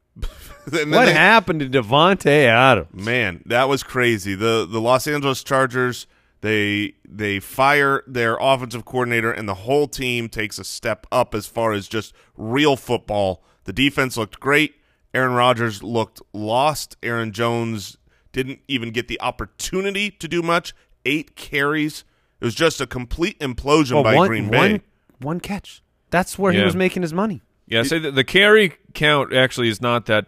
And 0.65 0.73
then 0.73 0.89
What 0.91 1.05
they- 1.05 1.13
happened 1.13 1.59
to 1.61 1.69
Davante 1.69 2.45
Adams? 2.45 2.87
Man, 2.93 3.41
that 3.45 3.67
was 3.69 3.83
crazy. 3.83 4.35
The 4.35 4.67
the 4.69 4.79
Los 4.81 5.07
Angeles 5.07 5.43
Chargers 5.43 6.07
they 6.41 6.93
they 7.07 7.39
fire 7.39 8.03
their 8.07 8.35
offensive 8.39 8.83
coordinator 8.85 9.31
and 9.31 9.47
the 9.47 9.53
whole 9.53 9.87
team 9.87 10.27
takes 10.29 10.57
a 10.59 10.63
step 10.63 11.05
up 11.11 11.35
as 11.35 11.45
far 11.45 11.71
as 11.73 11.87
just 11.87 12.13
real 12.35 12.75
football. 12.75 13.43
The 13.65 13.73
defense 13.73 14.17
looked 14.17 14.39
great. 14.39 14.75
Aaron 15.13 15.33
Rodgers 15.33 15.83
looked 15.83 16.21
lost. 16.33 16.95
Aaron 17.03 17.31
Jones 17.31 17.97
didn't 18.31 18.59
even 18.67 18.91
get 18.91 19.07
the 19.07 19.19
opportunity 19.21 20.09
to 20.09 20.27
do 20.27 20.41
much. 20.41 20.73
8 21.05 21.35
carries. 21.35 22.05
It 22.39 22.45
was 22.45 22.55
just 22.55 22.79
a 22.81 22.87
complete 22.87 23.37
implosion 23.39 23.95
Well, 23.95 24.03
by 24.03 24.15
one, 24.15 24.27
Green 24.27 24.49
Bay. 24.49 24.57
one- 24.57 24.81
one 25.19 25.39
catch. 25.39 25.83
That's 26.11 26.39
where 26.39 26.51
he 26.53 26.61
was 26.61 26.75
making 26.75 27.01
his 27.03 27.13
money. 27.13 27.41
Yeah, 27.67 27.83
say 27.83 27.99
that 27.99 28.15
the 28.15 28.23
carry 28.23 28.73
count 28.93 29.33
actually 29.33 29.69
is 29.69 29.79
not 29.81 30.05
that 30.07 30.25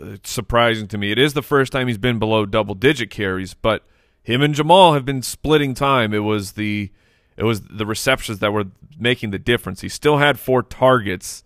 uh, 0.00 0.16
surprising 0.24 0.86
to 0.88 0.98
me. 0.98 1.10
It 1.10 1.18
is 1.18 1.34
the 1.34 1.42
first 1.42 1.72
time 1.72 1.88
he's 1.88 1.98
been 1.98 2.18
below 2.18 2.46
double 2.46 2.74
digit 2.74 3.10
carries, 3.10 3.54
but 3.54 3.84
him 4.22 4.42
and 4.42 4.54
Jamaal 4.54 4.94
have 4.94 5.04
been 5.04 5.22
splitting 5.22 5.74
time. 5.74 6.12
It 6.12 6.20
was 6.20 6.52
the 6.52 6.90
it 7.36 7.44
was 7.44 7.62
the 7.62 7.86
receptions 7.86 8.40
that 8.40 8.52
were 8.52 8.66
making 8.98 9.30
the 9.30 9.38
difference. 9.38 9.80
He 9.80 9.88
still 9.88 10.18
had 10.18 10.38
four 10.38 10.62
targets, 10.62 11.44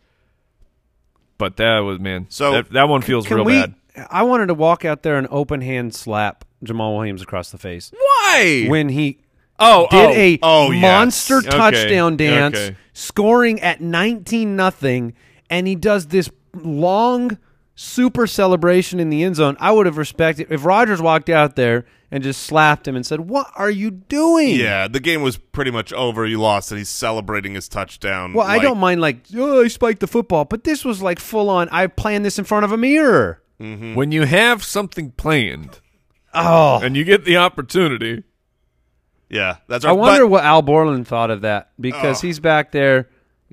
but 1.39 1.57
that 1.59 1.81
was 1.81 2.01
man. 2.01 2.27
So, 2.29 2.53
that, 2.53 2.71
that 2.71 2.89
one 2.89 3.03
feels 3.03 3.27
Can 3.27 3.37
real 3.37 3.45
we? 3.45 3.61
bad. 3.61 3.75
I 4.11 4.23
wanted 4.23 4.47
to 4.47 4.55
walk 4.55 4.85
out 4.85 5.03
there 5.03 5.17
and 5.17 5.29
open 5.31 5.61
hand 5.61 5.95
slap 5.95 6.45
Jamaal 6.65 6.97
Williams 6.97 7.21
across 7.23 7.51
the 7.51 7.59
face 7.59 7.93
Why? 7.93 8.67
when 8.69 8.89
he 8.89 9.19
oh, 9.59 9.87
did 9.91 10.11
oh, 10.11 10.13
a 10.13 10.39
oh, 10.43 10.71
yes. 10.71 10.83
monster 10.83 11.37
Okay, 11.39 11.51
touchdown 11.51 12.17
dance, 12.17 12.57
okay. 12.57 12.77
scoring 12.95 13.61
at 13.61 13.81
nineteen 13.81 14.57
nothing, 14.57 15.15
and 15.51 15.67
he 15.67 15.75
does 15.75 16.07
this 16.07 16.31
long 16.55 17.37
super 17.83 18.27
celebration 18.27 19.01
in 19.01 19.11
the 19.11 19.23
end 19.23 19.37
zone. 19.37 19.57
I 19.61 19.73
would 19.73 19.87
have 19.87 19.97
respected 19.97 20.47
if 20.51 20.65
Rodgers 20.65 21.03
walked 21.03 21.29
out 21.29 21.57
there 21.57 21.85
and 22.11 22.23
just 22.23 22.43
slapped 22.43 22.87
him 22.87 22.95
and 22.95 23.05
said, 23.05 23.21
"What 23.23 23.49
are 23.57 23.71
you 23.71 23.91
doing?" 23.91 24.57
Yeah, 24.57 24.87
the 24.89 25.01
game 25.01 25.23
was 25.23 25.37
pretty 25.37 25.71
much 25.71 25.93
over. 25.93 26.25
He 26.25 26.37
lost, 26.37 26.71
and 26.71 26.79
he's 26.79 26.89
celebrating 26.89 27.55
his 27.55 27.69
touchdown. 27.69 28.33
Well, 28.35 28.47
I 28.47 28.59
don't 28.59 28.79
mind 28.79 29.01
like, 29.01 29.25
oh, 29.37 29.63
I 29.65 29.69
spiked 29.69 30.01
the 30.01 30.07
football, 30.07 30.45
but 30.45 30.65
this 30.65 30.85
was 30.85 31.03
like 31.03 31.19
full 31.19 31.49
on. 31.51 31.69
I 31.71 31.87
planned 31.87 32.25
this 32.25 32.39
in 32.39 32.45
front 32.45 32.65
of 32.65 32.73
a 32.73 32.77
mirror. 32.77 33.43
Mm-hmm. 33.61 33.95
When 33.95 34.11
you 34.13 34.25
have 34.25 34.65
something 34.65 35.13
planned 35.13 35.79
Oh, 36.35 36.81
and 36.83 36.97
you 36.97 37.05
get 37.05 37.25
the 37.25 37.37
opportunity, 37.37 38.25
Yeah, 39.29 39.57
that's. 39.69 39.85
Right. 39.85 39.91
I 39.91 39.95
wonder 39.95 40.25
But 40.25 40.29
what 40.29 40.45
Al 40.45 40.63
Borland 40.63 41.07
thought 41.07 41.31
of 41.31 41.43
that 41.43 41.71
because 41.81 42.19
Oh. 42.23 42.27
he's 42.27 42.41
back 42.41 42.73
there 42.73 43.09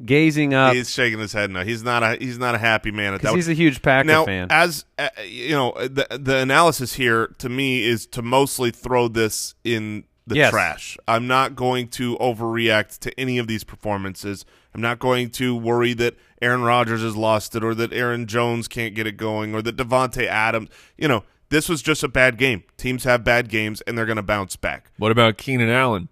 gazing 0.06 0.54
up 0.54 0.74
he's 0.76 0.90
shaking 0.92 1.20
his 1.20 1.34
head 1.34 1.52
now. 1.52 1.64
He's 1.64 1.84
not 1.84 2.04
a. 2.04 2.18
He's 2.20 2.38
not 2.38 2.56
a 2.56 2.58
happy 2.58 2.92
man 2.92 3.14
at 3.14 3.22
that. 3.22 3.34
because 3.34 3.48
he's 3.48 3.50
a 3.50 3.54
huge 3.60 3.82
Packer 3.82 4.06
now, 4.08 4.26
fan. 4.26 4.48
as 4.50 4.86
uh, 4.98 5.10
you 5.26 5.52
know, 5.52 5.74
the 5.78 6.08
the 6.20 6.38
analysis 6.38 6.94
here 6.94 7.28
to 7.40 7.50
me 7.50 7.84
is 7.84 8.06
to 8.08 8.22
mostly 8.22 8.72
throw 8.72 9.08
this 9.08 9.56
in 9.64 10.04
the 10.28 10.36
Yes. 10.36 10.52
trash. 10.52 10.98
I'm 11.08 11.28
not 11.28 11.56
going 11.56 11.88
to 11.90 12.16
overreact 12.18 13.00
to 13.00 13.20
any 13.20 13.38
of 13.40 13.48
these 13.48 13.64
performances. 13.64 14.46
I'm 14.76 14.82
not 14.82 15.00
going 15.00 15.32
to 15.32 15.56
worry 15.56 15.94
that 15.96 16.16
Aaron 16.42 16.62
Rodgers 16.62 17.02
has 17.02 17.16
lost 17.16 17.56
it, 17.56 17.64
or 17.64 17.74
that 17.76 17.92
Aaron 17.92 18.28
Jones 18.28 18.68
can't 18.68 18.94
get 18.94 19.08
it 19.08 19.18
going, 19.18 19.56
or 19.56 19.62
that 19.64 19.76
Davante 19.76 20.26
Adams. 20.28 20.70
You 20.98 21.08
know, 21.08 21.24
this 21.50 21.68
was 21.68 21.82
just 21.82 22.04
a 22.04 22.08
bad 22.08 22.38
game. 22.38 22.64
Teams 22.78 23.04
have 23.06 23.24
bad 23.24 23.50
games, 23.50 23.82
and 23.82 23.98
they're 23.98 24.06
going 24.06 24.18
to 24.18 24.22
bounce 24.24 24.56
back. 24.56 24.92
what 24.98 25.12
about 25.12 25.38
Keenan 25.38 25.70
Allen? 25.70 26.10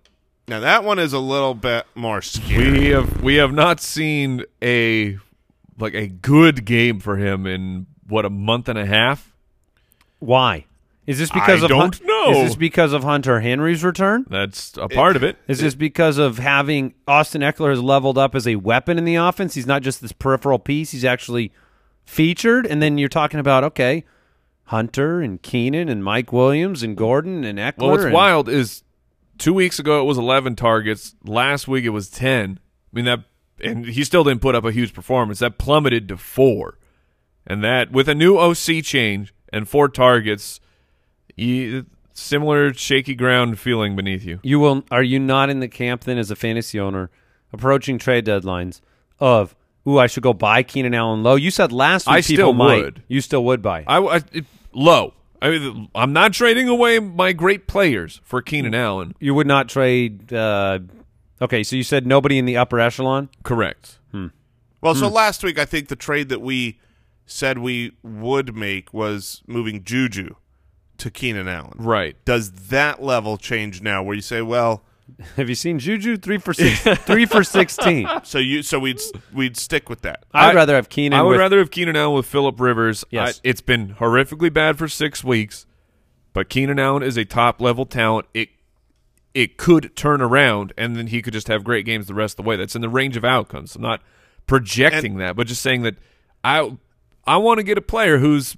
Now 0.50 0.62
that 0.62 0.86
one 0.86 0.98
is 0.98 1.12
a 1.12 1.20
little 1.20 1.54
bit 1.54 1.86
more 1.94 2.22
scary. 2.22 2.72
We 2.72 2.86
have 2.88 3.22
we 3.22 3.36
have 3.36 3.52
not 3.52 3.82
seen 3.82 4.46
a 4.64 5.18
like 5.78 5.94
a 5.94 6.08
good 6.08 6.64
game 6.64 7.02
for 7.02 7.18
him 7.18 7.46
in 7.46 7.86
what 8.08 8.24
a 8.24 8.30
month 8.30 8.70
and 8.70 8.80
a 8.80 8.86
half. 8.86 9.34
Why? 10.20 10.66
Is 11.06 11.20
this 11.20 11.30
because 11.32 11.64
I 11.64 11.66
of 11.66 11.70
don't 11.70 11.96
Hun- 11.98 12.08
know. 12.08 12.32
Is 12.32 12.48
this 12.50 12.56
because 12.56 12.94
of 12.94 13.04
Hunter 13.04 13.42
Henry's 13.42 13.84
return? 13.84 14.26
That's 14.30 14.76
a 14.78 14.88
part 14.88 15.18
of 15.18 15.24
it. 15.24 15.38
Is 15.50 15.60
this 15.60 15.76
because 15.76 16.18
of 16.18 16.38
having 16.38 16.94
Austin 17.08 17.42
Ekeler 17.42 17.70
has 17.72 17.82
leveled 17.82 18.18
up 18.18 18.34
as 18.34 18.48
a 18.48 18.56
weapon 18.56 18.98
in 18.98 19.04
the 19.04 19.16
offense? 19.16 19.54
He's 19.54 19.68
not 19.68 19.82
just 19.82 20.02
this 20.02 20.14
peripheral 20.14 20.60
piece; 20.60 20.92
he's 20.92 21.06
actually 21.06 21.52
featured. 22.06 22.66
And 22.66 22.82
then 22.82 22.98
you're 22.98 23.10
talking 23.10 23.42
about 23.42 23.66
okay, 23.66 24.06
Hunter 24.66 25.20
and 25.20 25.42
Keenan 25.42 25.90
and 25.90 26.06
Mike 26.06 26.32
Williams 26.32 26.84
and 26.84 26.96
Gordon 26.96 27.44
and 27.44 27.60
Ekeler. 27.60 27.78
Well, 27.80 27.90
what's 27.92 28.04
and- 28.06 28.14
wild 28.14 28.48
is 28.48 28.84
two 29.38 29.54
weeks 29.54 29.80
ago 29.80 30.02
it 30.02 30.06
was 30.06 30.18
11 30.18 30.56
targets. 30.56 31.16
Last 31.24 31.68
week 31.68 31.86
it 31.86 31.90
was 31.90 32.10
10. 32.10 32.60
I 32.60 32.96
mean 32.96 33.06
that, 33.06 33.24
and 33.64 33.86
he 33.86 34.04
still 34.04 34.24
didn't 34.24 34.42
put 34.42 34.56
up 34.56 34.66
a 34.66 34.72
huge 34.72 34.94
performance. 34.94 35.40
That 35.40 35.58
plummeted 35.58 36.08
to 36.10 36.18
four, 36.18 36.78
and 37.46 37.64
that 37.64 37.92
with 37.92 38.08
a 38.10 38.16
new 38.16 38.38
OC 38.38 38.84
change 38.84 39.34
and 39.52 39.68
four 39.68 39.90
targets, 39.90 40.60
you, 41.36 41.86
similar 42.14 42.74
shaky 42.74 43.16
ground 43.16 43.60
feeling 43.60 43.96
beneath 43.96 44.24
you. 44.24 44.40
You 44.44 44.60
will. 44.60 44.84
Are 44.92 45.04
you 45.04 45.20
not 45.20 45.50
in 45.50 45.60
the 45.60 45.68
camp 45.68 46.04
then, 46.04 46.18
as 46.18 46.32
a 46.32 46.36
fantasy 46.36 46.80
owner, 46.80 47.10
approaching 47.54 47.98
trade 47.98 48.26
deadlines 48.26 48.82
of? 49.20 49.56
Ooh, 49.88 49.98
I 50.00 50.08
should 50.08 50.24
go 50.24 50.34
buy 50.34 50.64
Keenan 50.64 50.94
Allen 50.94 51.24
low. 51.24 51.36
You 51.36 51.50
said 51.50 51.72
last 51.72 52.08
week 52.08 52.14
I 52.16 52.22
people 52.22 52.36
still 52.36 52.54
might. 52.54 52.84
would. 52.84 53.04
You 53.08 53.22
still 53.22 53.46
would 53.46 53.62
buy. 53.62 53.86
I, 53.88 54.00
I 54.00 54.16
it, 54.34 54.46
low. 54.74 55.14
I 55.42 55.50
mean, 55.52 55.90
I'm 55.94 56.14
not 56.14 56.34
trading 56.34 56.68
away 56.68 57.00
my 57.00 57.32
great 57.34 57.68
players 57.68 58.20
for 58.24 58.42
Keenan 58.42 58.74
Allen. 58.74 59.14
you 59.20 59.34
would 59.36 59.48
not 59.48 59.70
trade. 59.70 60.32
Uh, 60.34 60.80
okay, 61.42 61.64
so 61.64 61.76
you 61.76 61.84
said 61.84 62.08
nobody 62.08 62.38
in 62.38 62.46
the 62.46 62.58
upper 62.58 62.80
echelon. 62.80 63.30
Correct. 63.44 64.00
Well, 64.80 64.94
Hmm. 64.94 65.00
so 65.00 65.08
last 65.08 65.44
week 65.44 65.58
I 65.58 65.66
think 65.66 65.88
the 65.88 65.96
trade 65.96 66.30
that 66.30 66.40
we 66.42 66.80
said 67.26 67.58
we 67.58 67.94
would 68.04 68.56
make 68.56 68.94
was 68.94 69.42
moving 69.48 69.84
Juju 69.84 70.36
to 71.00 71.10
Keenan 71.12 71.48
Allen. 71.48 71.74
Right. 71.78 72.16
Does 72.26 72.52
that 72.70 73.02
level 73.02 73.38
change 73.38 73.82
now 73.82 74.04
where 74.04 74.16
you 74.16 74.22
say, 74.22 74.42
well, 74.44 74.84
Have 75.36 75.50
you 75.50 75.56
seen 75.56 75.80
Juju 75.80 76.18
three 76.18 76.38
for 76.38 76.54
six, 76.54 76.80
three 77.04 77.26
for 77.26 77.44
sixteen? 77.44 78.08
so 78.24 78.38
you 78.38 78.62
so 78.62 78.78
we'd 78.80 79.00
we'd 79.34 79.58
stick 79.58 79.90
with 79.90 80.02
that. 80.02 80.26
I'd 80.34 80.52
I- 80.52 80.54
rather 80.54 80.76
have 80.76 80.90
Keenan. 80.90 81.18
I 81.20 81.24
would 81.24 81.32
with, 81.32 81.40
rather 81.40 81.60
have 81.60 81.72
Keenan 81.72 81.96
Allen 81.96 82.16
with 82.16 82.26
Philip 82.26 82.60
Rivers. 82.60 83.04
Yes. 83.10 83.38
I- 83.38 83.42
it's 83.50 83.62
been 83.62 83.96
horrifically 83.96 84.52
bad 84.54 84.78
for 84.78 84.88
six 84.88 85.24
weeks, 85.24 85.66
but 86.34 86.50
Keenan 86.50 86.80
Allen 86.80 87.04
is 87.04 87.18
a 87.18 87.26
top 87.26 87.62
level 87.62 87.86
talent. 87.86 88.28
It 88.34 88.50
it 89.34 89.58
could 89.58 89.96
turn 89.96 90.22
around, 90.22 90.74
and 90.78 90.96
then 90.96 91.08
he 91.08 91.22
could 91.22 91.34
just 91.34 91.48
have 91.48 91.64
great 91.64 91.86
games 91.86 92.08
the 92.08 92.14
rest 92.14 92.38
of 92.40 92.44
the 92.46 92.50
way. 92.50 92.56
That's 92.56 92.76
in 92.76 92.82
the 92.82 92.90
range 92.90 93.16
of 93.18 93.24
outcomes. 93.24 93.76
I'm 93.76 93.82
not 93.82 94.02
projecting 94.48 95.18
that, 95.18 95.36
but 95.36 95.48
just 95.48 95.62
saying 95.62 95.84
that 95.84 95.96
I 96.44 96.76
I 97.26 97.38
want 97.38 97.60
to 97.60 97.64
get 97.64 97.78
a 97.78 97.82
player 97.82 98.18
who's 98.18 98.56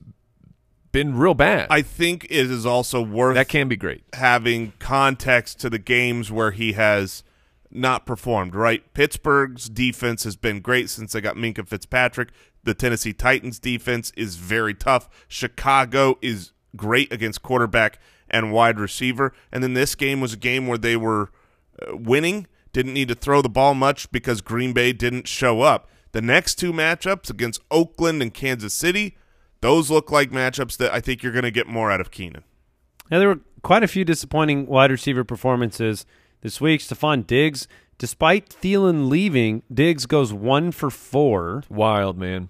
been 0.92 1.18
real 1.18 1.34
bad. 1.34 1.68
I 1.70 1.82
think 1.82 2.26
it 2.26 2.52
is 2.52 2.66
also 2.66 3.02
worth 3.02 3.36
that 3.36 3.48
can 3.48 3.68
be 3.68 3.76
great. 3.76 4.04
having 4.14 4.74
context 4.80 5.60
to 5.62 5.70
the 5.70 5.80
games 5.80 6.32
where 6.32 6.52
he 6.52 6.74
has 6.74 7.24
not 7.72 8.06
performed, 8.06 8.56
right? 8.56 8.94
Pittsburgh's 8.94 9.70
defense 9.70 10.24
has 10.24 10.36
been 10.36 10.60
great 10.60 10.90
since 10.90 11.14
they 11.14 11.22
got 11.22 11.36
Minkah 11.36 11.68
Fitzpatrick. 11.68 12.30
The 12.64 12.74
Tennessee 12.74 13.14
Titans 13.14 13.60
defense 13.60 14.12
is 14.18 14.36
very 14.36 14.74
tough. 14.74 15.08
Chicago 15.28 16.18
is 16.22 16.52
great 16.76 17.12
against 17.14 17.42
quarterback 17.42 18.00
and 18.30 18.52
wide 18.52 18.80
receiver. 18.80 19.34
And 19.52 19.64
then 19.64 19.74
this 19.74 19.96
game 19.96 20.22
was 20.22 20.34
a 20.34 20.38
game 20.38 20.68
where 20.68 20.78
they 20.78 20.96
were 20.96 21.32
uh, 21.82 21.96
winning, 21.96 22.48
didn't 22.74 22.94
need 22.94 23.08
to 23.08 23.16
throw 23.16 23.42
the 23.42 23.50
ball 23.50 23.74
much 23.74 24.12
because 24.12 24.42
Green 24.42 24.74
Bay 24.74 24.92
didn't 24.92 25.28
show 25.28 25.62
up. 25.62 25.88
The 26.12 26.22
next 26.22 26.56
two 26.56 26.74
matchups 26.74 27.30
against 27.30 27.62
Oakland 27.70 28.22
and 28.22 28.34
Kansas 28.34 28.74
City, 28.74 29.16
those 29.62 29.90
look 29.90 30.12
like 30.12 30.32
matchups 30.32 30.78
that 30.78 30.94
I 30.94 31.00
think 31.00 31.24
you're 31.24 31.32
going 31.32 31.44
to 31.44 31.52
get 31.52 31.68
more 31.68 31.92
out 31.92 32.02
of 32.02 32.12
Keenan. 32.12 32.44
Now, 33.12 33.20
there 33.20 33.28
were 33.28 33.40
quite 33.64 33.84
a 33.84 33.88
few 33.88 34.06
disappointing 34.06 34.68
wide 34.68 34.92
receiver 34.92 35.24
performances 35.24 36.06
this 36.42 36.62
week. 36.62 36.82
Stefon 36.82 37.26
Diggs, 37.26 37.68
despite 37.98 38.50
Thielen 38.50 39.10
leaving, 39.10 39.64
Diggs 39.74 40.06
goes 40.06 40.32
one 40.32 40.72
for 40.72 40.90
four. 40.90 41.64
Wild 41.70 42.18
man. 42.18 42.50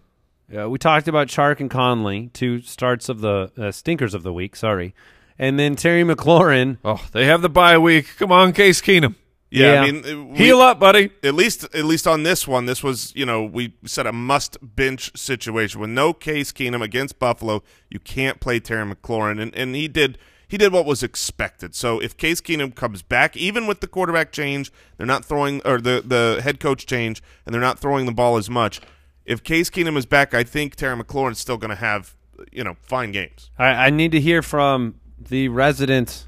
Uh, 0.55 0.69
we 0.69 0.79
talked 0.79 1.07
about 1.07 1.27
Chark 1.27 1.59
and 1.59 1.69
Conley, 1.69 2.29
two 2.33 2.61
starts 2.61 3.07
of 3.07 3.21
the 3.21 3.51
uh, 3.57 3.71
stinkers 3.71 4.15
of 4.15 4.23
the 4.23 4.33
week. 4.33 4.55
Sorry, 4.55 4.95
and 5.37 5.59
then 5.59 5.75
Terry 5.75 6.03
McLaurin. 6.03 6.77
Oh, 6.83 7.05
they 7.11 7.25
have 7.25 7.43
the 7.43 7.49
bye 7.49 7.77
week. 7.77 8.17
Come 8.17 8.31
on, 8.31 8.51
Case 8.53 8.81
Keenum. 8.81 9.15
Yeah, 9.51 9.73
Yeah. 9.73 9.81
I 9.81 9.91
mean, 9.91 10.29
we- 10.29 10.37
Heal 10.37 10.61
up, 10.61 10.79
buddy. 10.79 11.09
At 11.23 11.33
least, 11.33 11.63
at 11.75 11.85
least 11.85 12.05
on 12.07 12.23
this 12.23 12.47
one, 12.47 12.65
this 12.65 12.83
was 12.83 13.11
you 13.15 13.25
know 13.25 13.43
we 13.43 13.73
said 13.85 14.05
a 14.05 14.13
must 14.13 14.57
bench 14.61 15.11
situation 15.17 15.81
with 15.81 15.89
no 15.89 16.13
Case 16.13 16.51
Keenum 16.51 16.81
against 16.83 17.17
Buffalo. 17.19 17.63
You 17.89 17.99
can't 17.99 18.39
play 18.39 18.59
Terry 18.59 18.85
McLaurin, 18.93 19.41
and 19.41 19.53
and 19.55 19.75
he 19.75 19.87
did 19.87 20.17
he 20.47 20.57
did 20.57 20.71
what 20.71 20.85
was 20.85 21.01
expected. 21.03 21.73
So 21.75 21.99
if 21.99 22.15
Case 22.17 22.41
Keenum 22.41 22.75
comes 22.75 23.01
back, 23.01 23.35
even 23.37 23.65
with 23.67 23.81
the 23.81 23.87
quarterback 23.87 24.31
change, 24.31 24.71
they're 24.97 25.07
not 25.07 25.25
throwing 25.25 25.61
or 25.65 25.79
the 25.81 26.03
the 26.05 26.41
head 26.43 26.59
coach 26.59 26.85
change, 26.85 27.21
and 27.45 27.53
they're 27.53 27.61
not 27.61 27.79
throwing 27.79 28.05
the 28.05 28.11
ball 28.11 28.37
as 28.37 28.49
much. 28.49 28.79
If 29.25 29.43
Case 29.43 29.69
Keenum 29.69 29.95
is 29.97 30.05
back, 30.05 30.33
I 30.33 30.43
think 30.43 30.75
Terry 30.75 30.95
McLaurin's 31.01 31.39
still 31.39 31.57
going 31.57 31.69
to 31.69 31.75
have 31.75 32.15
you 32.51 32.63
know 32.63 32.77
fine 32.81 33.11
games. 33.11 33.49
I, 33.57 33.67
I 33.87 33.89
need 33.89 34.11
to 34.13 34.19
hear 34.19 34.41
from 34.41 34.95
the 35.19 35.49
resident 35.49 36.27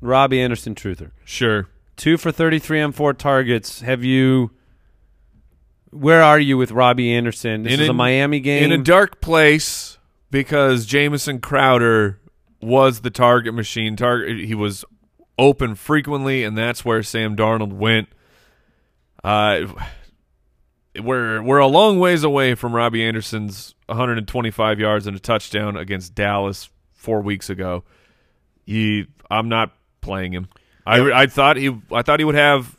Robby 0.00 0.40
Anderson 0.40 0.74
truther. 0.74 1.10
Sure. 1.24 1.68
Two 2.02 2.16
for 2.16 2.32
thirty-three 2.32 2.80
on 2.80 2.90
four 2.90 3.14
targets. 3.14 3.80
Have 3.82 4.02
you? 4.02 4.50
Where 5.92 6.20
are 6.20 6.40
you 6.40 6.58
with 6.58 6.72
Robby 6.72 7.14
Anderson? 7.14 7.62
This 7.62 7.74
In 7.74 7.80
is 7.80 7.86
a, 7.86 7.90
a- 7.92 7.94
Miami 7.94 8.40
game. 8.40 8.64
in 8.64 8.72
a 8.72 8.82
dark 8.82 9.20
place 9.20 9.98
because 10.28 10.84
Jamison 10.84 11.40
Crowder 11.40 12.18
was 12.60 13.02
the 13.02 13.10
target 13.10 13.54
machine. 13.54 13.94
Target 13.94 14.44
he 14.44 14.52
was 14.56 14.84
open 15.38 15.76
frequently, 15.76 16.42
and 16.42 16.58
that's 16.58 16.84
where 16.84 17.04
Sam 17.04 17.36
Darnold 17.36 17.72
went. 17.72 18.08
Uh, 19.22 19.66
we're 21.00 21.40
we're 21.40 21.58
a 21.58 21.68
long 21.68 22.00
ways 22.00 22.24
away 22.24 22.56
from 22.56 22.74
Robby 22.74 23.04
Anderson's 23.04 23.76
125 23.86 24.80
yards 24.80 25.06
and 25.06 25.16
a 25.16 25.20
touchdown 25.20 25.76
against 25.76 26.16
Dallas 26.16 26.68
four 26.90 27.20
weeks 27.20 27.48
ago. 27.48 27.84
He, 28.66 29.06
I'm 29.30 29.48
not 29.48 29.72
playing 30.00 30.32
him. 30.32 30.48
I, 30.86 31.22
I 31.22 31.26
thought 31.26 31.56
he 31.56 31.76
I 31.92 32.02
thought 32.02 32.18
he 32.20 32.24
would 32.24 32.34
have 32.34 32.76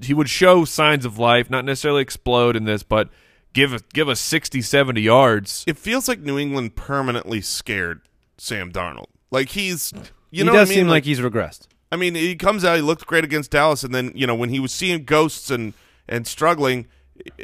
he 0.00 0.14
would 0.14 0.28
show 0.28 0.64
signs 0.64 1.04
of 1.04 1.18
life, 1.18 1.50
not 1.50 1.64
necessarily 1.64 2.02
explode 2.02 2.56
in 2.56 2.64
this, 2.64 2.82
but 2.82 3.08
give 3.52 3.72
us 3.72 3.82
give 3.92 4.08
us 4.08 4.20
60, 4.20 4.60
70 4.62 5.00
yards. 5.00 5.64
It 5.66 5.78
feels 5.78 6.08
like 6.08 6.20
New 6.20 6.38
England 6.38 6.76
permanently 6.76 7.40
scared 7.40 8.02
Sam 8.38 8.70
Darnold. 8.72 9.06
Like 9.30 9.50
he's 9.50 9.92
you 10.30 10.42
he 10.42 10.44
know 10.44 10.52
does 10.52 10.68
what 10.68 10.74
I 10.74 10.76
mean? 10.76 10.84
seem 10.84 10.88
like 10.88 11.04
he's 11.04 11.20
regressed. 11.20 11.66
I 11.92 11.96
mean, 11.96 12.14
he 12.16 12.34
comes 12.34 12.64
out, 12.64 12.74
he 12.76 12.82
looked 12.82 13.06
great 13.06 13.22
against 13.24 13.52
Dallas, 13.52 13.84
and 13.84 13.94
then 13.94 14.12
you 14.14 14.26
know 14.26 14.34
when 14.34 14.50
he 14.50 14.60
was 14.60 14.72
seeing 14.72 15.04
ghosts 15.04 15.50
and 15.50 15.74
and 16.08 16.26
struggling, 16.26 16.86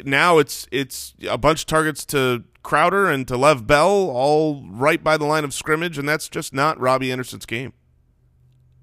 now 0.03 0.37
it's 0.37 0.67
it's 0.71 1.13
a 1.29 1.37
bunch 1.37 1.61
of 1.61 1.65
targets 1.67 2.05
to 2.07 2.43
Crowder 2.63 3.09
and 3.09 3.27
to 3.27 3.37
Lev 3.37 3.65
Bell, 3.65 3.87
all 3.89 4.63
right 4.69 5.03
by 5.03 5.17
the 5.17 5.25
line 5.25 5.43
of 5.43 5.53
scrimmage, 5.53 5.97
and 5.97 6.07
that's 6.07 6.29
just 6.29 6.53
not 6.53 6.79
Robby 6.79 7.11
Anderson's 7.11 7.45
game. 7.45 7.73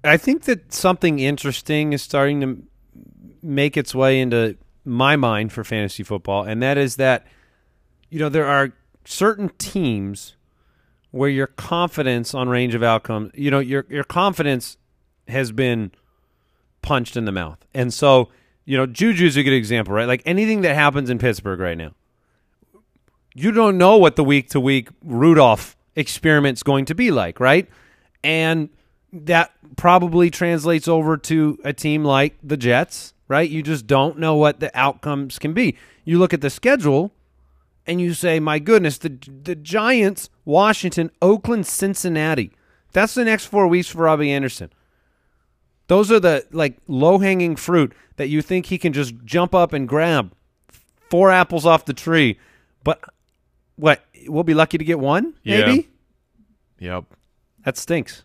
I 0.03 0.17
think 0.17 0.43
that 0.43 0.73
something 0.73 1.19
interesting 1.19 1.93
is 1.93 2.01
starting 2.01 2.41
to 2.41 2.63
make 3.41 3.77
its 3.77 3.93
way 3.93 4.19
into 4.19 4.57
my 4.85 5.15
mind 5.15 5.51
for 5.51 5.63
fantasy 5.63 6.03
football, 6.03 6.43
and 6.43 6.61
that 6.63 6.77
is 6.77 6.95
that 6.95 7.25
you 8.09 8.19
know 8.19 8.29
there 8.29 8.45
are 8.45 8.73
certain 9.05 9.49
teams 9.57 10.35
where 11.11 11.29
your 11.29 11.47
confidence 11.47 12.33
on 12.33 12.49
range 12.49 12.75
of 12.75 12.83
outcomes, 12.83 13.31
you 13.33 13.49
know, 13.49 13.59
your 13.59 13.85
your 13.89 14.03
confidence 14.03 14.77
has 15.27 15.51
been 15.51 15.91
punched 16.81 17.17
in 17.17 17.25
the 17.25 17.31
mouth. 17.31 17.57
And 17.73 17.93
so, 17.93 18.29
you 18.65 18.77
know, 18.77 18.85
Juju's 18.85 19.35
a 19.35 19.43
good 19.43 19.53
example, 19.53 19.93
right? 19.93 20.07
Like 20.07 20.21
anything 20.25 20.61
that 20.61 20.75
happens 20.75 21.09
in 21.09 21.17
Pittsburgh 21.17 21.59
right 21.59 21.77
now. 21.77 21.91
You 23.35 23.51
don't 23.51 23.77
know 23.77 23.97
what 23.97 24.15
the 24.15 24.23
week 24.23 24.49
to 24.49 24.59
week 24.59 24.89
Rudolph 25.03 25.75
experiment's 25.95 26.63
going 26.63 26.85
to 26.85 26.95
be 26.95 27.11
like, 27.11 27.39
right? 27.39 27.67
And 28.23 28.69
that 29.11 29.51
probably 29.75 30.29
translates 30.29 30.87
over 30.87 31.17
to 31.17 31.57
a 31.63 31.73
team 31.73 32.03
like 32.03 32.35
the 32.43 32.57
Jets, 32.57 33.13
right? 33.27 33.49
You 33.49 33.63
just 33.63 33.87
don't 33.87 34.19
know 34.19 34.35
what 34.35 34.59
the 34.59 34.71
outcomes 34.77 35.39
can 35.39 35.53
be. 35.53 35.75
You 36.05 36.19
look 36.19 36.33
at 36.33 36.41
the 36.41 36.49
schedule 36.49 37.11
and 37.87 37.99
you 37.99 38.13
say, 38.13 38.39
"My 38.39 38.59
goodness, 38.59 38.97
the 38.97 39.09
the 39.43 39.55
Giants, 39.55 40.29
Washington, 40.45 41.11
Oakland, 41.21 41.65
Cincinnati. 41.65 42.51
That's 42.91 43.13
the 43.13 43.25
next 43.25 43.45
4 43.45 43.67
weeks 43.67 43.87
for 43.89 43.99
Robby 44.03 44.31
Anderson." 44.31 44.71
Those 45.87 46.11
are 46.11 46.19
the 46.19 46.45
like 46.51 46.77
low-hanging 46.87 47.55
fruit 47.55 47.93
that 48.17 48.29
you 48.29 48.41
think 48.43 48.67
he 48.67 48.77
can 48.77 48.93
just 48.93 49.15
jump 49.25 49.55
up 49.55 49.73
and 49.73 49.87
grab 49.87 50.31
four 51.09 51.31
apples 51.31 51.65
off 51.65 51.85
the 51.85 51.93
tree. 51.93 52.37
But 52.83 53.01
what, 53.75 54.03
we'll 54.27 54.43
be 54.43 54.53
lucky 54.53 54.77
to 54.77 54.83
get 54.83 54.99
one, 54.99 55.33
Yeah. 55.43 55.65
maybe? 55.65 55.89
Yep. 56.79 57.05
That 57.65 57.77
stinks. 57.77 58.23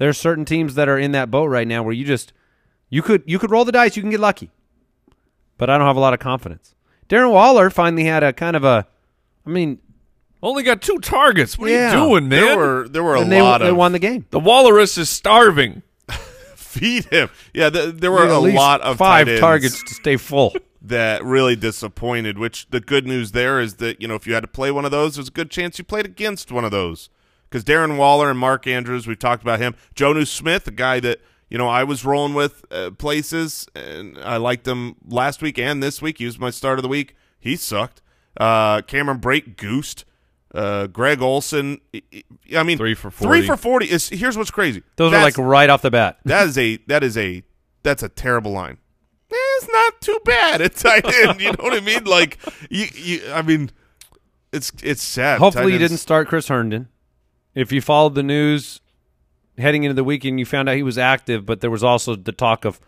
There 0.00 0.08
are 0.08 0.14
certain 0.14 0.46
teams 0.46 0.76
that 0.76 0.88
are 0.88 0.98
in 0.98 1.12
that 1.12 1.30
boat 1.30 1.44
right 1.50 1.68
now 1.68 1.82
where 1.82 1.92
you 1.92 2.06
just 2.06 2.32
you 2.88 3.02
could 3.02 3.22
you 3.26 3.38
could 3.38 3.50
roll 3.50 3.66
the 3.66 3.70
dice, 3.72 3.96
you 3.96 4.02
can 4.02 4.10
get 4.10 4.18
lucky. 4.18 4.50
But 5.58 5.68
I 5.68 5.76
don't 5.76 5.86
have 5.86 5.96
a 5.96 6.00
lot 6.00 6.14
of 6.14 6.20
confidence. 6.20 6.74
Darren 7.10 7.30
Waller 7.32 7.68
finally 7.68 8.04
had 8.04 8.22
a 8.22 8.32
kind 8.32 8.56
of 8.56 8.64
a 8.64 8.86
I 9.46 9.50
mean, 9.50 9.78
Only 10.42 10.62
got 10.62 10.80
two 10.80 10.98
targets. 11.00 11.58
What 11.58 11.70
Yeah. 11.70 11.90
are 11.90 11.94
you 11.98 12.08
doing, 12.08 12.28
man? 12.30 12.40
There 12.46 12.56
were 12.56 12.88
there 12.88 13.02
were 13.02 13.14
a 13.16 13.20
and 13.20 13.30
they, 13.30 13.42
lot 13.42 13.58
they 13.58 13.68
of 13.68 13.76
won 13.76 13.92
the 13.92 13.98
game. 13.98 14.24
the 14.30 14.40
Walrus 14.40 14.96
is 14.96 15.10
starving. 15.10 15.82
feed 16.56 17.04
him. 17.06 17.28
Yeah, 17.52 17.68
th 17.68 17.96
there 17.96 18.10
were 18.10 18.26
a 18.26 18.38
lot 18.38 18.80
of 18.80 18.96
five 18.96 19.26
tight 19.26 19.32
ends 19.32 19.40
targets 19.42 19.82
to 19.82 19.94
stay 19.94 20.16
full. 20.16 20.54
that 20.82 21.22
really 21.22 21.56
disappointed. 21.56 22.38
Which 22.38 22.68
the 22.70 22.80
good 22.80 23.06
news 23.06 23.32
there 23.32 23.60
is 23.60 23.74
that 23.76 24.00
you 24.00 24.08
know 24.08 24.14
if 24.14 24.26
you 24.26 24.32
had 24.32 24.44
to 24.44 24.48
play 24.48 24.70
one 24.70 24.86
of 24.86 24.90
those, 24.90 25.16
there's 25.16 25.28
a 25.28 25.32
good 25.32 25.50
chance 25.50 25.76
you 25.76 25.84
played 25.84 26.06
against 26.06 26.50
one 26.50 26.64
of 26.64 26.70
those. 26.70 27.10
Because 27.50 27.64
Darren 27.64 27.96
Waller 27.96 28.30
and 28.30 28.38
Mark 28.38 28.66
Andrews, 28.68 29.06
we've 29.08 29.18
talked 29.18 29.42
about 29.42 29.58
him. 29.58 29.74
Jonnu 29.96 30.26
Smith, 30.26 30.68
a 30.68 30.70
guy 30.70 31.00
that 31.00 31.20
you 31.48 31.58
know 31.58 31.68
I 31.68 31.82
was 31.82 32.04
rolling 32.04 32.32
with 32.34 32.64
uh, 32.70 32.92
places, 32.92 33.66
and 33.74 34.16
I 34.18 34.36
liked 34.36 34.66
him 34.68 34.94
last 35.04 35.42
week 35.42 35.58
and 35.58 35.82
this 35.82 36.00
week. 36.00 36.18
He 36.18 36.26
was 36.26 36.38
my 36.38 36.50
start 36.50 36.78
of 36.78 36.84
the 36.84 36.88
week. 36.88 37.16
He 37.40 37.56
sucked. 37.56 38.02
Uh, 38.36 38.82
Cameron 38.82 39.18
Brate 39.18 39.56
goosed. 39.56 40.04
Uh, 40.54 40.86
Greg 40.88 41.20
Olsen. 41.22 41.80
I- 42.52 42.62
mean, 42.62 42.78
Three 42.78 42.94
for 42.94 43.10
Three 43.10 43.42
40. 43.42 43.46
for 43.46 43.56
forty 43.56 43.90
is. 43.90 44.08
Here's 44.08 44.36
what's 44.36 44.50
crazy. 44.50 44.82
Those 44.96 45.12
are 45.12 45.22
like 45.22 45.38
right 45.38 45.70
off 45.70 45.82
the 45.82 45.90
bat. 45.90 46.18
that 46.24 46.46
is 46.46 46.56
a 46.58 46.76
that 46.86 47.02
is 47.02 47.16
a 47.16 47.42
that's 47.82 48.02
a 48.02 48.08
terrible 48.08 48.52
line. 48.52 48.78
Eh, 49.32 49.36
it's 49.36 49.68
not 49.72 50.00
too 50.00 50.18
bad 50.24 50.60
at 50.62 50.74
tight 50.74 51.04
end. 51.04 51.40
You 51.40 51.52
know 51.52 51.64
what 51.64 51.74
I 51.74 51.80
mean? 51.80 52.04
Like 52.04 52.38
you, 52.68 52.86
you 52.94 53.32
I 53.32 53.42
mean, 53.42 53.70
it's 54.52 54.72
it's 54.82 55.02
sad. 55.02 55.38
Hopefully 55.38 55.72
you 55.72 55.78
didn't 55.78 55.98
start 55.98 56.28
Chris 56.28 56.48
Herndon. 56.48 56.88
If 57.60 57.72
you 57.72 57.80
followed 57.80 58.14
the 58.14 58.22
news 58.22 58.80
heading 59.58 59.84
into 59.84 59.94
the 59.94 60.04
weekend, 60.04 60.38
you 60.38 60.46
found 60.46 60.68
out 60.68 60.76
he 60.76 60.82
was 60.82 60.98
active, 60.98 61.44
but 61.44 61.60
there 61.60 61.70
was 61.70 61.84
also 61.84 62.16
the 62.16 62.32
talk 62.32 62.64
of 62.64 62.80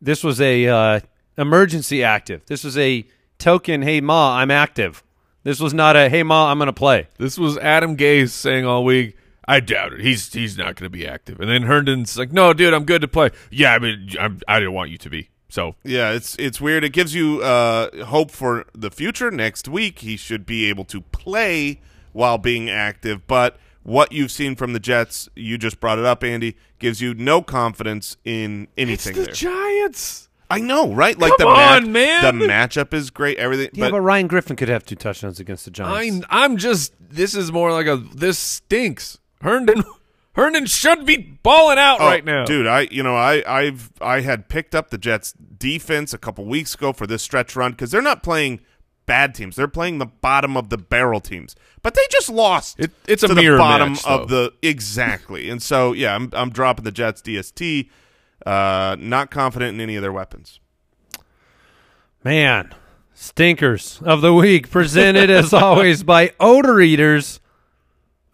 this 0.00 0.22
was 0.22 0.40
a 0.40 0.68
uh, 0.68 1.00
emergency 1.36 2.04
active. 2.04 2.46
This 2.46 2.62
was 2.62 2.78
a 2.78 3.06
token, 3.38 3.82
hey 3.82 4.00
ma, 4.00 4.36
I'm 4.36 4.50
active. 4.50 5.02
This 5.42 5.60
was 5.60 5.74
not 5.74 5.96
a 5.96 6.08
hey 6.08 6.22
ma, 6.22 6.50
I'm 6.50 6.58
going 6.58 6.66
to 6.66 6.72
play. 6.72 7.08
This 7.18 7.38
was 7.38 7.58
Adam 7.58 7.96
Gase 7.96 8.30
saying 8.30 8.64
all 8.64 8.84
week. 8.84 9.16
I 9.46 9.60
doubt 9.60 9.94
it. 9.94 10.00
He's 10.00 10.32
he's 10.32 10.58
not 10.58 10.76
going 10.76 10.84
to 10.84 10.90
be 10.90 11.06
active. 11.06 11.40
And 11.40 11.50
then 11.50 11.62
Herndon's 11.62 12.18
like, 12.18 12.32
"No, 12.32 12.52
dude, 12.52 12.74
I'm 12.74 12.84
good 12.84 13.00
to 13.00 13.08
play." 13.08 13.30
Yeah, 13.50 13.72
I 13.74 13.78
mean, 13.78 14.10
I'm, 14.20 14.40
I 14.46 14.60
didn't 14.60 14.74
want 14.74 14.90
you 14.90 14.98
to 14.98 15.10
be. 15.10 15.30
So 15.48 15.74
Yeah, 15.82 16.10
it's 16.10 16.36
it's 16.38 16.60
weird. 16.60 16.84
It 16.84 16.92
gives 16.92 17.14
you 17.14 17.40
uh, 17.42 18.04
hope 18.04 18.30
for 18.30 18.66
the 18.74 18.90
future. 18.90 19.30
Next 19.30 19.66
week, 19.66 20.00
he 20.00 20.18
should 20.18 20.44
be 20.44 20.66
able 20.66 20.84
to 20.84 21.00
play 21.00 21.80
while 22.12 22.36
being 22.36 22.68
active. 22.68 23.26
But 23.26 23.56
what 23.88 24.12
you've 24.12 24.30
seen 24.30 24.54
from 24.54 24.72
the 24.74 24.80
Jets, 24.80 25.28
you 25.34 25.56
just 25.58 25.80
brought 25.80 25.98
it 25.98 26.04
up, 26.04 26.22
Andy, 26.22 26.56
gives 26.78 27.00
you 27.00 27.14
no 27.14 27.40
confidence 27.42 28.16
in 28.24 28.68
anything 28.76 29.12
it's 29.16 29.18
the 29.18 29.24
there. 29.24 29.32
Giants. 29.34 30.28
I 30.50 30.60
know, 30.60 30.92
right? 30.92 31.18
Like 31.18 31.30
Come 31.36 31.48
the 31.48 31.54
match, 31.54 31.82
on, 31.82 31.92
man. 31.92 32.38
the 32.38 32.46
matchup 32.46 32.94
is 32.94 33.10
great. 33.10 33.36
Everything, 33.38 33.70
Yeah, 33.72 33.90
but, 33.90 34.00
Ryan 34.00 34.28
Griffin 34.28 34.56
could 34.56 34.68
have 34.68 34.84
two 34.84 34.94
touchdowns 34.94 35.40
against 35.40 35.64
the 35.64 35.70
Giants. 35.70 36.26
I, 36.30 36.44
I'm 36.44 36.56
just. 36.56 36.92
This 37.00 37.34
is 37.34 37.50
more 37.52 37.70
like 37.72 37.86
a. 37.86 37.96
This 37.96 38.38
stinks. 38.38 39.18
Herndon. 39.42 39.84
Herndon 40.34 40.66
should 40.66 41.04
be 41.04 41.16
balling 41.42 41.78
out 41.78 42.00
Oh, 42.00 42.06
right 42.06 42.24
now, 42.24 42.44
dude. 42.44 42.66
I 42.68 42.82
you 42.92 43.02
know 43.02 43.16
I 43.16 43.42
I've 43.44 43.90
I 44.00 44.20
had 44.20 44.48
picked 44.48 44.72
up 44.74 44.90
the 44.90 44.98
Jets 44.98 45.32
defense 45.32 46.14
a 46.14 46.18
couple 46.18 46.44
weeks 46.44 46.74
ago 46.76 46.92
for 46.92 47.06
this 47.08 47.22
stretch 47.22 47.56
run 47.56 47.72
because 47.72 47.90
they're 47.90 48.00
not 48.00 48.22
playing 48.22 48.60
bad 49.08 49.34
teams. 49.34 49.56
They're 49.56 49.66
playing 49.66 49.98
the 49.98 50.06
bottom 50.06 50.56
of 50.56 50.68
the 50.68 50.78
barrel 50.78 51.18
teams, 51.20 51.56
but 51.82 51.94
they 51.94 52.02
just 52.12 52.28
lost. 52.30 52.78
It- 52.78 52.92
it's 53.08 53.24
a 53.24 53.28
to 53.28 53.34
mirror 53.34 53.56
the 53.56 53.58
bottom 53.58 53.92
match, 53.94 54.06
of 54.06 54.28
the 54.28 54.52
exactly. 54.62 55.50
and 55.50 55.60
so 55.60 55.92
yeah, 55.92 56.14
I'm 56.14 56.30
I'm 56.32 56.50
dropping 56.50 56.84
the 56.84 56.92
Jets 56.92 57.20
DST. 57.22 57.88
Uh, 58.46 58.94
not 59.00 59.32
confident 59.32 59.74
in 59.74 59.80
any 59.80 59.96
of 59.96 60.02
their 60.02 60.12
weapons. 60.12 60.60
Man, 62.24 62.74
stinkers 63.14 64.00
of 64.04 64.20
the 64.20 64.32
week 64.34 64.70
presented 64.70 65.30
as 65.30 65.52
always 65.52 66.02
by 66.02 66.32
Odor 66.38 66.80
Eaters. 66.80 67.40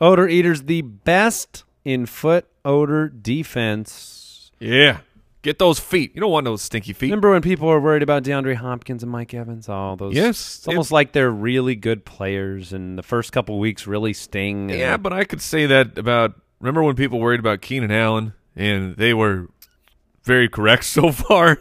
Odor 0.00 0.28
Eaters, 0.28 0.64
the 0.64 0.82
best 0.82 1.64
in 1.84 2.06
foot 2.06 2.46
odor 2.64 3.08
defense. 3.08 4.50
Yeah, 4.58 4.98
get 5.44 5.60
those 5.60 5.78
feet. 5.78 6.10
You 6.14 6.20
don't 6.20 6.32
want 6.32 6.44
those 6.44 6.62
stinky 6.62 6.92
feet. 6.92 7.06
Remember 7.10 7.30
when 7.30 7.42
people 7.42 7.68
were 7.68 7.80
worried 7.80 8.02
about 8.02 8.24
DeAndre 8.24 8.56
Hopkins 8.56 9.04
and 9.04 9.12
Mike 9.12 9.32
Evans? 9.32 9.68
All 9.68 9.94
those. 9.94 10.14
Yes, 10.16 10.56
It's 10.58 10.66
almost 10.66 10.90
like 10.90 11.12
they're 11.12 11.30
really 11.30 11.76
good 11.76 12.04
players, 12.04 12.72
and 12.72 12.98
the 12.98 13.02
first 13.04 13.30
couple 13.32 13.58
weeks 13.60 13.86
really 13.86 14.12
sting. 14.12 14.72
and- 14.72 14.80
Yeah, 14.80 14.96
but 14.96 15.12
I 15.12 15.22
could 15.24 15.40
say 15.40 15.66
that 15.66 15.96
about. 15.96 16.34
Remember 16.60 16.82
when 16.82 16.96
people 16.96 17.20
worried 17.20 17.40
about 17.40 17.60
Keenan 17.60 17.90
Allen, 17.92 18.32
and 18.56 18.96
they 18.96 19.12
were 19.14 19.48
very 20.24 20.48
correct 20.48 20.84
so 20.96 21.12
far. 21.12 21.58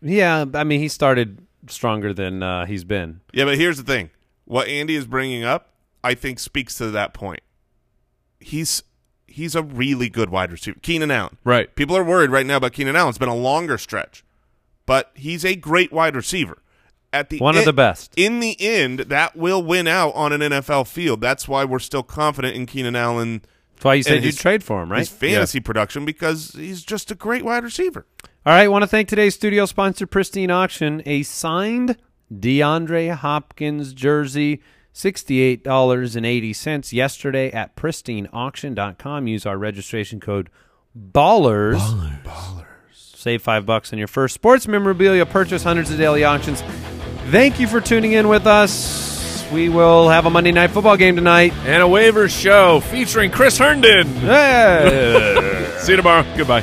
yeah. 0.00 0.44
I 0.54 0.62
mean, 0.64 0.78
he 0.80 0.88
started 0.88 1.46
stronger 1.68 2.12
than 2.12 2.42
uh, 2.42 2.66
he's 2.66 2.84
been. 2.84 3.20
Yeah, 3.32 3.44
but 3.46 3.56
here's 3.58 3.78
the 3.78 3.82
thing: 3.84 4.10
what 4.44 4.68
Andy 4.68 4.94
is 4.94 5.06
bringing 5.06 5.42
up, 5.44 5.72
I 6.04 6.14
think, 6.14 6.38
speaks 6.38 6.74
to 6.76 6.90
that 6.92 7.14
point. 7.14 7.40
He's 8.38 8.82
he's 9.30 9.54
a 9.54 9.62
really 9.62 10.08
good 10.08 10.30
wide 10.30 10.52
receiver, 10.52 10.78
Keenan 10.82 11.10
Allen. 11.10 11.36
Right. 11.44 11.74
People 11.74 11.96
are 11.96 12.04
worried 12.04 12.30
right 12.30 12.46
now 12.46 12.56
about 12.56 12.72
Keenan 12.72 12.96
Allen. 12.96 13.10
It's 13.10 13.18
been 13.18 13.28
a 13.28 13.34
longer 13.34 13.78
stretch, 13.78 14.24
but 14.86 15.10
he's 15.14 15.44
a 15.44 15.54
great 15.56 15.92
wide 15.92 16.16
receiver. 16.16 16.58
At 17.12 17.28
the 17.28 17.38
One 17.38 17.56
of 17.56 17.64
the 17.64 17.72
best. 17.72 18.12
In 18.16 18.38
the 18.38 18.56
end, 18.60 19.00
that 19.00 19.34
will 19.34 19.64
win 19.64 19.88
out 19.88 20.14
on 20.14 20.32
an 20.32 20.40
NFL 20.42 20.86
field. 20.86 21.20
That's 21.20 21.48
why 21.48 21.64
we're 21.64 21.80
still 21.80 22.04
confident 22.04 22.54
in 22.54 22.66
Keenan 22.66 22.94
Allen. 22.94 23.42
That's 23.74 23.84
why 23.84 23.94
you 23.94 24.04
said 24.04 24.22
you'd 24.22 24.36
trade 24.36 24.62
for 24.62 24.80
him, 24.80 24.92
right? 24.92 25.00
His 25.00 25.08
fantasy 25.08 25.58
production 25.58 26.04
because 26.04 26.52
he's 26.52 26.84
just 26.84 27.10
a 27.10 27.16
great 27.16 27.44
wide 27.44 27.64
receiver. 27.64 28.06
All 28.46 28.52
right, 28.52 28.68
want 28.68 28.82
to 28.82 28.86
thank 28.86 29.08
today's 29.08 29.34
studio 29.34 29.66
sponsor, 29.66 30.06
Pristine 30.06 30.52
Auction. 30.52 31.02
A 31.04 31.24
signed 31.24 31.96
DeAndre 32.32 33.12
Hopkins 33.14 33.92
jersey, 33.92 34.62
$68.80 34.94 36.92
yesterday 36.92 37.50
at 37.50 37.76
pristineauction.com. 37.76 39.26
Use 39.26 39.46
our 39.46 39.56
registration 39.58 40.20
code 40.20 40.50
BALLERS. 40.94 41.80
Ballers. 41.80 42.22
Ballers. 42.22 42.66
Save 42.92 43.42
five 43.42 43.66
bucks 43.66 43.92
on 43.92 43.98
your 43.98 44.08
first 44.08 44.34
sports 44.34 44.66
memorabilia 44.66 45.26
purchase, 45.26 45.62
hundreds 45.62 45.90
of 45.90 45.98
daily 45.98 46.24
auctions. 46.24 46.62
Thank 47.30 47.60
you 47.60 47.66
for 47.66 47.80
tuning 47.80 48.12
in 48.12 48.28
with 48.28 48.46
us. 48.46 49.46
We 49.52 49.68
will 49.68 50.08
have 50.08 50.26
a 50.26 50.30
Monday 50.30 50.52
night 50.52 50.70
football 50.70 50.96
game 50.96 51.16
tonight. 51.16 51.52
And 51.64 51.82
a 51.82 51.88
waiver 51.88 52.28
show 52.28 52.80
featuring 52.80 53.30
Chris 53.30 53.58
Herndon. 53.58 54.06
Hey! 54.06 55.74
See 55.78 55.92
you 55.92 55.96
tomorrow. 55.96 56.24
Goodbye. 56.36 56.62